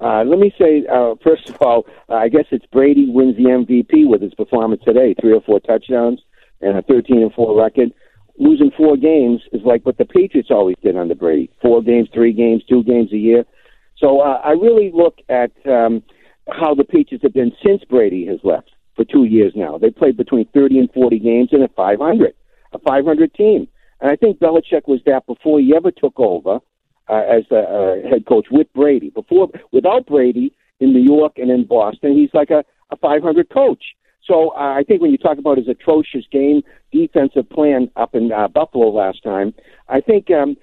Uh, 0.00 0.24
let 0.24 0.38
me 0.38 0.52
say, 0.58 0.86
uh, 0.90 1.14
first 1.22 1.50
of 1.50 1.56
all, 1.60 1.84
uh, 2.08 2.14
I 2.14 2.28
guess 2.28 2.46
it's 2.50 2.64
Brady 2.72 3.06
wins 3.10 3.36
the 3.36 3.44
MVP 3.44 4.08
with 4.08 4.22
his 4.22 4.32
performance 4.34 4.82
today. 4.84 5.14
Three 5.20 5.32
or 5.32 5.42
four 5.42 5.60
touchdowns 5.60 6.20
and 6.62 6.78
a 6.78 6.82
13 6.82 7.22
and 7.22 7.32
four 7.34 7.60
record. 7.60 7.92
Losing 8.38 8.70
four 8.70 8.96
games 8.96 9.42
is 9.52 9.60
like 9.62 9.84
what 9.84 9.98
the 9.98 10.06
Patriots 10.06 10.48
always 10.50 10.76
did 10.82 10.96
under 10.96 11.14
Brady: 11.14 11.50
four 11.60 11.82
games, 11.82 12.08
three 12.14 12.32
games, 12.32 12.62
two 12.66 12.82
games 12.84 13.12
a 13.12 13.18
year. 13.18 13.44
So 13.98 14.20
uh, 14.20 14.40
I 14.42 14.52
really 14.52 14.90
look 14.94 15.18
at 15.28 15.50
um, 15.66 16.02
how 16.50 16.74
the 16.74 16.84
Patriots 16.84 17.22
have 17.22 17.34
been 17.34 17.52
since 17.62 17.84
Brady 17.84 18.24
has 18.26 18.38
left 18.42 18.70
for 18.96 19.04
two 19.04 19.24
years 19.24 19.52
now. 19.54 19.76
They 19.76 19.90
played 19.90 20.16
between 20.16 20.46
30 20.54 20.78
and 20.78 20.92
40 20.92 21.18
games 21.18 21.50
and 21.52 21.62
a 21.62 21.68
500, 21.68 22.32
a 22.72 22.78
500 22.78 23.34
team. 23.34 23.68
And 24.00 24.10
I 24.10 24.16
think 24.16 24.38
Belichick 24.38 24.86
was 24.86 25.00
that 25.06 25.26
before 25.26 25.60
he 25.60 25.74
ever 25.76 25.90
took 25.90 26.18
over 26.18 26.60
uh, 27.08 27.22
as 27.28 27.44
a 27.50 27.58
uh, 27.58 28.08
head 28.08 28.26
coach 28.26 28.46
with 28.50 28.72
Brady. 28.72 29.10
Before, 29.10 29.48
without 29.72 30.06
Brady 30.06 30.54
in 30.78 30.92
New 30.92 31.02
York 31.02 31.34
and 31.38 31.50
in 31.50 31.66
Boston, 31.66 32.16
he's 32.16 32.30
like 32.32 32.50
a, 32.50 32.64
a 32.90 32.96
500 32.96 33.50
coach. 33.50 33.82
So 34.24 34.50
uh, 34.50 34.74
I 34.74 34.84
think 34.86 35.02
when 35.02 35.10
you 35.10 35.18
talk 35.18 35.38
about 35.38 35.58
his 35.58 35.68
atrocious 35.68 36.24
game 36.30 36.62
defensive 36.92 37.48
plan 37.50 37.90
up 37.96 38.14
in 38.14 38.30
uh, 38.32 38.48
Buffalo 38.48 38.90
last 38.90 39.22
time, 39.22 39.54
I 39.88 40.00
think 40.00 40.30
um, 40.30 40.56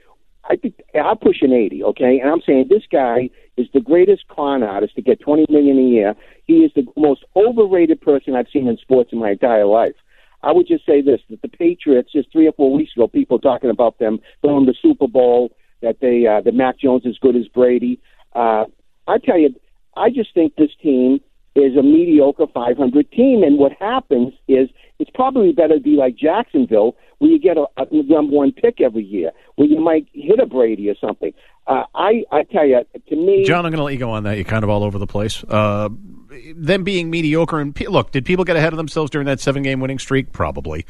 I 0.50 0.56
think 0.56 0.76
I'll 0.96 1.16
push 1.16 1.42
an 1.42 1.52
80. 1.52 1.84
Okay, 1.84 2.20
and 2.20 2.30
I'm 2.30 2.42
saying 2.46 2.68
this 2.70 2.84
guy 2.90 3.30
is 3.58 3.68
the 3.74 3.82
greatest 3.82 4.28
con 4.30 4.64
artist 4.64 4.96
to 4.96 5.02
get 5.02 5.20
20 5.20 5.48
million 5.50 5.78
a 5.78 5.82
year. 5.82 6.16
He 6.46 6.60
is 6.60 6.72
the 6.76 6.86
most 6.96 7.26
overrated 7.36 8.00
person 8.00 8.36
I've 8.36 8.48
seen 8.54 8.68
in 8.68 8.78
sports 8.78 9.12
in 9.12 9.20
my 9.20 9.32
entire 9.32 9.66
life. 9.66 9.96
I 10.44 10.52
would 10.52 10.68
just 10.68 10.86
say 10.86 11.02
this: 11.02 11.22
that 11.30 11.42
the 11.42 11.48
Patriots, 11.48 12.12
just 12.12 12.32
three 12.32 12.48
or 12.48 12.54
four 12.54 12.74
weeks 12.74 12.92
ago, 12.96 13.08
people 13.08 13.40
talking 13.40 13.70
about 13.70 14.00
them 14.00 14.20
going 14.42 14.66
to 14.66 14.72
the 14.72 14.78
Super 14.82 15.08
Bowl 15.08 15.52
that 15.82 15.98
they 16.02 16.26
uh, 16.28 16.42
that 16.42 16.54
Mac 16.54 16.80
Jones 16.80 17.06
is 17.06 17.18
good 17.20 17.36
as 17.36 17.48
Brady. 17.48 18.00
Uh, 18.34 18.66
I 19.08 19.18
tell 19.20 19.38
you, 19.38 19.56
I 19.96 20.10
just 20.10 20.34
think 20.34 20.56
this 20.56 20.72
team 20.82 21.20
is 21.56 21.76
a 21.76 21.82
mediocre 21.82 22.46
500 22.54 23.12
team, 23.12 23.42
and 23.44 23.58
what 23.58 23.72
happens 23.80 24.34
is 24.48 24.70
it's 25.00 25.10
probably 25.14 25.52
better 25.54 25.76
to 25.76 25.80
be 25.82 25.96
like 25.96 26.16
Jacksonville, 26.16 26.96
where 27.18 27.32
you 27.32 27.40
get 27.40 27.58
a, 27.58 27.66
a 27.78 27.88
number 27.92 28.36
one 28.36 28.52
pick 28.52 28.80
every 28.80 29.04
year, 29.04 29.32
where 29.56 29.68
you 29.68 29.80
might 29.80 30.08
hit 30.14 30.40
a 30.40 30.46
Brady 30.46 30.90
or 30.90 30.96
something. 31.02 31.34
Uh, 31.66 31.84
I 31.96 32.24
I 32.32 32.44
tell 32.44 32.66
you, 32.66 32.82
to 33.10 33.16
me, 33.16 33.44
John, 33.44 33.66
I'm 33.66 33.72
going 33.72 33.80
to 33.80 33.84
let 33.84 33.94
you 33.94 34.00
go 34.00 34.12
on 34.12 34.24
that. 34.24 34.36
You're 34.36 34.46
kind 34.46 34.64
of 34.64 34.70
all 34.70 34.84
over 34.84 35.00
the 35.00 35.08
place. 35.08 35.44
Uh, 35.44 35.90
them 36.56 36.84
being 36.84 37.10
mediocre 37.10 37.60
and 37.60 37.78
look, 37.88 38.12
did 38.12 38.26
people 38.26 38.46
get 38.46 38.56
ahead 38.56 38.74
of 38.74 38.78
themselves 38.78 39.10
during 39.10 39.26
that 39.28 39.40
seven 39.40 39.64
game 39.64 39.80
winning 39.80 40.00
streak? 40.00 40.32
Probably. 40.32 40.86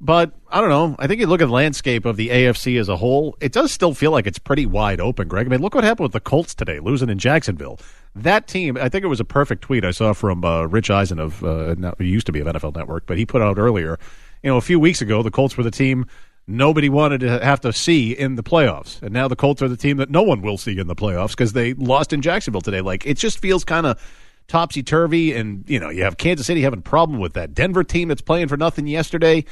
But 0.00 0.32
I 0.50 0.60
don't 0.60 0.68
know. 0.68 0.96
I 0.98 1.06
think 1.06 1.20
you 1.20 1.28
look 1.28 1.40
at 1.40 1.46
the 1.46 1.52
landscape 1.52 2.04
of 2.04 2.16
the 2.16 2.30
AFC 2.30 2.78
as 2.80 2.88
a 2.88 2.96
whole, 2.96 3.36
it 3.40 3.52
does 3.52 3.70
still 3.70 3.94
feel 3.94 4.10
like 4.10 4.26
it's 4.26 4.38
pretty 4.38 4.66
wide 4.66 5.00
open, 5.00 5.28
Greg. 5.28 5.46
I 5.46 5.50
mean, 5.50 5.60
look 5.60 5.76
what 5.76 5.84
happened 5.84 6.06
with 6.06 6.12
the 6.12 6.20
Colts 6.20 6.56
today, 6.56 6.80
losing 6.80 7.08
in 7.08 7.18
Jacksonville. 7.20 7.78
That 8.16 8.48
team, 8.48 8.76
I 8.76 8.88
think 8.88 9.04
it 9.04 9.08
was 9.08 9.20
a 9.20 9.24
perfect 9.24 9.62
tweet 9.62 9.84
I 9.84 9.92
saw 9.92 10.12
from 10.12 10.44
uh, 10.44 10.64
Rich 10.64 10.90
Eisen 10.90 11.20
of, 11.20 11.44
uh, 11.44 11.76
used 12.00 12.26
to 12.26 12.32
be 12.32 12.40
of 12.40 12.48
NFL 12.48 12.74
Network, 12.74 13.06
but 13.06 13.16
he 13.16 13.24
put 13.24 13.42
out 13.42 13.58
earlier, 13.58 13.96
you 14.42 14.50
know, 14.50 14.56
a 14.56 14.60
few 14.60 14.80
weeks 14.80 15.00
ago, 15.00 15.22
the 15.22 15.30
Colts 15.30 15.56
were 15.56 15.62
the 15.62 15.70
team 15.70 16.06
nobody 16.48 16.88
wanted 16.88 17.20
to 17.20 17.28
have 17.44 17.60
to 17.60 17.72
see 17.72 18.12
in 18.12 18.34
the 18.34 18.42
playoffs. 18.42 19.00
And 19.02 19.12
now 19.12 19.28
the 19.28 19.36
Colts 19.36 19.62
are 19.62 19.68
the 19.68 19.76
team 19.76 19.98
that 19.98 20.10
no 20.10 20.22
one 20.22 20.42
will 20.42 20.58
see 20.58 20.78
in 20.78 20.86
the 20.86 20.96
playoffs 20.96 21.30
because 21.30 21.52
they 21.52 21.74
lost 21.74 22.12
in 22.12 22.22
Jacksonville 22.22 22.60
today. 22.60 22.80
Like, 22.80 23.06
it 23.06 23.16
just 23.16 23.38
feels 23.38 23.64
kind 23.64 23.86
of 23.86 24.00
topsy 24.48 24.82
turvy. 24.82 25.34
And, 25.34 25.64
you 25.68 25.78
know, 25.80 25.90
you 25.90 26.04
have 26.04 26.16
Kansas 26.16 26.46
City 26.46 26.62
having 26.62 26.80
a 26.80 26.82
problem 26.82 27.18
with 27.18 27.34
that 27.34 27.54
Denver 27.54 27.84
team 27.84 28.08
that's 28.08 28.22
playing 28.22 28.48
for 28.48 28.56
nothing 28.56 28.86
yesterday. 28.86 29.44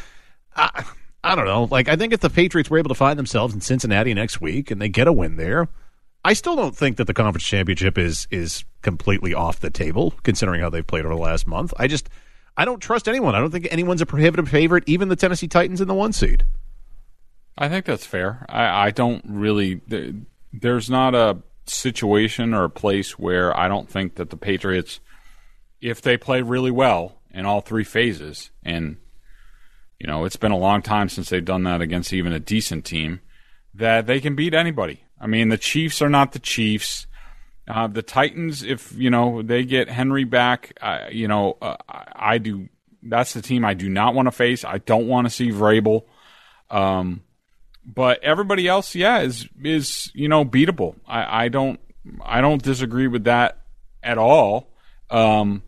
I, 0.57 0.85
I 1.23 1.35
don't 1.35 1.47
know. 1.47 1.65
Like, 1.65 1.89
I 1.89 1.97
think 1.97 2.13
if 2.13 2.21
the 2.21 2.31
Patriots 2.31 2.71
were 2.71 2.79
able 2.79 2.89
to 2.89 2.95
find 2.95 3.19
themselves 3.19 3.55
in 3.55 3.61
Cincinnati 3.61 4.15
next 4.15 4.41
week 4.41 4.71
and 4.71 4.81
they 4.81 4.89
get 4.89 5.07
a 5.07 5.13
win 5.13 5.37
there, 5.37 5.69
I 6.25 6.35
still 6.35 6.57
don't 6.57 6.77
think 6.77 6.97
that 6.99 7.07
the 7.07 7.15
conference 7.15 7.45
championship 7.45 7.97
is 7.97 8.29
is 8.31 8.65
completely 8.83 9.33
off 9.33 9.61
the 9.61 9.71
table, 9.71 10.15
considering 10.23 10.61
how 10.61 10.69
they've 10.69 10.87
played 10.87 11.05
over 11.05 11.15
the 11.15 11.21
last 11.21 11.47
month. 11.47 11.73
I 11.79 11.87
just 11.87 12.11
I 12.57 12.65
don't 12.65 12.81
trust 12.81 13.09
anyone. 13.09 13.35
I 13.35 13.39
don't 13.39 13.51
think 13.51 13.69
anyone's 13.71 14.03
a 14.03 14.07
prohibitive 14.07 14.49
favorite, 14.49 14.85
even 14.87 15.09
the 15.09 15.17
Tennessee 15.17 15.49
Titans 15.49 15.81
in 15.81 15.89
the 15.89 15.95
one 15.95 16.13
seed. 16.13 16.45
I 17.57 17.69
think 17.69 17.87
that's 17.87 18.05
fair. 18.05 18.45
I, 18.49 18.87
I 18.87 18.91
don't 18.91 19.25
really. 19.27 19.81
There's 20.53 20.91
not 20.91 21.15
a 21.15 21.39
situation 21.71 22.55
or 22.55 22.65
a 22.65 22.71
place 22.71 23.19
where 23.19 23.57
I 23.57 23.69
don't 23.69 23.89
think 23.89 24.17
that 24.17 24.31
the 24.31 24.37
Patriots, 24.37 25.01
if 25.81 26.03
they 26.03 26.17
play 26.17 26.43
really 26.43 26.71
well 26.71 27.17
in 27.31 27.47
all 27.47 27.61
three 27.61 27.85
phases, 27.85 28.51
and 28.65 28.97
you 29.99 30.07
know, 30.07 30.25
it's 30.25 30.37
been 30.37 30.53
a 30.53 30.59
long 30.59 30.83
time 30.83 31.09
since 31.09 31.29
they've 31.29 31.45
done 31.45 31.65
that 31.65 31.81
against 31.81 32.13
even 32.13 32.33
a 32.33 32.41
decent 32.41 32.85
team. 32.85 33.21
That 33.75 34.07
they 34.07 34.21
can 34.21 34.35
beat 34.35 34.55
anybody. 34.55 35.05
I 35.21 35.27
mean, 35.27 35.49
the 35.49 35.59
Chiefs 35.59 36.03
are 36.03 36.09
not 36.09 36.33
the 36.33 36.39
Chiefs. 36.39 37.07
Uh, 37.69 37.87
the 37.87 38.03
Titans, 38.03 38.63
if 38.63 38.93
you 38.97 39.11
know 39.11 39.43
they 39.43 39.65
get 39.65 39.89
Henry 39.89 40.25
back, 40.25 40.77
uh, 40.81 41.07
you 41.11 41.29
know, 41.29 41.57
uh, 41.63 41.77
I 41.89 42.39
do. 42.39 42.69
That's 43.03 43.33
the 43.33 43.43
team 43.43 43.65
I 43.65 43.75
do 43.75 43.89
not 43.89 44.15
want 44.15 44.27
to 44.27 44.33
face. 44.33 44.65
I 44.65 44.79
don't 44.79 45.07
want 45.07 45.27
to 45.27 45.31
see 45.31 45.51
Vrabel. 45.51 46.05
Um, 46.69 47.23
but 47.95 48.23
everybody 48.23 48.69
else, 48.69 48.95
yeah, 48.95 49.21
is 49.21 49.49
is 49.63 50.11
you 50.15 50.29
know 50.29 50.45
beatable. 50.45 50.97
I, 51.07 51.45
I 51.45 51.49
don't 51.49 51.81
I 52.25 52.41
don't 52.41 52.63
disagree 52.63 53.09
with 53.09 53.25
that 53.25 53.59
at 54.03 54.19
all. 54.19 54.73
Um, 55.11 55.63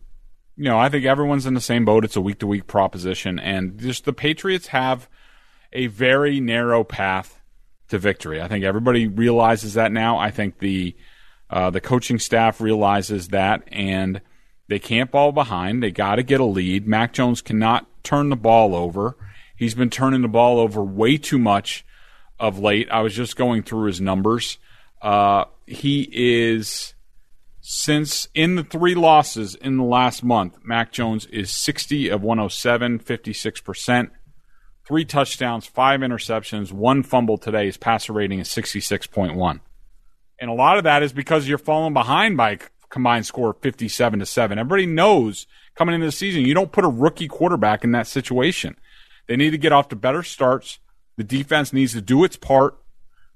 you 0.55 0.65
know, 0.65 0.79
I 0.79 0.89
think 0.89 1.05
everyone's 1.05 1.45
in 1.45 1.53
the 1.53 1.61
same 1.61 1.85
boat. 1.85 2.05
It's 2.05 2.15
a 2.15 2.21
week 2.21 2.39
to 2.39 2.47
week 2.47 2.67
proposition, 2.67 3.39
and 3.39 3.79
just 3.79 4.05
the 4.05 4.13
Patriots 4.13 4.67
have 4.67 5.09
a 5.71 5.87
very 5.87 6.39
narrow 6.39 6.83
path 6.83 7.41
to 7.89 7.97
victory. 7.97 8.41
I 8.41 8.47
think 8.47 8.63
everybody 8.63 9.07
realizes 9.07 9.73
that 9.73 9.91
now. 9.91 10.17
I 10.17 10.31
think 10.31 10.59
the 10.59 10.95
uh, 11.49 11.69
the 11.71 11.81
coaching 11.81 12.19
staff 12.19 12.61
realizes 12.61 13.29
that, 13.29 13.63
and 13.67 14.21
they 14.69 14.79
can't 14.79 15.11
fall 15.11 15.31
behind. 15.31 15.83
They 15.83 15.91
got 15.91 16.15
to 16.15 16.23
get 16.23 16.39
a 16.39 16.45
lead. 16.45 16.87
Mac 16.87 17.13
Jones 17.13 17.41
cannot 17.41 17.87
turn 18.03 18.29
the 18.29 18.35
ball 18.35 18.75
over. 18.75 19.17
He's 19.55 19.75
been 19.75 19.89
turning 19.89 20.21
the 20.21 20.27
ball 20.27 20.59
over 20.59 20.83
way 20.83 21.17
too 21.17 21.37
much 21.37 21.85
of 22.39 22.59
late. 22.59 22.89
I 22.91 23.01
was 23.01 23.13
just 23.15 23.35
going 23.35 23.63
through 23.63 23.87
his 23.87 24.01
numbers. 24.01 24.57
Uh, 25.01 25.45
he 25.65 26.09
is 26.11 26.93
since 27.65 28.27
in 28.33 28.55
the 28.55 28.63
three 28.63 28.93
losses 28.93 29.55
in 29.55 29.77
the 29.77 29.83
last 29.83 30.21
month, 30.21 30.57
Mac 30.63 30.91
Jones 30.91 31.25
is 31.27 31.49
60 31.49 32.09
of 32.09 32.21
107, 32.21 32.99
56%, 32.99 34.11
three 34.85 35.05
touchdowns, 35.05 35.65
five 35.65 36.01
interceptions, 36.01 36.73
one 36.73 37.03
fumble 37.03 37.37
today. 37.37 37.67
His 37.67 37.77
passer 37.77 38.11
rating 38.11 38.39
is 38.39 38.49
66.1. 38.49 39.61
And 40.39 40.49
a 40.49 40.53
lot 40.53 40.77
of 40.77 40.83
that 40.83 41.03
is 41.03 41.13
because 41.13 41.47
you're 41.47 41.57
falling 41.57 41.93
behind 41.93 42.35
by 42.35 42.51
a 42.51 42.59
combined 42.89 43.25
score 43.25 43.51
of 43.51 43.61
57 43.61 44.19
to 44.19 44.25
7. 44.25 44.59
Everybody 44.59 44.85
knows 44.85 45.47
coming 45.75 45.95
into 45.95 46.07
the 46.07 46.11
season, 46.11 46.45
you 46.45 46.53
don't 46.53 46.71
put 46.71 46.83
a 46.83 46.89
rookie 46.89 47.29
quarterback 47.29 47.85
in 47.85 47.91
that 47.93 48.07
situation. 48.07 48.75
They 49.27 49.37
need 49.37 49.51
to 49.51 49.57
get 49.57 49.71
off 49.71 49.87
to 49.89 49.95
better 49.95 50.21
starts. 50.21 50.79
The 51.17 51.23
defense 51.23 51.73
needs 51.73 51.93
to 51.93 52.01
do 52.01 52.23
its 52.23 52.35
part, 52.35 52.77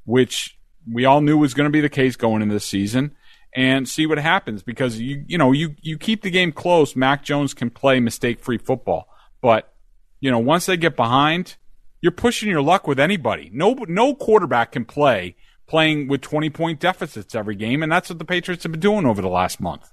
which 0.06 0.58
we 0.92 1.06
all 1.06 1.22
knew 1.22 1.38
was 1.38 1.54
going 1.54 1.66
to 1.66 1.72
be 1.72 1.82
the 1.82 1.90
case 1.90 2.16
going 2.16 2.42
into 2.42 2.54
the 2.54 2.60
season 2.60 3.16
and 3.54 3.88
see 3.88 4.06
what 4.06 4.18
happens 4.18 4.64
because 4.64 5.00
you 5.00 5.24
you 5.28 5.38
know 5.38 5.52
you 5.52 5.76
you 5.82 5.98
keep 5.98 6.22
the 6.22 6.30
game 6.30 6.52
close. 6.52 6.96
Mac 6.96 7.24
Jones 7.24 7.54
can 7.54 7.70
play 7.70 8.00
mistake 8.00 8.40
free 8.40 8.58
football, 8.58 9.10
but 9.42 9.74
you 10.20 10.32
know 10.32 10.40
once 10.40 10.66
they 10.66 10.78
get 10.78 10.96
behind, 10.96 11.56
you're 12.02 12.12
pushing 12.12 12.50
your 12.50 12.62
luck 12.62 12.88
with 12.88 13.00
anybody. 13.00 13.50
No 13.54 13.74
no 13.88 14.14
quarterback 14.16 14.72
can 14.74 14.86
play 14.86 15.36
playing 15.68 16.08
with 16.08 16.22
20 16.22 16.50
point 16.50 16.80
deficits 16.80 17.36
every 17.36 17.56
game, 17.56 17.84
and 17.84 17.92
that's 17.92 18.10
what 18.10 18.20
the 18.20 18.26
Patriots 18.26 18.64
have 18.64 18.72
been 18.72 18.82
doing 18.82 19.06
over 19.06 19.22
the 19.22 19.28
last 19.28 19.60
month. 19.60 19.92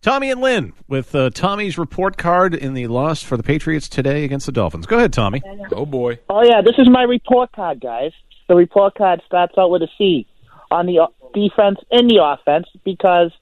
Tommy 0.00 0.30
and 0.30 0.40
Lynn 0.40 0.74
with 0.86 1.12
uh, 1.14 1.30
Tommy's 1.30 1.76
report 1.76 2.16
card 2.16 2.54
in 2.54 2.74
the 2.74 2.86
loss 2.86 3.20
for 3.20 3.36
the 3.36 3.42
Patriots 3.42 3.88
today 3.88 4.22
against 4.24 4.46
the 4.46 4.52
Dolphins. 4.52 4.86
Go 4.86 4.96
ahead, 4.96 5.12
Tommy. 5.12 5.42
Oh 5.72 5.84
boy. 5.84 6.20
Oh 6.28 6.42
yeah, 6.42 6.62
this 6.62 6.76
is 6.78 6.88
my 6.88 7.02
report 7.02 7.50
card, 7.50 7.80
guys. 7.80 8.12
The 8.48 8.54
report 8.54 8.94
card 8.94 9.22
starts 9.26 9.54
out 9.58 9.70
with 9.70 9.82
a 9.82 9.88
C 9.98 10.26
on 10.70 10.86
the 10.86 11.08
defense 11.34 11.80
and 11.90 12.08
the 12.08 12.22
offense 12.22 12.68
because 12.84 13.32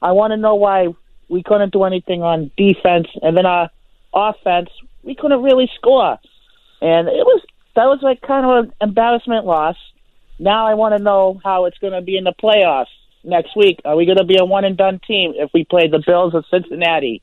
I 0.00 0.12
want 0.12 0.30
to 0.30 0.38
know 0.38 0.54
why 0.54 0.88
we 1.28 1.42
couldn't 1.42 1.72
do 1.72 1.84
anything 1.84 2.22
on 2.22 2.50
defense, 2.56 3.08
and 3.22 3.36
then 3.36 3.44
our 3.44 3.68
offense 4.14 4.70
we 5.02 5.14
couldn't 5.14 5.42
really 5.42 5.70
score, 5.76 6.18
and 6.80 7.08
it 7.08 7.26
was 7.26 7.42
that 7.76 7.84
was 7.84 7.98
like 8.00 8.22
kind 8.22 8.46
of 8.46 8.64
an 8.64 8.72
embarrassment 8.80 9.44
loss. 9.44 9.76
Now 10.38 10.66
I 10.66 10.74
want 10.74 10.96
to 10.96 11.02
know 11.02 11.38
how 11.44 11.66
it's 11.66 11.76
going 11.76 11.92
to 11.92 12.00
be 12.00 12.16
in 12.16 12.24
the 12.24 12.32
playoffs 12.42 12.86
next 13.24 13.56
week. 13.56 13.80
Are 13.84 13.96
we 13.96 14.06
going 14.06 14.18
to 14.18 14.24
be 14.24 14.38
a 14.38 14.44
one 14.44 14.64
and 14.64 14.76
done 14.76 15.00
team 15.06 15.32
if 15.36 15.50
we 15.52 15.64
play 15.64 15.88
the 15.88 16.02
Bills 16.04 16.34
of 16.34 16.44
Cincinnati? 16.50 17.22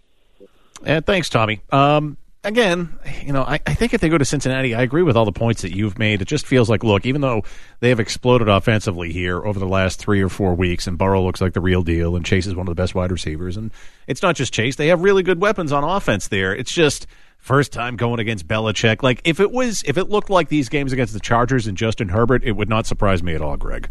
And 0.84 1.06
thanks, 1.06 1.30
Tommy. 1.30 1.62
Um, 1.72 2.18
again, 2.44 2.98
you 3.24 3.34
know, 3.34 3.44
I, 3.44 3.60
I 3.66 3.74
think 3.74 3.94
if 3.94 4.02
they 4.02 4.10
go 4.10 4.18
to 4.18 4.26
Cincinnati, 4.26 4.74
I 4.74 4.82
agree 4.82 5.04
with 5.04 5.18
all 5.18 5.26
the 5.26 5.32
points 5.32 5.62
that 5.62 5.76
you've 5.76 6.00
made. 6.00 6.22
It 6.22 6.28
just 6.28 6.46
feels 6.48 6.70
like, 6.70 6.84
look, 6.84 7.06
even 7.06 7.22
though 7.22 7.44
they 7.80 7.90
have 7.90 8.00
exploded 8.00 8.48
offensively 8.48 9.12
here 9.12 9.44
over 9.44 9.60
the 9.60 9.68
last 9.68 10.00
three 10.00 10.22
or 10.22 10.30
four 10.30 10.56
weeks, 10.56 10.88
and 10.88 10.98
Burrow 10.98 11.22
looks 11.22 11.42
like 11.42 11.54
the 11.54 11.62
real 11.62 11.84
deal, 11.84 12.16
and 12.16 12.26
Chase 12.26 12.48
is 12.48 12.56
one 12.56 12.68
of 12.68 12.72
the 12.76 12.82
best 12.82 12.96
wide 12.96 13.12
receivers, 13.12 13.58
and 13.58 13.72
it's 14.08 14.22
not 14.22 14.36
just 14.36 14.54
Chase; 14.54 14.76
they 14.76 14.88
have 14.88 15.02
really 15.02 15.24
good 15.24 15.42
weapons 15.42 15.72
on 15.72 15.84
offense 15.84 16.28
there. 16.28 16.56
It's 16.56 16.72
just 16.72 17.08
first 17.38 17.72
time 17.72 17.96
going 17.96 18.20
against 18.20 18.48
Belichick. 18.48 19.04
Like 19.04 19.22
if 19.26 19.40
it 19.40 19.52
was, 19.52 19.84
if 19.86 19.98
it 19.98 20.10
looked 20.10 20.30
like 20.30 20.50
these 20.50 20.70
games 20.70 20.94
against 20.94 21.14
the 21.14 21.20
Chargers 21.20 21.68
and 21.68 21.78
Justin 21.78 22.10
Herbert, 22.10 22.44
it 22.44 22.54
would 22.54 22.70
not 22.70 22.86
surprise 22.86 23.22
me 23.22 23.36
at 23.36 23.42
all, 23.42 23.58
Greg. 23.58 23.90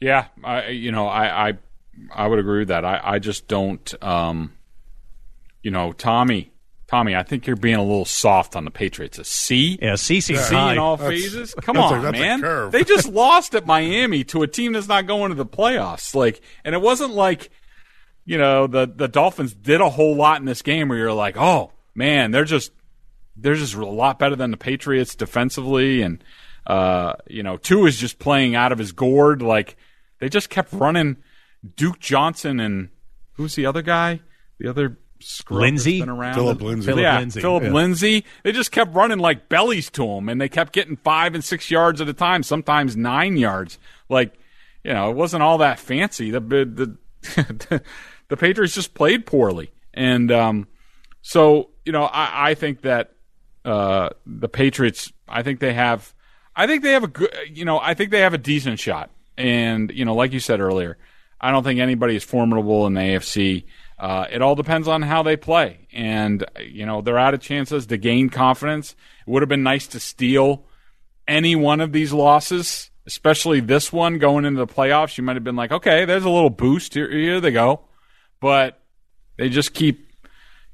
Yeah, 0.00 0.26
I 0.42 0.68
you 0.68 0.92
know 0.92 1.06
I 1.06 1.48
I, 1.50 1.58
I 2.14 2.26
would 2.26 2.38
agree 2.38 2.60
with 2.60 2.68
that. 2.68 2.84
I, 2.84 3.00
I 3.02 3.18
just 3.18 3.48
don't. 3.48 3.92
Um, 4.02 4.52
you 5.62 5.70
know, 5.70 5.92
Tommy, 5.92 6.50
Tommy, 6.88 7.14
I 7.14 7.22
think 7.22 7.46
you're 7.46 7.54
being 7.56 7.74
a 7.76 7.82
little 7.84 8.06
soft 8.06 8.56
on 8.56 8.64
the 8.64 8.70
Patriots. 8.70 9.18
A 9.18 9.24
C, 9.24 9.78
yeah, 9.82 9.96
C, 9.96 10.20
C, 10.22 10.36
C 10.36 10.54
in 10.56 10.78
all 10.78 10.96
That's- 10.96 11.20
phases. 11.20 11.54
Come 11.54 11.76
that's 11.76 11.92
a- 11.92 11.94
on, 11.96 12.02
that's 12.02 12.16
a 12.16 12.20
man. 12.20 12.40
curve. 12.40 12.72
They 12.72 12.82
just 12.82 13.08
lost 13.12 13.54
at 13.54 13.66
Miami 13.66 14.24
to 14.24 14.42
a 14.42 14.46
team 14.46 14.72
that's 14.72 14.88
not 14.88 15.06
going 15.06 15.28
to 15.30 15.34
the 15.34 15.44
playoffs. 15.44 16.14
Like, 16.14 16.40
and 16.64 16.74
it 16.74 16.80
wasn't 16.80 17.12
like 17.12 17.50
you 18.24 18.38
know 18.38 18.66
the 18.66 18.86
the 18.86 19.08
Dolphins 19.08 19.52
did 19.52 19.82
a 19.82 19.90
whole 19.90 20.16
lot 20.16 20.40
in 20.40 20.46
this 20.46 20.62
game 20.62 20.88
where 20.88 20.96
you're 20.98 21.12
like, 21.12 21.36
oh 21.36 21.72
man, 21.94 22.30
they're 22.30 22.44
just 22.44 22.72
they're 23.36 23.54
just 23.54 23.74
a 23.74 23.84
lot 23.86 24.18
better 24.18 24.36
than 24.36 24.50
the 24.50 24.56
Patriots 24.56 25.14
defensively, 25.14 26.00
and 26.00 26.24
uh, 26.66 27.14
you 27.28 27.42
know, 27.42 27.58
Tua 27.58 27.86
is 27.88 27.98
just 27.98 28.18
playing 28.18 28.54
out 28.54 28.72
of 28.72 28.78
his 28.78 28.92
gourd. 28.92 29.42
Like 29.42 29.76
they 30.20 30.28
just 30.28 30.50
kept 30.50 30.72
running 30.72 31.16
Duke 31.76 31.98
Johnson 31.98 32.60
and 32.60 32.90
who's 33.32 33.54
the 33.54 33.66
other 33.66 33.82
guy? 33.82 34.20
The 34.58 34.68
other 34.68 34.98
scrub 35.20 35.60
that's 35.60 35.62
Lindsay? 35.62 36.00
been 36.00 36.08
around. 36.08 36.34
Phillip 36.34 36.60
Lindsay. 36.60 36.86
Phillip 36.86 37.02
yeah, 37.02 37.18
Lindsay, 37.18 37.40
Phillip 37.40 37.62
yeah. 37.64 37.72
Lindsay. 37.72 38.24
They 38.42 38.52
just 38.52 38.72
kept 38.72 38.94
running 38.94 39.18
like 39.18 39.48
bellies 39.48 39.90
to 39.90 40.06
him, 40.06 40.28
and 40.28 40.40
they 40.40 40.48
kept 40.48 40.72
getting 40.72 40.96
five 40.96 41.34
and 41.34 41.44
six 41.44 41.70
yards 41.70 42.00
at 42.00 42.08
a 42.08 42.12
time, 42.12 42.42
sometimes 42.42 42.96
nine 42.96 43.36
yards. 43.36 43.78
Like, 44.08 44.34
you 44.84 44.92
know, 44.92 45.10
it 45.10 45.16
wasn't 45.16 45.42
all 45.42 45.58
that 45.58 45.78
fancy. 45.78 46.30
The 46.30 46.40
the 46.40 46.96
the, 47.22 47.82
the 48.28 48.36
Patriots 48.36 48.74
just 48.74 48.94
played 48.94 49.26
poorly, 49.26 49.70
and 49.94 50.30
um, 50.30 50.68
so 51.22 51.70
you 51.84 51.92
know, 51.92 52.04
I, 52.04 52.50
I 52.50 52.54
think 52.54 52.82
that 52.82 53.12
uh, 53.64 54.10
the 54.26 54.48
Patriots. 54.48 55.12
I 55.28 55.42
think 55.42 55.60
they 55.60 55.72
have. 55.74 56.14
I 56.56 56.66
think 56.66 56.82
they 56.82 56.92
have 56.92 57.04
a 57.04 57.08
good. 57.08 57.32
You 57.50 57.64
know, 57.64 57.78
I 57.78 57.94
think 57.94 58.10
they 58.10 58.20
have 58.20 58.34
a 58.34 58.38
decent 58.38 58.80
shot, 58.80 59.10
and 59.40 59.90
you 59.90 60.04
know, 60.04 60.14
like 60.14 60.32
you 60.32 60.40
said 60.40 60.60
earlier, 60.60 60.98
I 61.40 61.50
don't 61.50 61.64
think 61.64 61.80
anybody 61.80 62.16
is 62.16 62.24
formidable 62.24 62.86
in 62.86 62.94
the 62.94 63.00
AFC. 63.00 63.64
Uh, 63.98 64.26
it 64.30 64.42
all 64.42 64.54
depends 64.54 64.88
on 64.88 65.02
how 65.02 65.22
they 65.22 65.36
play, 65.36 65.88
and 65.92 66.44
you 66.60 66.86
know, 66.86 67.00
they're 67.00 67.18
out 67.18 67.34
of 67.34 67.40
chances 67.40 67.86
to 67.86 67.96
gain 67.96 68.28
confidence. 68.30 68.94
It 69.26 69.30
would 69.30 69.42
have 69.42 69.48
been 69.48 69.62
nice 69.62 69.86
to 69.88 70.00
steal 70.00 70.64
any 71.26 71.56
one 71.56 71.80
of 71.80 71.92
these 71.92 72.12
losses, 72.12 72.90
especially 73.06 73.60
this 73.60 73.92
one 73.92 74.18
going 74.18 74.44
into 74.44 74.58
the 74.58 74.72
playoffs. 74.72 75.16
You 75.16 75.24
might 75.24 75.36
have 75.36 75.44
been 75.44 75.56
like, 75.56 75.72
okay, 75.72 76.04
there's 76.04 76.24
a 76.24 76.30
little 76.30 76.50
boost. 76.50 76.94
Here, 76.94 77.10
here 77.10 77.40
they 77.40 77.52
go. 77.52 77.82
But 78.40 78.80
they 79.36 79.48
just 79.48 79.74
keep, 79.74 80.09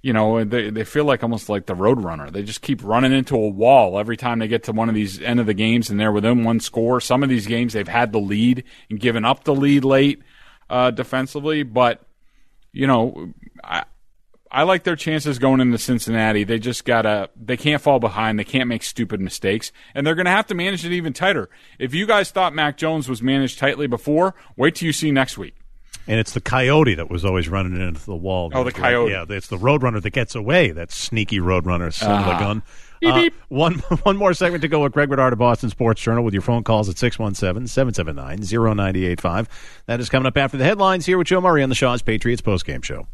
you 0.07 0.13
know, 0.13 0.45
they, 0.45 0.71
they 0.71 0.85
feel 0.85 1.05
like 1.05 1.25
almost 1.25 1.49
like 1.49 1.67
the 1.67 1.75
Roadrunner. 1.75 2.31
They 2.31 2.45
just 2.45 2.63
keep 2.63 2.85
running 2.85 3.13
into 3.13 3.35
a 3.35 3.49
wall 3.49 3.99
every 3.99 4.17
time 4.17 4.39
they 4.39 4.47
get 4.47 4.63
to 4.65 4.73
one 4.73 4.89
of 4.89 4.95
these 4.95 5.21
end 5.21 5.41
of 5.41 5.47
the 5.47 5.53
games 5.53 5.91
and 5.91 5.99
they're 5.99 6.13
within 6.13 6.45
one 6.45 6.61
score. 6.61 7.01
Some 7.01 7.25
of 7.25 7.29
these 7.29 7.49
games 7.49 7.73
they've 7.73 7.89
had 7.89 8.13
the 8.13 8.21
lead 8.21 8.63
and 8.89 9.01
given 9.01 9.25
up 9.25 9.43
the 9.43 9.53
lead 9.53 9.85
late 9.85 10.23
uh, 10.71 10.93
defensively. 10.93 11.65
But, 11.65 12.07
you 12.71 12.87
know, 12.87 13.33
I, 13.65 13.83
I 14.49 14.63
like 14.63 14.85
their 14.85 14.95
chances 14.95 15.41
going 15.41 15.61
into 15.61 15.77
Cincinnati. 15.77 16.45
They 16.45 16.61
just 16.61 16.85
gotta. 16.85 17.31
They 17.35 17.57
can't 17.57 17.83
fall 17.83 17.99
behind. 17.99 18.39
They 18.39 18.45
can't 18.45 18.69
make 18.69 18.85
stupid 18.85 19.21
mistakes, 19.21 19.73
and 19.93 20.07
they're 20.07 20.15
gonna 20.15 20.31
have 20.31 20.47
to 20.47 20.55
manage 20.55 20.85
it 20.85 20.93
even 20.93 21.15
tighter. 21.15 21.51
If 21.81 21.95
you 21.95 22.07
guys 22.07 22.31
thought 22.31 22.55
Mac 22.55 22.77
Jones 22.77 23.09
was 23.09 23.21
managed 23.21 23.59
tightly 23.59 23.89
before, 23.89 24.37
wait 24.57 24.77
till 24.77 24.87
you 24.87 24.93
see 24.93 25.11
next 25.11 25.37
week. 25.37 25.57
And 26.09 26.21
it's 26.21 26.33
the 26.33 26.41
coyote 26.41 26.95
that 26.95 27.11
was 27.11 27.25
always 27.25 27.49
running 27.49 27.81
into 27.81 28.05
the 28.07 28.15
wall. 28.15 28.51
Oh, 28.55 28.63
the 28.65 28.71
coyote. 28.73 29.11
Yeah, 29.11 29.25
it's 29.29 29.49
the 29.49 29.57
roadrunner 29.59 30.01
that 30.03 30.11
gets 30.11 30.35
away. 30.37 30.71
That 30.71 30.93
sneaky 30.93 31.41
roadrunner, 31.41 31.93
son 31.93 32.23
of 32.23 32.29
Ah. 32.29 32.37
a 32.37 32.41
gun. 32.41 32.63
Beep, 33.01 33.13
Uh, 33.13 33.17
beep. 33.23 33.35
one 33.49 33.75
one 34.05 34.17
more 34.17 34.33
segment 34.33 34.63
to 34.63 34.69
go 34.69 34.83
with 34.83 34.93
Greg 34.93 35.11
Bedard 35.11 35.33
of 35.33 35.39
Boston 35.39 35.69
Sports 35.69 36.01
Journal 36.01 36.25
with 36.25 36.33
your 36.33 36.43
phone 36.43 36.63
calls 36.65 36.89
at 36.89 36.97
617-779-0985. 36.97 39.47
That 39.87 40.01
is 40.01 40.09
coming 40.09 40.27
up 40.27 40.37
after 40.37 40.57
the 40.57 40.65
headlines 40.65 41.07
here 41.07 41.19
with 41.19 41.27
Joe 41.27 41.41
Murray 41.41 41.63
on 41.63 41.69
the 41.69 41.75
Shaw's 41.75 42.03
Patriots 42.03 42.43
postgame 42.43 42.85
show. 42.85 43.07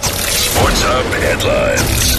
Sports 0.00 0.82
Hub 0.82 1.06
headlines. 1.22 2.16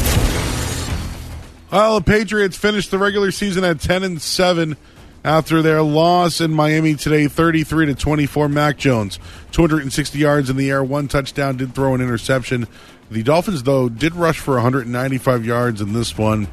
Well, 1.72 2.00
the 2.00 2.04
Patriots 2.06 2.58
finished 2.58 2.92
the 2.92 2.98
regular 2.98 3.32
season 3.32 3.64
at 3.64 3.80
ten 3.82 4.04
and 4.04 4.22
seven 4.22 4.78
after 5.24 5.62
their 5.62 5.82
loss 5.82 6.40
in 6.42 6.52
Miami 6.52 6.96
today, 6.96 7.28
thirty-three 7.28 7.88
to 7.88 7.96
twenty-four. 7.96 8.50
Mac 8.50 8.78
Jones, 8.78 9.20
two 9.52 9.62
hundred 9.62 9.82
and 9.82 9.92
sixty 9.92 10.20
yards 10.20 10.50
in 10.50 10.58
the 10.58 10.70
air, 10.70 10.84
one 10.84 11.08
touchdown, 11.08 11.58
did 11.58 11.76
throw 11.76 11.94
an 11.94 12.02
interception. 12.02 12.68
The 13.10 13.24
Dolphins, 13.24 13.64
though, 13.64 13.90
did 13.90 14.16
rush 14.16 14.40
for 14.40 14.56
one 14.56 14.64
hundred 14.64 14.84
and 14.84 14.94
ninety-five 14.94 15.46
yards 15.46 15.82
in 15.82 15.94
this 15.94 16.18
one. 16.18 16.48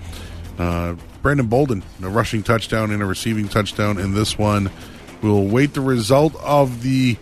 Uh, 0.59 0.95
Brandon 1.23 1.47
Bolden, 1.47 1.83
a 2.03 2.09
rushing 2.09 2.43
touchdown 2.43 2.91
and 2.91 3.03
a 3.03 3.07
receiving 3.07 3.49
touchdown 3.49 3.99
in 3.99 4.15
this 4.15 4.39
one. 4.39 4.71
We'll 5.23 5.47
wait 5.47 5.75
the 5.75 5.81
result 5.81 6.37
of 6.37 6.83
the 6.83 7.17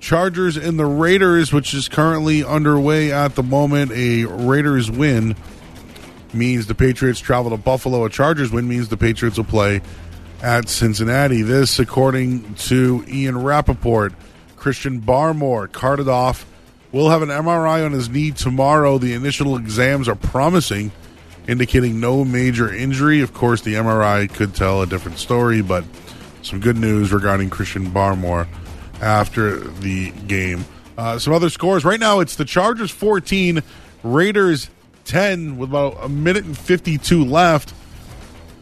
Chargers 0.00 0.56
and 0.56 0.78
the 0.78 0.84
Raiders, 0.84 1.52
which 1.52 1.72
is 1.72 1.88
currently 1.88 2.44
underway 2.44 3.12
at 3.12 3.34
the 3.34 3.42
moment. 3.42 3.92
A 3.92 4.24
Raiders 4.24 4.90
win 4.90 5.36
means 6.34 6.66
the 6.66 6.74
Patriots 6.74 7.20
travel 7.20 7.52
to 7.52 7.56
Buffalo. 7.56 8.04
A 8.04 8.10
Chargers 8.10 8.50
win 8.50 8.68
means 8.68 8.88
the 8.88 8.96
Patriots 8.96 9.38
will 9.38 9.44
play 9.44 9.80
at 10.42 10.68
Cincinnati. 10.68 11.42
This, 11.42 11.78
according 11.78 12.54
to 12.54 13.04
Ian 13.08 13.42
Rapoport, 13.42 14.12
Christian 14.56 15.00
Barmore 15.00 15.70
carted 15.70 16.08
off. 16.08 16.46
Will 16.92 17.10
have 17.10 17.22
an 17.22 17.28
MRI 17.28 17.84
on 17.84 17.92
his 17.92 18.08
knee 18.08 18.30
tomorrow. 18.30 18.98
The 18.98 19.12
initial 19.12 19.56
exams 19.56 20.08
are 20.08 20.14
promising, 20.14 20.92
indicating 21.46 22.00
no 22.00 22.24
major 22.24 22.72
injury. 22.72 23.20
Of 23.20 23.34
course, 23.34 23.60
the 23.60 23.74
MRI 23.74 24.32
could 24.32 24.54
tell 24.54 24.82
a 24.82 24.86
different 24.86 25.18
story, 25.18 25.62
but 25.62 25.84
some 26.42 26.60
good 26.60 26.76
news 26.76 27.12
regarding 27.12 27.50
Christian 27.50 27.90
Barmore 27.90 28.46
after 29.00 29.58
the 29.58 30.10
game. 30.10 30.64
Uh, 30.96 31.18
some 31.18 31.34
other 31.34 31.50
scores. 31.50 31.84
Right 31.84 32.00
now, 32.00 32.20
it's 32.20 32.36
the 32.36 32.44
Chargers 32.44 32.90
14, 32.90 33.62
Raiders 34.02 34.70
10 35.04 35.58
with 35.58 35.70
about 35.70 35.98
a 36.02 36.08
minute 36.08 36.44
and 36.44 36.56
52 36.56 37.24
left 37.24 37.74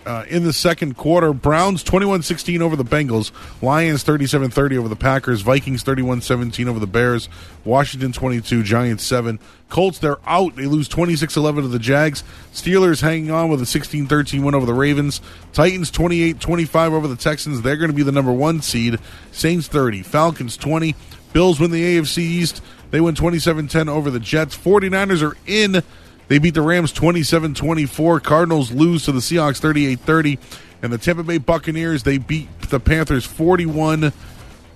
uh, 0.07 0.24
in 0.28 0.44
the 0.44 0.52
second 0.52 0.96
quarter. 0.96 1.32
Browns 1.32 1.82
21 1.82 2.22
16 2.22 2.62
over 2.62 2.76
the 2.76 2.84
Bengals. 2.84 3.32
Lions 3.62 4.02
37 4.02 4.50
30 4.50 4.78
over 4.78 4.88
the 4.88 4.96
Packers. 4.96 5.40
Vikings 5.42 5.82
31 5.82 6.22
17 6.22 6.68
over 6.68 6.78
the 6.78 6.86
Bears. 6.86 7.28
Washington 7.64 8.12
22, 8.12 8.62
Giants 8.62 9.05
7. 9.05 9.38
Colts, 9.68 9.98
they're 9.98 10.18
out. 10.26 10.57
They 10.57 10.66
lose 10.66 10.88
26 10.88 11.36
11 11.36 11.62
to 11.62 11.68
the 11.68 11.78
Jags. 11.78 12.22
Steelers 12.52 13.00
hanging 13.00 13.30
on 13.30 13.48
with 13.48 13.61
a 13.62 13.66
16 13.66 14.07
13 14.07 14.44
win 14.44 14.55
over 14.55 14.66
the 14.66 14.74
Ravens. 14.74 15.20
Titans 15.52 15.90
28 15.90 16.40
25 16.40 16.92
over 16.92 17.09
the 17.09 17.16
Texans. 17.16 17.62
They're 17.62 17.76
going 17.76 17.90
to 17.90 17.96
be 17.96 18.02
the 18.02 18.12
number 18.12 18.32
one 18.32 18.61
seed. 18.62 18.98
Saints 19.32 19.66
30. 19.68 20.02
Falcons 20.02 20.57
20. 20.57 20.94
Bills 21.32 21.59
win 21.59 21.70
the 21.70 21.98
AFC 21.98 22.18
East. 22.18 22.62
They 22.90 23.00
win 23.00 23.16
27 23.16 23.66
10 23.66 23.88
over 23.88 24.11
the 24.11 24.20
Jets. 24.20 24.57
49ers 24.57 25.28
are 25.28 25.36
in. 25.46 25.82
They 26.29 26.39
beat 26.39 26.55
the 26.55 26.62
Rams 26.62 26.93
27 26.93 27.55
24. 27.55 28.20
Cardinals 28.20 28.72
lose 28.72 29.05
to 29.05 29.12
the 29.12 29.20
Seahawks 29.20 29.59
38 29.59 30.01
30. 30.01 30.39
And 30.83 30.93
the 30.93 30.99
Tampa 30.99 31.22
Bay 31.22 31.39
Buccaneers, 31.39 32.03
they 32.03 32.18
beat 32.18 32.49
the 32.62 32.81
Panthers 32.81 33.25
41 33.25 34.12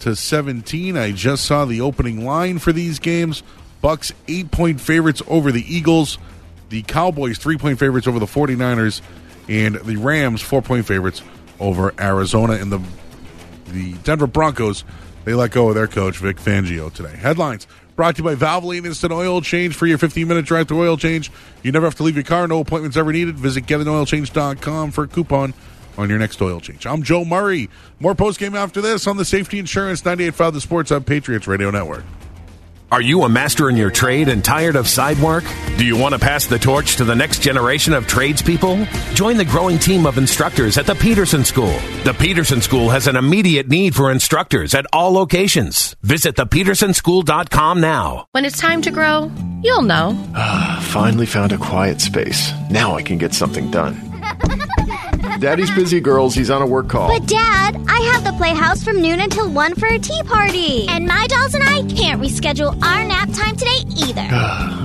to 0.00 0.16
17. 0.16 0.96
I 0.96 1.12
just 1.12 1.44
saw 1.44 1.64
the 1.64 1.80
opening 1.80 2.24
line 2.24 2.58
for 2.58 2.72
these 2.72 2.98
games. 2.98 3.42
Bucks 3.80 4.12
8 4.26 4.50
point 4.50 4.80
favorites 4.80 5.22
over 5.26 5.52
the 5.52 5.64
Eagles. 5.74 6.18
The 6.70 6.82
Cowboys 6.82 7.38
3 7.38 7.58
point 7.58 7.78
favorites 7.78 8.06
over 8.06 8.18
the 8.18 8.26
49ers. 8.26 9.00
And 9.48 9.76
the 9.76 9.96
Rams 9.96 10.42
4 10.42 10.62
point 10.62 10.86
favorites 10.86 11.22
over 11.60 11.94
Arizona. 12.00 12.54
And 12.54 12.72
the 12.72 12.80
the 13.66 13.92
Denver 13.98 14.26
Broncos, 14.26 14.84
they 15.24 15.34
let 15.34 15.50
go 15.50 15.68
of 15.68 15.74
their 15.74 15.86
coach, 15.86 16.16
Vic 16.16 16.38
Fangio, 16.38 16.92
today. 16.92 17.14
Headlines 17.14 17.66
brought 17.98 18.14
to 18.14 18.22
you 18.22 18.24
by 18.24 18.36
Valvoline 18.36 18.86
Instant 18.86 19.12
Oil 19.12 19.40
Change 19.40 19.74
for 19.74 19.84
your 19.84 19.98
15 19.98 20.28
minute 20.28 20.44
drive 20.44 20.68
to 20.68 20.80
oil 20.80 20.96
change. 20.96 21.32
You 21.64 21.72
never 21.72 21.84
have 21.84 21.96
to 21.96 22.04
leave 22.04 22.14
your 22.14 22.22
car, 22.22 22.46
no 22.46 22.60
appointments 22.60 22.96
ever 22.96 23.12
needed. 23.12 23.34
Visit 23.34 23.66
getanoilchange.com 23.66 24.92
for 24.92 25.02
a 25.02 25.08
coupon 25.08 25.52
on 25.96 26.08
your 26.08 26.20
next 26.20 26.40
oil 26.40 26.60
change. 26.60 26.86
I'm 26.86 27.02
Joe 27.02 27.24
Murray. 27.24 27.68
More 27.98 28.14
post 28.14 28.38
game 28.38 28.54
after 28.54 28.80
this 28.80 29.08
on 29.08 29.16
the 29.16 29.24
Safety 29.24 29.58
Insurance 29.58 30.02
98.5 30.02 30.52
The 30.52 30.60
Sports 30.60 30.90
Hub 30.90 31.06
Patriots 31.06 31.48
Radio 31.48 31.72
Network. 31.72 32.04
Are 32.90 33.02
you 33.02 33.24
a 33.24 33.28
master 33.28 33.68
in 33.68 33.76
your 33.76 33.90
trade 33.90 34.30
and 34.30 34.42
tired 34.42 34.74
of 34.74 34.88
side 34.88 35.18
work? 35.18 35.44
Do 35.76 35.84
you 35.84 35.94
want 35.94 36.14
to 36.14 36.18
pass 36.18 36.46
the 36.46 36.58
torch 36.58 36.96
to 36.96 37.04
the 37.04 37.14
next 37.14 37.42
generation 37.42 37.92
of 37.92 38.06
tradespeople? 38.06 38.86
Join 39.12 39.36
the 39.36 39.44
growing 39.44 39.78
team 39.78 40.06
of 40.06 40.16
instructors 40.16 40.78
at 40.78 40.86
the 40.86 40.94
Peterson 40.94 41.44
School. 41.44 41.78
The 42.04 42.16
Peterson 42.18 42.62
School 42.62 42.88
has 42.88 43.06
an 43.06 43.16
immediate 43.16 43.68
need 43.68 43.94
for 43.94 44.10
instructors 44.10 44.74
at 44.74 44.86
all 44.90 45.12
locations. 45.12 45.96
Visit 46.02 46.36
thepetersonschool.com 46.36 47.78
now. 47.78 48.26
When 48.32 48.46
it's 48.46 48.58
time 48.58 48.80
to 48.80 48.90
grow, 48.90 49.30
you'll 49.62 49.82
know. 49.82 50.16
Ah, 50.34 50.82
finally 50.90 51.26
found 51.26 51.52
a 51.52 51.58
quiet 51.58 52.00
space. 52.00 52.52
Now 52.70 52.94
I 52.94 53.02
can 53.02 53.18
get 53.18 53.34
something 53.34 53.70
done. 53.70 54.00
Daddy's 55.40 55.70
busy, 55.70 56.00
girls. 56.00 56.34
He's 56.34 56.50
on 56.50 56.62
a 56.62 56.66
work 56.66 56.88
call. 56.88 57.08
But 57.08 57.26
Dad, 57.26 57.80
I 57.88 58.00
have 58.12 58.24
the 58.24 58.32
playhouse 58.32 58.82
from 58.82 59.00
noon 59.00 59.20
until 59.20 59.48
1 59.48 59.74
for 59.76 59.86
a 59.86 59.98
tea 59.98 60.20
party. 60.24 60.88
And 60.88 61.06
my 61.06 61.26
dolls 61.28 61.54
and 61.54 61.62
I 61.62 61.82
can't 61.94 62.20
reschedule 62.20 62.70
our 62.82 63.04
nap 63.04 63.28
time 63.32 63.54
today 63.54 63.78
either. 63.96 64.28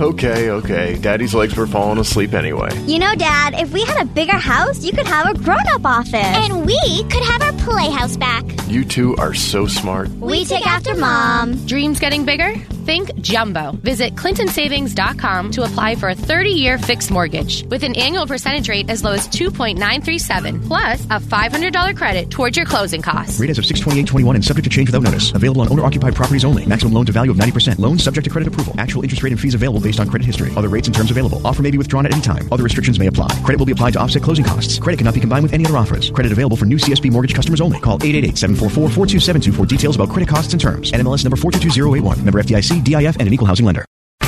okay, 0.04 0.50
okay. 0.50 0.96
Daddy's 0.98 1.34
legs 1.34 1.56
were 1.56 1.66
falling 1.66 1.98
asleep 1.98 2.34
anyway. 2.34 2.70
You 2.86 3.00
know, 3.00 3.14
Dad, 3.16 3.54
if 3.54 3.72
we 3.72 3.84
had 3.84 4.00
a 4.02 4.04
bigger 4.04 4.36
house, 4.38 4.84
you 4.84 4.92
could 4.92 5.06
have 5.06 5.26
a 5.26 5.38
grown 5.38 5.66
up 5.72 5.84
office. 5.84 6.14
And 6.14 6.64
we 6.64 7.02
could 7.04 7.24
have 7.24 7.42
our 7.42 7.52
playhouse 7.64 8.16
back. 8.16 8.44
You 8.68 8.84
two 8.84 9.16
are 9.16 9.34
so 9.34 9.66
smart. 9.66 10.08
We 10.10 10.44
take 10.44 10.66
after 10.66 10.94
Mom. 10.94 11.66
Dreams 11.66 11.98
getting 11.98 12.24
bigger? 12.24 12.54
Think 12.84 13.14
jumbo. 13.20 13.72
Visit 13.72 14.14
clintonsavings.com 14.14 15.50
to 15.52 15.62
apply 15.64 15.94
for 15.96 16.10
a 16.10 16.14
30 16.14 16.50
year 16.50 16.78
fixed 16.78 17.10
mortgage 17.10 17.64
with 17.64 17.82
an 17.82 17.96
annual 17.96 18.26
percentage 18.26 18.68
rate 18.68 18.90
as 18.90 19.02
low 19.02 19.12
as 19.12 19.26
2.937 19.28 20.43
plus 20.66 21.04
a 21.04 21.18
$500 21.20 21.96
credit 21.96 22.30
towards 22.30 22.56
your 22.56 22.66
closing 22.66 23.02
costs. 23.02 23.40
Rate 23.40 23.50
as 23.50 23.58
of 23.58 23.66
62821 23.66 24.36
and 24.36 24.44
subject 24.44 24.64
to 24.64 24.70
change 24.70 24.88
without 24.88 25.02
notice. 25.02 25.32
Available 25.32 25.62
on 25.62 25.72
owner 25.72 25.84
occupied 25.84 26.14
properties 26.14 26.44
only. 26.44 26.66
Maximum 26.66 26.92
loan 26.92 27.06
to 27.06 27.12
value 27.12 27.30
of 27.30 27.36
90%. 27.36 27.78
Loan 27.78 27.98
subject 27.98 28.24
to 28.24 28.30
credit 28.30 28.48
approval. 28.48 28.74
Actual 28.78 29.02
interest 29.02 29.22
rate 29.22 29.32
and 29.32 29.40
fees 29.40 29.54
available 29.54 29.80
based 29.80 30.00
on 30.00 30.08
credit 30.08 30.24
history. 30.24 30.50
Other 30.56 30.68
rates 30.68 30.88
and 30.88 30.94
terms 30.94 31.10
available. 31.10 31.40
Offer 31.46 31.62
may 31.62 31.70
be 31.70 31.78
withdrawn 31.78 32.06
at 32.06 32.12
any 32.12 32.22
time. 32.22 32.48
Other 32.52 32.64
restrictions 32.64 32.98
may 32.98 33.06
apply. 33.06 33.28
Credit 33.42 33.58
will 33.58 33.66
be 33.66 33.72
applied 33.72 33.94
to 33.94 34.00
offset 34.00 34.22
closing 34.22 34.44
costs. 34.44 34.78
Credit 34.78 34.98
cannot 34.98 35.14
be 35.14 35.20
combined 35.20 35.44
with 35.44 35.54
any 35.54 35.64
other 35.64 35.76
offers. 35.76 36.10
Credit 36.10 36.32
available 36.32 36.56
for 36.56 36.66
new 36.66 36.76
CSB 36.76 37.10
mortgage 37.10 37.34
customers 37.34 37.60
only. 37.60 37.80
Call 37.80 37.98
888-744-4272 38.00 39.54
for 39.54 39.66
details 39.66 39.96
about 39.96 40.10
credit 40.10 40.28
costs 40.28 40.52
and 40.52 40.60
terms. 40.60 40.92
NMLS 40.92 41.24
number 41.24 41.36
422081. 41.36 42.24
Member 42.24 42.42
FDIC, 42.42 42.84
DIF, 42.84 43.16
and 43.16 43.26
an 43.28 43.32
equal 43.32 43.46
housing 43.46 43.64
lender. 43.64 43.84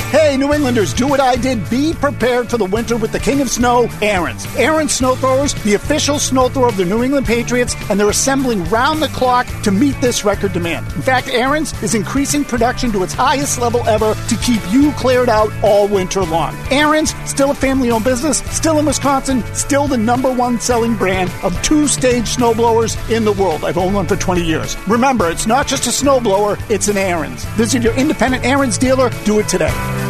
Hey, 0.09 0.37
New 0.37 0.53
Englanders, 0.53 0.93
do 0.93 1.05
what 1.05 1.19
I 1.19 1.35
did. 1.35 1.69
Be 1.69 1.93
prepared 1.93 2.49
for 2.49 2.57
the 2.57 2.63
winter 2.63 2.95
with 2.95 3.11
the 3.11 3.19
King 3.19 3.41
of 3.41 3.49
Snow, 3.49 3.87
Ariens. 3.99 4.45
Ariens 4.55 4.91
Snow 4.91 5.15
Throwers, 5.15 5.53
the 5.65 5.73
official 5.73 6.17
snow 6.17 6.47
thrower 6.47 6.69
of 6.69 6.77
the 6.77 6.85
New 6.85 7.03
England 7.03 7.27
Patriots, 7.27 7.75
and 7.89 7.99
they're 7.99 8.09
assembling 8.09 8.63
round 8.69 9.01
the 9.01 9.09
clock 9.09 9.45
to 9.63 9.71
meet 9.71 9.99
this 9.99 10.23
record 10.23 10.53
demand. 10.53 10.85
In 10.93 11.01
fact, 11.01 11.27
Ariens 11.27 11.83
is 11.83 11.93
increasing 11.93 12.45
production 12.45 12.89
to 12.93 13.03
its 13.03 13.11
highest 13.11 13.59
level 13.59 13.85
ever 13.85 14.13
to 14.13 14.37
keep 14.37 14.61
you 14.71 14.93
cleared 14.93 15.27
out 15.27 15.51
all 15.61 15.89
winter 15.89 16.23
long. 16.23 16.53
Ariens, 16.69 17.13
still 17.27 17.51
a 17.51 17.53
family 17.53 17.91
owned 17.91 18.05
business, 18.05 18.37
still 18.55 18.79
in 18.79 18.85
Wisconsin, 18.85 19.43
still 19.53 19.87
the 19.87 19.97
number 19.97 20.31
one 20.31 20.57
selling 20.57 20.95
brand 20.95 21.29
of 21.43 21.61
two 21.63 21.85
stage 21.85 22.37
snowblowers 22.37 22.95
in 23.13 23.25
the 23.25 23.33
world. 23.33 23.65
I've 23.65 23.77
owned 23.77 23.95
one 23.95 24.07
for 24.07 24.15
20 24.15 24.41
years. 24.41 24.77
Remember, 24.87 25.29
it's 25.29 25.47
not 25.47 25.67
just 25.67 25.85
a 25.85 25.89
snowblower, 25.89 26.57
it's 26.71 26.87
an 26.87 26.95
Ariens. 26.95 27.45
Visit 27.57 27.83
your 27.83 27.95
independent 27.97 28.45
Ariens 28.45 28.79
dealer. 28.79 29.09
Do 29.25 29.39
it 29.39 29.49
today. 29.49 30.06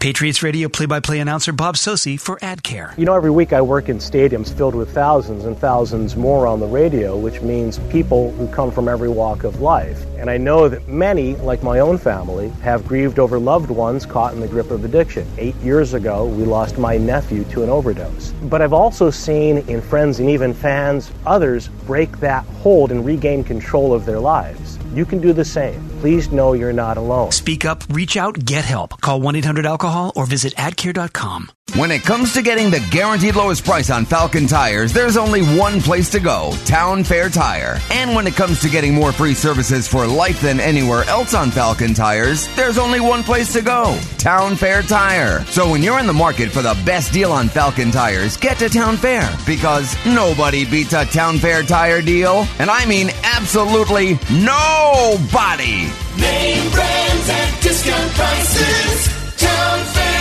Patriots 0.00 0.44
Radio 0.44 0.68
play 0.68 0.86
by 0.86 1.00
play 1.00 1.18
announcer 1.18 1.50
Bob 1.50 1.74
Socci 1.74 2.20
for 2.20 2.36
AdCare. 2.36 2.96
You 2.96 3.04
know, 3.04 3.14
every 3.14 3.32
week 3.32 3.52
I 3.52 3.60
work 3.60 3.88
in 3.88 3.98
stadiums 3.98 4.56
filled 4.56 4.76
with 4.76 4.94
thousands 4.94 5.44
and 5.44 5.58
thousands 5.58 6.14
more 6.14 6.46
on 6.46 6.60
the 6.60 6.68
radio, 6.68 7.16
which 7.16 7.42
means 7.42 7.80
people 7.90 8.30
who 8.34 8.46
come 8.46 8.70
from 8.70 8.86
every 8.86 9.08
walk 9.08 9.42
of 9.42 9.60
life. 9.60 10.06
And 10.16 10.30
I 10.30 10.36
know 10.36 10.68
that 10.68 10.86
many, 10.86 11.34
like 11.36 11.64
my 11.64 11.80
own 11.80 11.98
family, 11.98 12.50
have 12.62 12.86
grieved 12.86 13.18
over 13.18 13.40
loved 13.40 13.70
ones 13.70 14.06
caught 14.06 14.34
in 14.34 14.40
the 14.40 14.46
grip 14.46 14.70
of 14.70 14.84
addiction. 14.84 15.26
Eight 15.36 15.56
years 15.56 15.94
ago, 15.94 16.26
we 16.26 16.44
lost 16.44 16.78
my 16.78 16.96
nephew 16.96 17.42
to 17.46 17.64
an 17.64 17.68
overdose. 17.68 18.30
But 18.44 18.62
I've 18.62 18.72
also 18.72 19.10
seen 19.10 19.58
in 19.68 19.80
friends 19.80 20.20
and 20.20 20.30
even 20.30 20.54
fans 20.54 21.10
others 21.26 21.66
break 21.86 22.20
that 22.20 22.44
hold 22.62 22.92
and 22.92 23.04
regain 23.04 23.42
control 23.42 23.92
of 23.92 24.06
their 24.06 24.20
lives. 24.20 24.77
You 24.92 25.04
can 25.04 25.20
do 25.20 25.32
the 25.32 25.44
same. 25.44 25.80
Please 26.00 26.32
know 26.32 26.52
you're 26.52 26.72
not 26.72 26.96
alone. 26.96 27.32
Speak 27.32 27.64
up, 27.64 27.84
reach 27.90 28.16
out, 28.16 28.44
get 28.44 28.64
help. 28.64 29.00
Call 29.00 29.20
1 29.20 29.36
800 29.36 29.66
alcohol 29.66 30.12
or 30.14 30.26
visit 30.26 30.54
adcare.com. 30.54 31.50
When 31.76 31.90
it 31.90 32.02
comes 32.02 32.32
to 32.32 32.42
getting 32.42 32.70
the 32.70 32.80
guaranteed 32.90 33.36
lowest 33.36 33.64
price 33.64 33.90
on 33.90 34.06
Falcon 34.06 34.46
tires, 34.46 34.92
there's 34.92 35.16
only 35.18 35.42
one 35.42 35.80
place 35.80 36.08
to 36.10 36.18
go 36.18 36.52
Town 36.64 37.04
Fair 37.04 37.28
Tire. 37.28 37.78
And 37.90 38.14
when 38.14 38.26
it 38.26 38.34
comes 38.34 38.58
to 38.60 38.70
getting 38.70 38.94
more 38.94 39.12
free 39.12 39.34
services 39.34 39.86
for 39.86 40.06
life 40.06 40.40
than 40.40 40.60
anywhere 40.60 41.04
else 41.04 41.34
on 41.34 41.50
Falcon 41.50 41.92
tires, 41.92 42.48
there's 42.56 42.78
only 42.78 43.00
one 43.00 43.22
place 43.22 43.52
to 43.52 43.60
go 43.60 44.00
Town 44.16 44.56
Fair 44.56 44.82
Tire. 44.82 45.44
So 45.44 45.70
when 45.70 45.82
you're 45.82 46.00
in 46.00 46.06
the 46.06 46.12
market 46.12 46.50
for 46.50 46.62
the 46.62 46.76
best 46.86 47.12
deal 47.12 47.30
on 47.30 47.48
Falcon 47.48 47.90
tires, 47.90 48.36
get 48.38 48.58
to 48.58 48.68
Town 48.70 48.96
Fair 48.96 49.28
because 49.46 49.94
nobody 50.06 50.64
beats 50.64 50.94
a 50.94 51.04
Town 51.04 51.38
Fair 51.38 51.62
tire 51.62 52.00
deal. 52.00 52.46
And 52.58 52.70
I 52.70 52.86
mean 52.86 53.10
absolutely 53.22 54.14
nobody. 54.32 55.86
Name 56.18 56.72
brands 56.72 57.28
at 57.28 57.58
discount 57.60 58.12
prices. 58.14 59.36
Town 59.36 59.84
Fair. 59.84 60.17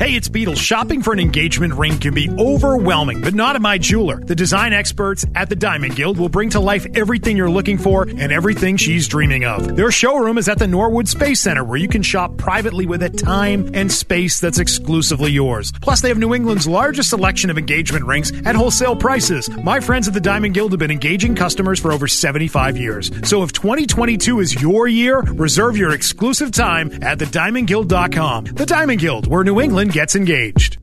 Hey, 0.00 0.14
it's 0.14 0.30
Beatles. 0.30 0.56
Shopping 0.56 1.02
for 1.02 1.12
an 1.12 1.18
engagement 1.18 1.74
ring 1.74 1.98
can 1.98 2.14
be 2.14 2.30
overwhelming, 2.30 3.20
but 3.20 3.34
not 3.34 3.54
at 3.54 3.60
my 3.60 3.76
jeweler. 3.76 4.18
The 4.18 4.34
design 4.34 4.72
experts 4.72 5.26
at 5.34 5.50
the 5.50 5.54
Diamond 5.54 5.94
Guild 5.94 6.16
will 6.16 6.30
bring 6.30 6.48
to 6.50 6.58
life 6.58 6.86
everything 6.94 7.36
you're 7.36 7.50
looking 7.50 7.76
for 7.76 8.04
and 8.04 8.32
everything 8.32 8.78
she's 8.78 9.06
dreaming 9.06 9.44
of. 9.44 9.76
Their 9.76 9.90
showroom 9.90 10.38
is 10.38 10.48
at 10.48 10.58
the 10.58 10.66
Norwood 10.66 11.06
Space 11.06 11.40
Center, 11.40 11.64
where 11.64 11.76
you 11.76 11.86
can 11.86 12.00
shop 12.00 12.38
privately 12.38 12.86
with 12.86 13.02
a 13.02 13.10
time 13.10 13.70
and 13.74 13.92
space 13.92 14.40
that's 14.40 14.58
exclusively 14.58 15.32
yours. 15.32 15.70
Plus, 15.82 16.00
they 16.00 16.08
have 16.08 16.16
New 16.16 16.32
England's 16.32 16.66
largest 16.66 17.10
selection 17.10 17.50
of 17.50 17.58
engagement 17.58 18.06
rings 18.06 18.32
at 18.46 18.56
wholesale 18.56 18.96
prices. 18.96 19.50
My 19.62 19.80
friends 19.80 20.08
at 20.08 20.14
the 20.14 20.20
Diamond 20.20 20.54
Guild 20.54 20.72
have 20.72 20.78
been 20.78 20.90
engaging 20.90 21.34
customers 21.34 21.78
for 21.78 21.92
over 21.92 22.08
75 22.08 22.78
years. 22.78 23.10
So 23.28 23.42
if 23.42 23.52
2022 23.52 24.40
is 24.40 24.62
your 24.62 24.88
year, 24.88 25.20
reserve 25.20 25.76
your 25.76 25.92
exclusive 25.92 26.52
time 26.52 26.90
at 27.02 27.18
thediamondguild.com. 27.18 28.44
The 28.44 28.64
Diamond 28.64 29.00
Guild, 29.00 29.26
where 29.26 29.44
New 29.44 29.60
England 29.60 29.89
gets 29.90 30.14
engaged. 30.14 30.78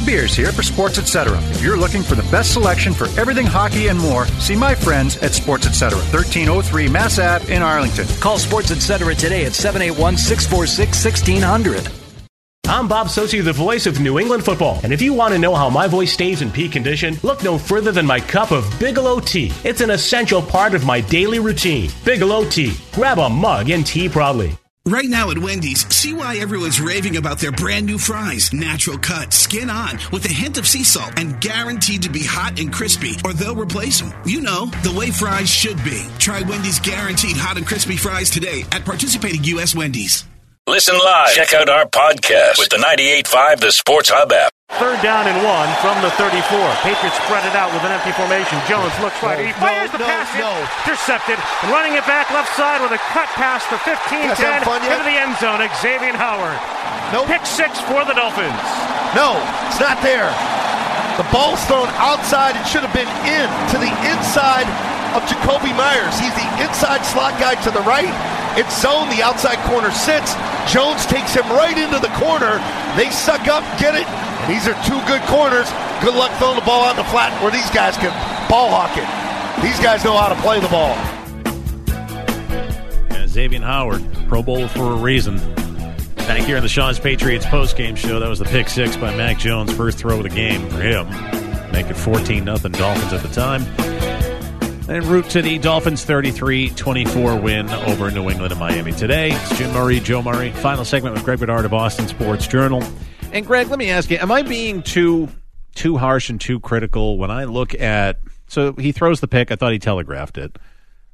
Bob 0.00 0.06
Beers 0.06 0.34
here 0.34 0.52
for 0.52 0.62
Sports 0.62 0.98
Etc. 0.98 1.38
If 1.50 1.62
you're 1.62 1.76
looking 1.76 2.02
for 2.02 2.14
the 2.14 2.28
best 2.30 2.52
selection 2.52 2.94
for 2.94 3.06
everything 3.20 3.46
hockey 3.46 3.88
and 3.88 3.98
more, 3.98 4.26
see 4.38 4.56
my 4.56 4.74
friends 4.74 5.18
at 5.18 5.32
Sports 5.32 5.66
Etc. 5.66 5.96
1303 5.98 6.88
Mass 6.88 7.18
Ave 7.18 7.54
in 7.54 7.62
Arlington. 7.62 8.06
Call 8.20 8.38
Sports 8.38 8.70
Etc. 8.70 9.14
today 9.14 9.44
at 9.44 9.52
781 9.52 10.16
646 10.16 11.04
1600. 11.04 11.88
I'm 12.66 12.88
Bob 12.88 13.08
Socci, 13.08 13.42
the 13.44 13.52
voice 13.52 13.86
of 13.86 14.00
New 14.00 14.18
England 14.18 14.44
football. 14.44 14.80
And 14.84 14.92
if 14.92 15.02
you 15.02 15.12
want 15.12 15.34
to 15.34 15.38
know 15.38 15.54
how 15.54 15.68
my 15.68 15.86
voice 15.86 16.12
stays 16.12 16.40
in 16.40 16.50
peak 16.50 16.72
condition, 16.72 17.16
look 17.22 17.42
no 17.42 17.58
further 17.58 17.92
than 17.92 18.06
my 18.06 18.20
cup 18.20 18.52
of 18.52 18.64
Bigelow 18.78 19.20
tea. 19.20 19.52
It's 19.64 19.80
an 19.80 19.90
essential 19.90 20.40
part 20.40 20.74
of 20.74 20.86
my 20.86 21.00
daily 21.00 21.40
routine. 21.40 21.90
Bigelow 22.04 22.48
tea. 22.48 22.74
Grab 22.92 23.18
a 23.18 23.28
mug 23.28 23.70
and 23.70 23.86
tea 23.86 24.08
proudly. 24.08 24.56
Right 24.90 25.08
now 25.08 25.30
at 25.30 25.38
Wendy's, 25.38 25.86
see 25.94 26.12
why 26.12 26.38
everyone's 26.38 26.80
raving 26.80 27.16
about 27.16 27.38
their 27.38 27.52
brand 27.52 27.86
new 27.86 27.96
fries. 27.96 28.52
Natural 28.52 28.98
cut, 28.98 29.32
skin 29.32 29.70
on, 29.70 30.00
with 30.10 30.24
a 30.24 30.32
hint 30.32 30.58
of 30.58 30.66
sea 30.66 30.82
salt, 30.82 31.12
and 31.16 31.40
guaranteed 31.40 32.02
to 32.02 32.10
be 32.10 32.24
hot 32.24 32.58
and 32.58 32.72
crispy, 32.72 33.12
or 33.24 33.32
they'll 33.32 33.54
replace 33.54 34.00
them. 34.00 34.12
You 34.24 34.40
know, 34.40 34.66
the 34.82 34.92
way 34.92 35.12
fries 35.12 35.48
should 35.48 35.76
be. 35.84 36.08
Try 36.18 36.42
Wendy's 36.42 36.80
guaranteed 36.80 37.36
hot 37.36 37.56
and 37.56 37.64
crispy 37.64 37.96
fries 37.96 38.30
today 38.30 38.64
at 38.72 38.84
participating 38.84 39.44
U.S. 39.44 39.76
Wendy's. 39.76 40.24
Listen 40.66 40.98
live. 40.98 41.34
Check 41.34 41.54
out 41.54 41.68
our 41.68 41.86
podcast 41.86 42.58
with 42.58 42.70
the 42.70 42.78
98.5 42.78 43.60
The 43.60 43.70
Sports 43.70 44.10
Hub 44.12 44.32
app. 44.32 44.52
Third 44.78 45.02
down 45.02 45.26
and 45.26 45.36
one 45.44 45.68
from 45.82 45.98
the 46.00 46.08
34. 46.16 46.38
Patriots 46.86 47.18
spread 47.26 47.42
it 47.44 47.52
out 47.58 47.68
with 47.74 47.82
an 47.84 47.92
empty 47.92 48.14
formation. 48.16 48.56
Jones 48.70 48.94
looks 49.02 49.18
right. 49.20 49.42
He 49.42 49.52
fires 49.58 49.90
the 49.92 49.98
pass. 50.00 50.30
Intercepted. 50.86 51.36
Running 51.68 51.98
it 51.98 52.06
back 52.08 52.30
left 52.30 52.54
side 52.56 52.80
with 52.80 52.94
a 52.94 53.02
cut 53.12 53.28
pass 53.36 53.66
to 53.68 53.76
15 53.84 54.30
Guys 54.30 54.38
10 54.38 54.46
having 54.46 54.64
fun 54.64 54.80
yet? 54.86 54.96
into 54.96 55.04
the 55.10 55.18
end 55.20 55.34
zone. 55.42 55.60
Xavier 55.82 56.14
Howard. 56.16 56.56
Nope. 57.12 57.26
Pick 57.28 57.44
six 57.44 57.76
for 57.90 58.06
the 58.08 58.14
Dolphins. 58.14 58.56
No, 59.12 59.36
it's 59.68 59.82
not 59.82 59.98
there. 60.06 60.30
The 61.18 61.26
ball's 61.34 61.60
thrown 61.68 61.90
outside. 62.00 62.56
It 62.56 62.64
should 62.64 62.86
have 62.86 62.94
been 62.96 63.10
in 63.28 63.48
to 63.74 63.76
the 63.76 63.90
inside 64.08 64.64
of 65.12 65.20
Jakobi 65.28 65.74
Meyers. 65.76 66.14
He's 66.22 66.32
the 66.38 66.48
inside 66.62 67.02
slot 67.04 67.36
guy 67.36 67.58
to 67.66 67.70
the 67.74 67.82
right. 67.84 68.08
It's 68.58 68.80
zone. 68.80 69.08
The 69.10 69.22
outside 69.22 69.58
corner 69.68 69.90
sits. 69.90 70.34
Jones 70.70 71.06
takes 71.06 71.34
him 71.34 71.46
right 71.50 71.76
into 71.76 71.98
the 71.98 72.12
corner. 72.18 72.58
They 72.96 73.10
suck 73.10 73.46
up, 73.48 73.62
get 73.78 73.94
it. 73.94 74.06
And 74.06 74.52
these 74.52 74.66
are 74.66 74.74
two 74.84 74.98
good 75.06 75.22
corners. 75.28 75.68
Good 76.02 76.14
luck 76.14 76.32
throwing 76.38 76.56
the 76.56 76.64
ball 76.64 76.84
out 76.84 76.92
in 76.92 76.96
the 76.96 77.10
flat 77.10 77.30
where 77.42 77.52
these 77.52 77.70
guys 77.70 77.96
can 77.96 78.10
ball 78.48 78.70
hawk 78.70 78.96
it. 78.96 79.62
These 79.62 79.78
guys 79.80 80.04
know 80.04 80.16
how 80.16 80.28
to 80.28 80.40
play 80.40 80.58
the 80.60 80.68
ball. 80.68 80.96
Yeah, 83.10 83.26
Xavier 83.26 83.60
Howard, 83.60 84.02
Pro 84.28 84.42
Bowl 84.42 84.66
for 84.68 84.92
a 84.92 84.96
reason. 84.96 85.36
Back 86.16 86.42
here 86.42 86.56
in 86.56 86.62
the 86.62 86.68
Shaw's 86.68 86.98
Patriots 86.98 87.44
postgame 87.44 87.96
show, 87.96 88.20
that 88.20 88.28
was 88.28 88.38
the 88.38 88.44
pick 88.44 88.68
six 88.68 88.96
by 88.96 89.14
Mac 89.14 89.38
Jones, 89.38 89.72
first 89.72 89.98
throw 89.98 90.18
of 90.18 90.22
the 90.22 90.28
game 90.28 90.68
for 90.70 90.80
him. 90.80 91.08
Make 91.72 91.86
it 91.86 91.94
14 91.94 92.44
nothing 92.44 92.72
Dolphins 92.72 93.12
at 93.12 93.22
the 93.22 93.28
time. 93.28 93.62
En 94.90 95.06
route 95.06 95.30
to 95.30 95.40
the 95.40 95.56
Dolphins 95.58 96.04
33 96.04 96.70
24 96.70 97.36
win 97.36 97.70
over 97.70 98.10
New 98.10 98.28
England 98.28 98.50
and 98.50 98.58
Miami 98.58 98.90
today. 98.90 99.30
It's 99.30 99.56
Jim 99.56 99.72
Murray, 99.72 100.00
Joe 100.00 100.20
Murray. 100.20 100.50
Final 100.50 100.84
segment 100.84 101.14
with 101.14 101.24
Greg 101.24 101.38
Bedard 101.38 101.64
of 101.64 101.70
Boston 101.70 102.08
Sports 102.08 102.48
Journal. 102.48 102.82
And 103.32 103.46
Greg, 103.46 103.68
let 103.68 103.78
me 103.78 103.90
ask 103.90 104.10
you, 104.10 104.16
am 104.16 104.32
I 104.32 104.42
being 104.42 104.82
too 104.82 105.28
too 105.76 105.96
harsh 105.96 106.28
and 106.28 106.40
too 106.40 106.58
critical 106.58 107.18
when 107.18 107.30
I 107.30 107.44
look 107.44 107.72
at 107.80 108.18
so 108.48 108.72
he 108.72 108.90
throws 108.90 109.20
the 109.20 109.28
pick, 109.28 109.52
I 109.52 109.54
thought 109.54 109.70
he 109.70 109.78
telegraphed 109.78 110.36
it. 110.36 110.58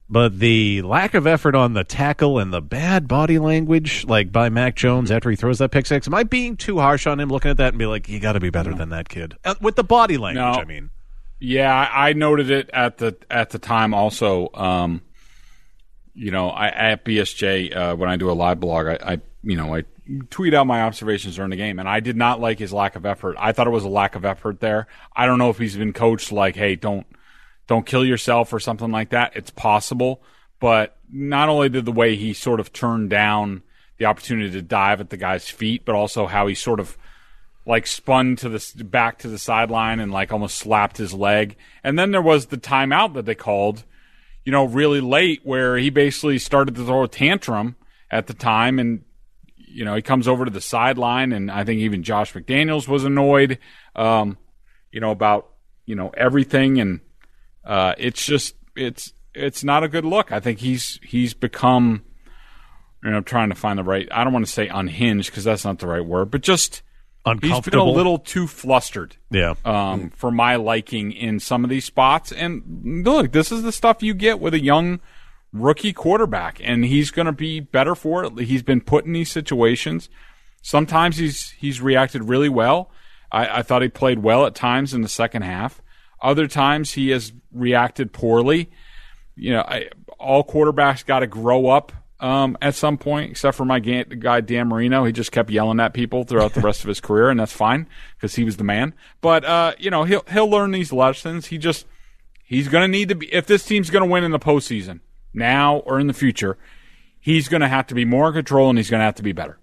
But 0.08 0.38
the 0.38 0.80
lack 0.80 1.12
of 1.12 1.26
effort 1.26 1.54
on 1.54 1.74
the 1.74 1.84
tackle 1.84 2.38
and 2.38 2.54
the 2.54 2.62
bad 2.62 3.06
body 3.06 3.38
language, 3.38 4.06
like 4.06 4.32
by 4.32 4.48
Mac 4.48 4.76
Jones 4.76 5.10
after 5.10 5.28
he 5.28 5.36
throws 5.36 5.58
that 5.58 5.70
pick 5.70 5.84
six, 5.84 6.06
am 6.06 6.14
I 6.14 6.22
being 6.22 6.56
too 6.56 6.78
harsh 6.78 7.06
on 7.06 7.20
him 7.20 7.28
looking 7.28 7.50
at 7.50 7.58
that 7.58 7.74
and 7.74 7.78
be 7.78 7.84
like, 7.84 8.08
you 8.08 8.20
got 8.20 8.32
to 8.32 8.40
be 8.40 8.48
better 8.48 8.72
than 8.72 8.88
that 8.88 9.10
kid? 9.10 9.36
Uh, 9.44 9.54
with 9.60 9.76
the 9.76 9.84
body 9.84 10.16
language, 10.16 10.42
No. 10.42 10.62
I 10.62 10.64
mean. 10.64 10.88
Yeah, 11.38 11.90
I 11.92 12.14
noted 12.14 12.50
it 12.50 12.70
at 12.72 12.98
the 12.98 13.16
at 13.30 13.50
the 13.50 13.58
time. 13.58 13.92
Also, 13.92 14.48
um, 14.54 15.02
you 16.14 16.30
know, 16.30 16.48
I 16.48 16.68
at 16.68 17.04
BSJ 17.04 17.76
uh, 17.76 17.96
when 17.96 18.08
I 18.08 18.16
do 18.16 18.30
a 18.30 18.32
live 18.32 18.58
blog, 18.60 18.86
I, 18.86 18.98
I 19.02 19.20
you 19.42 19.56
know 19.56 19.74
I 19.74 19.84
tweet 20.30 20.54
out 20.54 20.66
my 20.66 20.82
observations 20.82 21.36
during 21.36 21.50
the 21.50 21.56
game, 21.56 21.78
and 21.78 21.88
I 21.88 22.00
did 22.00 22.16
not 22.16 22.40
like 22.40 22.58
his 22.58 22.72
lack 22.72 22.96
of 22.96 23.04
effort. 23.04 23.36
I 23.38 23.52
thought 23.52 23.66
it 23.66 23.70
was 23.70 23.84
a 23.84 23.88
lack 23.88 24.14
of 24.14 24.24
effort 24.24 24.60
there. 24.60 24.86
I 25.14 25.26
don't 25.26 25.38
know 25.38 25.50
if 25.50 25.58
he's 25.58 25.76
been 25.76 25.92
coached 25.92 26.32
like, 26.32 26.56
hey, 26.56 26.74
don't 26.74 27.06
don't 27.66 27.84
kill 27.84 28.04
yourself 28.04 28.52
or 28.52 28.60
something 28.60 28.90
like 28.90 29.10
that. 29.10 29.32
It's 29.36 29.50
possible, 29.50 30.22
but 30.58 30.96
not 31.12 31.48
only 31.48 31.68
did 31.68 31.84
the 31.84 31.92
way 31.92 32.16
he 32.16 32.32
sort 32.32 32.60
of 32.60 32.72
turned 32.72 33.10
down 33.10 33.62
the 33.98 34.06
opportunity 34.06 34.50
to 34.52 34.62
dive 34.62 35.00
at 35.00 35.10
the 35.10 35.16
guy's 35.16 35.48
feet, 35.48 35.84
but 35.84 35.94
also 35.94 36.26
how 36.26 36.46
he 36.46 36.54
sort 36.54 36.80
of 36.80 36.96
like 37.66 37.86
spun 37.86 38.36
to 38.36 38.48
the 38.48 38.84
back 38.84 39.18
to 39.18 39.28
the 39.28 39.38
sideline 39.38 39.98
and 39.98 40.12
like 40.12 40.32
almost 40.32 40.56
slapped 40.56 40.96
his 40.96 41.12
leg. 41.12 41.56
And 41.82 41.98
then 41.98 42.12
there 42.12 42.22
was 42.22 42.46
the 42.46 42.56
timeout 42.56 43.14
that 43.14 43.26
they 43.26 43.34
called, 43.34 43.84
you 44.44 44.52
know, 44.52 44.64
really 44.64 45.00
late 45.00 45.40
where 45.42 45.76
he 45.76 45.90
basically 45.90 46.38
started 46.38 46.76
to 46.76 46.84
throw 46.84 47.02
a 47.02 47.08
tantrum 47.08 47.74
at 48.10 48.28
the 48.28 48.34
time 48.34 48.78
and 48.78 49.02
you 49.68 49.84
know, 49.84 49.94
he 49.94 50.00
comes 50.00 50.26
over 50.26 50.46
to 50.46 50.50
the 50.50 50.60
sideline 50.60 51.32
and 51.32 51.50
I 51.50 51.64
think 51.64 51.80
even 51.80 52.02
Josh 52.02 52.32
McDaniels 52.32 52.88
was 52.88 53.04
annoyed 53.04 53.58
um, 53.94 54.38
you 54.90 55.00
know, 55.00 55.10
about, 55.10 55.50
you 55.84 55.96
know, 55.96 56.10
everything 56.16 56.80
and 56.80 57.00
uh, 57.64 57.94
it's 57.98 58.24
just 58.24 58.54
it's 58.76 59.12
it's 59.34 59.64
not 59.64 59.82
a 59.82 59.88
good 59.88 60.04
look. 60.04 60.30
I 60.30 60.38
think 60.38 60.60
he's 60.60 61.00
he's 61.02 61.34
become 61.34 62.04
you 63.02 63.10
know 63.10 63.20
trying 63.20 63.48
to 63.48 63.56
find 63.56 63.78
the 63.78 63.84
right. 63.84 64.08
I 64.12 64.22
don't 64.22 64.32
want 64.32 64.46
to 64.46 64.52
say 64.52 64.68
unhinged 64.68 65.30
because 65.30 65.44
that's 65.44 65.64
not 65.64 65.80
the 65.80 65.88
right 65.88 66.04
word, 66.04 66.30
but 66.30 66.42
just 66.42 66.82
he's 67.42 67.60
been 67.60 67.78
a 67.78 67.84
little 67.84 68.18
too 68.18 68.46
flustered. 68.46 69.16
Yeah. 69.30 69.54
Um, 69.64 70.10
for 70.10 70.30
my 70.30 70.56
liking 70.56 71.12
in 71.12 71.40
some 71.40 71.64
of 71.64 71.70
these 71.70 71.84
spots, 71.84 72.32
and 72.32 73.04
look, 73.04 73.32
this 73.32 73.50
is 73.50 73.62
the 73.62 73.72
stuff 73.72 74.02
you 74.02 74.14
get 74.14 74.40
with 74.40 74.54
a 74.54 74.62
young 74.62 75.00
rookie 75.52 75.92
quarterback, 75.92 76.60
and 76.62 76.84
he's 76.84 77.10
going 77.10 77.26
to 77.26 77.32
be 77.32 77.60
better 77.60 77.94
for 77.94 78.24
it. 78.24 78.38
He's 78.40 78.62
been 78.62 78.80
put 78.80 79.04
in 79.04 79.12
these 79.12 79.30
situations. 79.30 80.08
Sometimes 80.62 81.16
he's 81.16 81.50
he's 81.50 81.80
reacted 81.80 82.24
really 82.24 82.48
well. 82.48 82.90
I, 83.30 83.58
I 83.58 83.62
thought 83.62 83.82
he 83.82 83.88
played 83.88 84.20
well 84.20 84.46
at 84.46 84.54
times 84.54 84.94
in 84.94 85.02
the 85.02 85.08
second 85.08 85.42
half. 85.42 85.82
Other 86.22 86.46
times 86.46 86.92
he 86.92 87.10
has 87.10 87.32
reacted 87.52 88.12
poorly. 88.12 88.70
You 89.34 89.52
know, 89.52 89.60
I, 89.62 89.90
all 90.18 90.44
quarterbacks 90.44 91.04
got 91.04 91.20
to 91.20 91.26
grow 91.26 91.68
up 91.68 91.92
um, 92.20 92.56
at 92.62 92.74
some 92.74 92.96
point, 92.98 93.30
except 93.30 93.56
for 93.56 93.64
my 93.64 93.78
ga- 93.78 94.04
guy 94.04 94.40
Dan 94.40 94.68
Marino. 94.68 95.04
He 95.04 95.12
just 95.12 95.32
kept 95.32 95.50
yelling 95.50 95.80
at 95.80 95.92
people 95.92 96.24
throughout 96.24 96.54
the 96.54 96.60
rest 96.60 96.82
of 96.82 96.88
his 96.88 97.00
career, 97.00 97.28
and 97.28 97.38
that's 97.38 97.52
fine 97.52 97.88
because 98.16 98.34
he 98.34 98.44
was 98.44 98.56
the 98.56 98.64
man. 98.64 98.94
But 99.20 99.44
uh, 99.44 99.74
you 99.78 99.90
know, 99.90 100.04
he'll 100.04 100.24
he'll 100.30 100.48
learn 100.48 100.70
these 100.70 100.92
lessons. 100.92 101.46
He 101.46 101.58
just 101.58 101.86
he's 102.44 102.68
going 102.68 102.82
to 102.82 102.88
need 102.88 103.08
to 103.10 103.14
be 103.14 103.32
if 103.32 103.46
this 103.46 103.64
team's 103.64 103.90
going 103.90 104.04
to 104.04 104.10
win 104.10 104.24
in 104.24 104.30
the 104.30 104.38
postseason 104.38 105.00
now 105.34 105.78
or 105.78 106.00
in 106.00 106.06
the 106.06 106.14
future. 106.14 106.56
He's 107.18 107.48
going 107.48 107.60
to 107.60 107.68
have 107.68 107.88
to 107.88 107.94
be 107.94 108.04
more 108.04 108.28
in 108.28 108.34
control, 108.34 108.70
and 108.70 108.78
he's 108.78 108.88
going 108.88 109.00
to 109.00 109.04
have 109.04 109.16
to 109.16 109.22
be 109.22 109.32
better. 109.32 109.58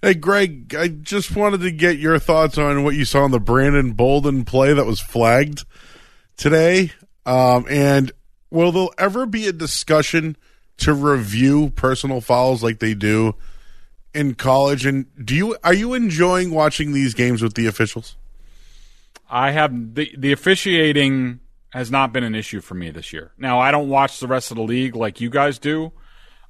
Hey, 0.00 0.14
Greg, 0.14 0.74
I 0.74 0.88
just 0.88 1.34
wanted 1.34 1.60
to 1.60 1.70
get 1.70 1.98
your 1.98 2.18
thoughts 2.18 2.58
on 2.58 2.82
what 2.82 2.94
you 2.94 3.04
saw 3.04 3.24
in 3.24 3.30
the 3.30 3.40
Brandon 3.40 3.92
Bolden 3.92 4.44
play 4.44 4.72
that 4.72 4.84
was 4.84 5.00
flagged 5.00 5.64
today. 6.36 6.92
Um, 7.26 7.66
and 7.70 8.12
will 8.50 8.72
there 8.72 8.88
ever 8.98 9.26
be 9.26 9.46
a 9.46 9.52
discussion 9.52 10.36
to 10.78 10.92
review 10.92 11.70
personal 11.70 12.20
fouls 12.20 12.62
like 12.62 12.78
they 12.78 12.94
do 12.94 13.34
in 14.12 14.34
college? 14.34 14.86
And 14.86 15.06
do 15.24 15.34
you 15.34 15.56
are 15.64 15.74
you 15.74 15.94
enjoying 15.94 16.50
watching 16.50 16.92
these 16.92 17.14
games 17.14 17.42
with 17.42 17.54
the 17.54 17.66
officials? 17.66 18.16
I 19.28 19.50
have 19.50 19.94
the 19.94 20.14
the 20.16 20.32
officiating 20.32 21.40
has 21.70 21.90
not 21.90 22.12
been 22.12 22.24
an 22.24 22.34
issue 22.34 22.60
for 22.60 22.74
me 22.74 22.90
this 22.90 23.12
year. 23.12 23.32
Now 23.36 23.58
I 23.58 23.70
don't 23.70 23.88
watch 23.88 24.20
the 24.20 24.28
rest 24.28 24.50
of 24.50 24.56
the 24.56 24.62
league 24.62 24.94
like 24.94 25.20
you 25.20 25.30
guys 25.30 25.58
do, 25.58 25.92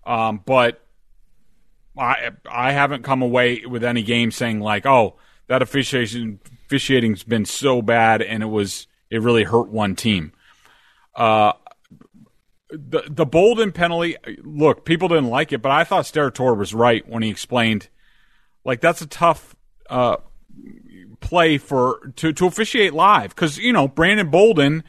um, 0.05 0.43
but 0.45 0.85
I 1.97 2.31
I 2.51 2.73
haven't 2.73 3.03
come 3.03 3.23
away 3.23 3.65
with 3.67 3.85
any 3.85 4.03
game 4.03 4.31
saying 4.31 4.61
like, 4.61 4.85
oh, 4.87 5.17
that 5.47 5.63
officiation 5.63 6.41
officiating's 6.67 7.23
been 7.23 7.45
so 7.45 7.83
bad 7.83 8.23
and 8.23 8.43
it 8.43 8.47
was 8.47 8.87
it 9.11 9.23
really 9.23 9.45
hurt 9.45 9.69
one 9.69 9.97
team. 9.97 10.33
Uh, 11.15 11.53
the 12.77 13.03
the 13.09 13.27
Bolden 13.27 13.73
penalty. 13.73 14.17
Look, 14.43 14.85
people 14.85 15.09
didn't 15.09 15.29
like 15.29 15.53
it, 15.53 15.63
but 15.63 15.73
I 15.73 15.85
thought 15.85 16.05
Steratore 16.05 16.57
was 16.57 16.75
right 16.75 17.09
when 17.09 17.23
he 17.23 17.31
explained, 17.31 17.89
like 18.65 18.81
that's 18.81 19.01
a 19.01 19.07
tough 19.07 19.55
uh, 19.89 20.17
play 21.21 21.59
for 21.59 22.13
to 22.17 22.33
to 22.33 22.47
officiate 22.47 22.93
live 22.93 23.35
because 23.35 23.59
you 23.59 23.73
know 23.73 23.89
Brandon 23.89 24.31
Bolden, 24.31 24.85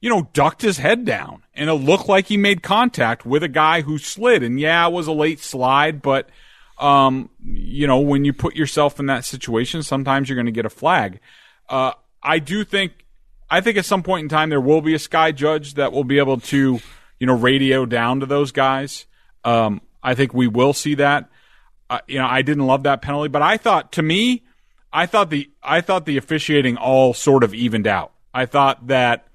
you 0.00 0.10
know, 0.10 0.28
ducked 0.32 0.62
his 0.62 0.78
head 0.78 1.04
down 1.04 1.42
and 1.54 1.68
it 1.68 1.74
looked 1.74 2.08
like 2.08 2.26
he 2.26 2.36
made 2.36 2.62
contact 2.62 3.26
with 3.26 3.42
a 3.42 3.48
guy 3.48 3.82
who 3.82 3.98
slid. 3.98 4.42
And 4.42 4.58
yeah, 4.58 4.86
it 4.86 4.92
was 4.92 5.06
a 5.06 5.12
late 5.12 5.40
slide, 5.40 6.00
but 6.00 6.30
um, 6.78 7.28
you 7.44 7.86
know, 7.86 7.98
when 7.98 8.24
you 8.24 8.32
put 8.32 8.56
yourself 8.56 8.98
in 8.98 9.06
that 9.06 9.26
situation, 9.26 9.82
sometimes 9.82 10.28
you're 10.28 10.36
going 10.36 10.46
to 10.46 10.52
get 10.52 10.64
a 10.64 10.70
flag. 10.70 11.20
Uh, 11.68 11.92
I 12.22 12.38
do 12.38 12.64
think, 12.64 13.04
I 13.50 13.60
think 13.60 13.76
at 13.76 13.84
some 13.84 14.02
point 14.02 14.22
in 14.22 14.28
time 14.30 14.48
there 14.48 14.60
will 14.60 14.80
be 14.80 14.94
a 14.94 14.98
sky 14.98 15.32
judge 15.32 15.74
that 15.74 15.92
will 15.92 16.04
be 16.04 16.18
able 16.18 16.40
to, 16.40 16.80
you 17.20 17.26
know, 17.26 17.36
radio 17.36 17.86
down 17.86 18.20
to 18.20 18.26
those 18.26 18.50
guys. 18.50 19.06
Um, 19.44 19.80
I 20.02 20.14
think 20.14 20.34
we 20.34 20.48
will 20.48 20.72
see 20.72 20.96
that. 20.96 21.30
Uh, 21.88 22.00
you 22.08 22.18
know, 22.18 22.26
I 22.26 22.42
didn't 22.42 22.66
love 22.66 22.84
that 22.84 23.02
penalty, 23.02 23.28
but 23.28 23.42
I 23.42 23.56
thought, 23.56 23.92
to 23.92 24.02
me, 24.02 24.42
I 24.92 25.06
thought 25.06 25.30
the 25.30 25.48
I 25.62 25.80
thought 25.80 26.06
the 26.06 26.16
officiating 26.16 26.76
all 26.76 27.14
sort 27.14 27.44
of 27.44 27.54
evened 27.54 27.86
out. 27.86 28.12
I 28.34 28.46
thought 28.46 28.88
that 28.88 29.26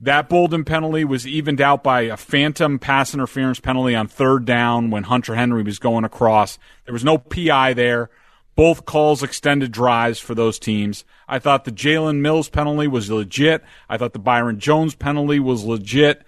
that 0.00 0.28
Bolden 0.28 0.64
penalty 0.64 1.04
was 1.04 1.26
evened 1.26 1.60
out 1.60 1.82
by 1.82 2.02
a 2.02 2.16
phantom 2.16 2.78
pass 2.78 3.14
interference 3.14 3.60
penalty 3.60 3.94
on 3.94 4.08
third 4.08 4.44
down 4.44 4.90
when 4.90 5.04
Hunter 5.04 5.34
Henry 5.34 5.62
was 5.62 5.78
going 5.78 6.04
across. 6.04 6.58
There 6.84 6.92
was 6.92 7.04
no 7.04 7.18
PI 7.18 7.72
there. 7.72 8.10
Both 8.54 8.84
calls 8.84 9.22
extended 9.22 9.72
drives 9.72 10.18
for 10.18 10.34
those 10.34 10.58
teams. 10.58 11.04
I 11.28 11.38
thought 11.38 11.64
the 11.64 11.72
Jalen 11.72 12.20
Mills 12.20 12.48
penalty 12.48 12.86
was 12.86 13.10
legit. 13.10 13.62
I 13.88 13.98
thought 13.98 14.12
the 14.12 14.18
Byron 14.18 14.58
Jones 14.60 14.94
penalty 14.94 15.40
was 15.40 15.64
legit. 15.64 16.22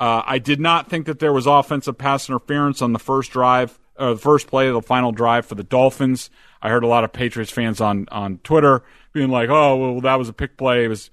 Uh, 0.00 0.22
I 0.24 0.38
did 0.38 0.58
not 0.58 0.88
think 0.88 1.04
that 1.06 1.18
there 1.18 1.32
was 1.32 1.46
offensive 1.46 1.98
pass 1.98 2.26
interference 2.26 2.80
on 2.80 2.94
the 2.94 2.98
first 2.98 3.32
drive, 3.32 3.78
uh, 3.98 4.14
the 4.14 4.18
first 4.18 4.46
play 4.46 4.66
of 4.66 4.74
the 4.74 4.80
final 4.80 5.12
drive 5.12 5.44
for 5.44 5.54
the 5.54 5.62
Dolphins. 5.62 6.30
I 6.62 6.70
heard 6.70 6.84
a 6.84 6.86
lot 6.88 7.04
of 7.04 7.12
Patriots 7.12 7.52
fans 7.52 7.82
on 7.82 8.08
on 8.10 8.38
Twitter 8.38 8.82
being 9.12 9.28
like, 9.28 9.50
"Oh, 9.50 9.76
well, 9.76 10.00
that 10.00 10.18
was 10.18 10.30
a 10.30 10.32
pick 10.32 10.56
play." 10.56 10.86
It 10.86 10.88
was, 10.88 11.10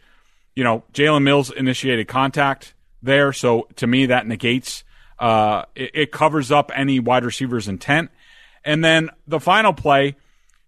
you 0.56 0.64
know, 0.64 0.84
Jalen 0.94 1.24
Mills 1.24 1.52
initiated 1.52 2.08
contact 2.08 2.76
there, 3.04 3.34
so 3.34 3.68
to 3.76 3.88
me 3.88 4.06
that 4.06 4.26
negates. 4.26 4.86
Uh, 5.20 5.64
it, 5.76 5.92
it 5.94 6.12
covers 6.12 6.50
up 6.50 6.72
any 6.74 7.00
wide 7.00 7.26
receiver's 7.26 7.68
intent. 7.68 8.10
And 8.64 8.86
then 8.86 9.10
the 9.28 9.40
final 9.40 9.74
play, 9.74 10.16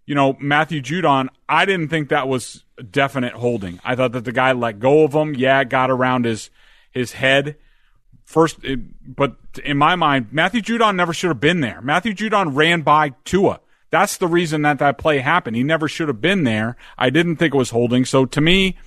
you 0.05 0.15
know, 0.15 0.36
Matthew 0.39 0.82
Judon, 0.82 1.28
I 1.47 1.65
didn't 1.65 1.89
think 1.89 2.09
that 2.09 2.28
was 2.28 2.65
definite 2.89 3.34
holding. 3.34 3.80
I 3.84 3.95
thought 3.95 4.13
that 4.13 4.26
the 4.26 4.32
guy 4.32 4.51
let 4.53 4.80
go 4.80 5.03
of 5.03 5.13
him. 5.13 5.36
Yeah, 5.36 5.63
got 5.63 5.89
around 5.89 6.26
his 6.26 6.49
his 6.91 7.13
head 7.13 7.55
first, 8.30 8.64
it, 8.64 8.80
but 9.16 9.36
in 9.64 9.76
my 9.78 9.96
mind, 9.96 10.28
Matthew 10.32 10.62
Judon 10.62 10.96
never 10.96 11.14
should 11.14 11.30
have 11.30 11.40
been 11.40 11.62
there. 11.62 11.82
Matthew 11.82 12.14
Judon 12.14 12.56
ran 12.56 12.82
by 12.82 13.10
Tua. 13.26 13.60
That's 13.90 14.18
the 14.18 14.28
reason 14.28 14.62
that 14.62 14.78
that 14.78 15.00
play 15.00 15.18
happened. 15.18 15.56
He 15.56 15.64
never 15.64 15.88
should 15.88 16.10
have 16.10 16.22
been 16.22 16.44
there. 16.44 16.78
I 16.96 17.10
didn't 17.10 17.38
think 17.38 17.56
it 17.56 17.58
was 17.58 17.72
holding. 17.72 18.06
So 18.06 18.26
to 18.26 18.40
me, 18.40 18.78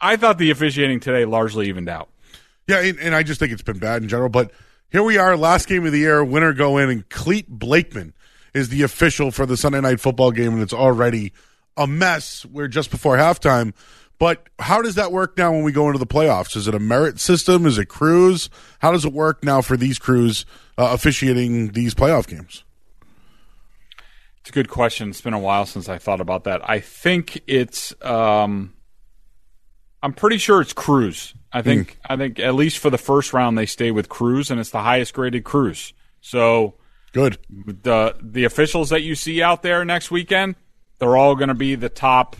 I 0.00 0.14
thought 0.14 0.38
the 0.38 0.52
officiating 0.52 1.00
today 1.00 1.24
largely 1.24 1.68
evened 1.68 1.88
out. 1.88 2.08
Yeah, 2.68 2.80
and, 2.80 2.96
and 3.00 3.14
I 3.14 3.24
just 3.24 3.40
think 3.40 3.50
it's 3.50 3.62
been 3.62 3.80
bad 3.80 4.02
in 4.02 4.08
general. 4.08 4.28
But 4.28 4.52
here 4.92 5.02
we 5.02 5.18
are, 5.18 5.36
last 5.36 5.66
game 5.66 5.84
of 5.84 5.90
the 5.90 5.98
year, 5.98 6.22
winner 6.22 6.52
go 6.52 6.78
in, 6.78 6.88
and 6.88 7.08
Clete 7.08 7.48
Blakeman 7.48 8.14
is 8.54 8.68
the 8.68 8.82
official 8.82 9.32
for 9.32 9.46
the 9.46 9.56
Sunday 9.56 9.80
night 9.80 9.98
football 9.98 10.30
game, 10.30 10.52
and 10.52 10.62
it's 10.62 10.72
already 10.72 11.32
a 11.76 11.88
mess. 11.88 12.46
We're 12.46 12.68
just 12.68 12.92
before 12.92 13.16
halftime. 13.16 13.74
But 14.18 14.48
how 14.58 14.80
does 14.80 14.94
that 14.94 15.12
work 15.12 15.36
now 15.36 15.52
when 15.52 15.62
we 15.62 15.72
go 15.72 15.86
into 15.88 15.98
the 15.98 16.06
playoffs? 16.06 16.56
Is 16.56 16.66
it 16.66 16.74
a 16.74 16.78
merit 16.78 17.20
system? 17.20 17.66
Is 17.66 17.76
it 17.76 17.86
crews? 17.86 18.48
How 18.78 18.92
does 18.92 19.04
it 19.04 19.12
work 19.12 19.44
now 19.44 19.60
for 19.60 19.76
these 19.76 19.98
crews 19.98 20.46
uh, 20.78 20.88
officiating 20.92 21.72
these 21.72 21.94
playoff 21.94 22.26
games? 22.26 22.64
It's 24.40 24.50
a 24.50 24.52
good 24.52 24.70
question. 24.70 25.10
It's 25.10 25.20
been 25.20 25.34
a 25.34 25.38
while 25.38 25.66
since 25.66 25.88
I 25.88 25.98
thought 25.98 26.20
about 26.20 26.44
that. 26.44 26.68
I 26.68 26.80
think 26.80 27.42
it's. 27.46 27.92
Um, 28.00 28.74
I'm 30.02 30.12
pretty 30.12 30.38
sure 30.38 30.60
it's 30.60 30.72
crews. 30.72 31.34
I 31.52 31.62
think. 31.62 31.98
I 32.06 32.16
think 32.16 32.38
at 32.38 32.54
least 32.54 32.78
for 32.78 32.88
the 32.88 32.98
first 32.98 33.32
round 33.32 33.58
they 33.58 33.66
stay 33.66 33.90
with 33.90 34.08
crews, 34.08 34.50
and 34.50 34.60
it's 34.60 34.70
the 34.70 34.82
highest 34.82 35.14
graded 35.14 35.42
crews. 35.42 35.92
So 36.20 36.74
good. 37.12 37.38
The 37.50 38.14
the 38.22 38.44
officials 38.44 38.90
that 38.90 39.02
you 39.02 39.14
see 39.14 39.42
out 39.42 39.62
there 39.62 39.84
next 39.84 40.10
weekend, 40.10 40.54
they're 41.00 41.16
all 41.16 41.34
going 41.34 41.48
to 41.48 41.54
be 41.54 41.74
the 41.74 41.88
top. 41.88 42.36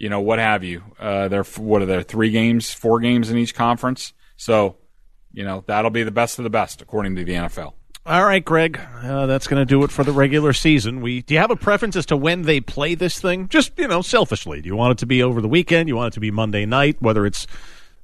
You 0.00 0.08
know 0.08 0.20
what 0.22 0.38
have 0.40 0.64
you? 0.64 0.82
Uh, 0.98 1.28
they're 1.28 1.44
what 1.44 1.82
are 1.82 1.86
there? 1.86 2.02
Three 2.02 2.30
games, 2.30 2.72
four 2.72 2.98
games 3.00 3.30
in 3.30 3.36
each 3.36 3.54
conference. 3.54 4.12
So, 4.36 4.76
you 5.32 5.44
know 5.44 5.62
that'll 5.66 5.90
be 5.90 6.02
the 6.02 6.10
best 6.10 6.38
of 6.38 6.42
the 6.42 6.50
best 6.50 6.80
according 6.82 7.14
to 7.16 7.24
the 7.24 7.32
NFL. 7.34 7.74
All 8.06 8.24
right, 8.24 8.42
Greg. 8.42 8.80
Uh, 9.02 9.26
that's 9.26 9.46
going 9.46 9.60
to 9.60 9.66
do 9.66 9.84
it 9.84 9.90
for 9.90 10.02
the 10.02 10.10
regular 10.12 10.54
season. 10.54 11.02
We 11.02 11.20
do 11.20 11.34
you 11.34 11.40
have 11.40 11.50
a 11.50 11.56
preference 11.56 11.96
as 11.96 12.06
to 12.06 12.16
when 12.16 12.42
they 12.42 12.60
play 12.60 12.94
this 12.94 13.20
thing? 13.20 13.46
Just 13.48 13.78
you 13.78 13.86
know, 13.86 14.00
selfishly, 14.00 14.62
do 14.62 14.68
you 14.68 14.74
want 14.74 14.92
it 14.92 14.98
to 14.98 15.06
be 15.06 15.22
over 15.22 15.42
the 15.42 15.48
weekend? 15.48 15.86
You 15.88 15.96
want 15.96 16.12
it 16.12 16.14
to 16.14 16.20
be 16.20 16.30
Monday 16.30 16.64
night? 16.64 16.96
Whether 17.00 17.26
it's 17.26 17.46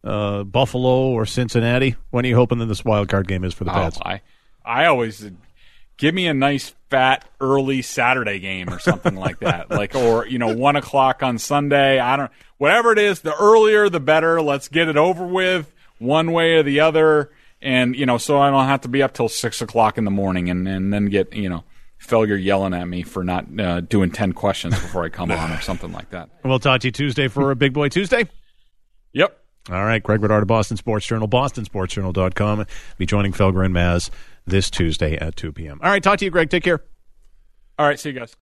uh, 0.04 0.44
Buffalo 0.44 1.08
or 1.08 1.24
Cincinnati? 1.24 1.96
When 2.10 2.26
are 2.26 2.28
you 2.28 2.36
hoping 2.36 2.58
that 2.58 2.66
this 2.66 2.84
wild 2.84 3.08
card 3.08 3.26
game 3.26 3.42
is 3.42 3.54
for 3.54 3.64
the 3.64 3.70
Oh, 3.70 3.74
Pats? 3.74 3.98
I 4.02 4.20
I 4.66 4.84
always 4.84 5.30
give 5.96 6.14
me 6.14 6.26
a 6.26 6.34
nice 6.34 6.74
fat 6.90 7.24
early 7.40 7.82
Saturday 7.82 8.38
game 8.38 8.72
or 8.72 8.78
something 8.78 9.16
like 9.16 9.40
that, 9.40 9.70
like 9.70 9.94
or 9.94 10.26
you 10.26 10.38
know 10.38 10.54
one 10.54 10.76
o'clock 10.76 11.22
on 11.22 11.38
Sunday. 11.38 11.98
I 11.98 12.16
don't 12.16 12.30
whatever 12.58 12.92
it 12.92 12.98
is. 12.98 13.20
The 13.20 13.34
earlier 13.34 13.88
the 13.88 14.00
better. 14.00 14.40
Let's 14.40 14.68
get 14.68 14.88
it 14.88 14.96
over 14.96 15.26
with 15.26 15.72
one 15.98 16.32
way 16.32 16.54
or 16.54 16.62
the 16.62 16.80
other, 16.80 17.30
and 17.60 17.96
you 17.96 18.06
know 18.06 18.18
so 18.18 18.38
I 18.40 18.50
don't 18.50 18.66
have 18.66 18.82
to 18.82 18.88
be 18.88 19.02
up 19.02 19.14
till 19.14 19.28
six 19.28 19.60
o'clock 19.60 19.98
in 19.98 20.04
the 20.04 20.10
morning 20.10 20.50
and 20.50 20.66
and 20.68 20.92
then 20.92 21.06
get 21.06 21.34
you 21.34 21.48
know. 21.48 21.64
Felger 21.98 22.40
yelling 22.40 22.74
at 22.74 22.86
me 22.86 23.02
for 23.02 23.24
not 23.24 23.46
uh, 23.58 23.80
doing 23.80 24.10
10 24.10 24.34
questions 24.34 24.74
before 24.78 25.04
I 25.04 25.08
come 25.08 25.32
on 25.32 25.50
or 25.50 25.60
something 25.62 25.90
like 25.92 26.10
that. 26.10 26.28
We'll 26.44 26.58
talk 26.58 26.82
to 26.82 26.88
you 26.88 26.92
Tuesday 26.92 27.26
for 27.26 27.50
a 27.50 27.56
Big 27.56 27.72
Boy 27.72 27.88
Tuesday. 27.88 28.28
Yep. 29.14 29.36
All 29.70 29.82
right, 29.82 30.02
Greg 30.02 30.20
Bedard 30.20 30.42
of 30.42 30.46
Boston 30.46 30.76
Sports 30.76 31.06
Journal, 31.06 31.26
bostonsportsjournal.com. 31.26 32.66
Be 32.98 33.06
joining 33.06 33.32
Felger 33.32 33.64
and 33.64 33.74
Maz 33.74 34.10
this 34.46 34.70
Tuesday 34.70 35.16
at 35.16 35.36
2 35.36 35.52
p.m. 35.52 35.80
All 35.82 35.90
right, 35.90 36.02
talk 36.02 36.18
to 36.20 36.24
you, 36.24 36.30
Greg. 36.30 36.50
Take 36.50 36.64
care. 36.64 36.84
All 37.78 37.86
right, 37.86 37.98
see 37.98 38.10
you 38.10 38.18
guys. 38.18 38.36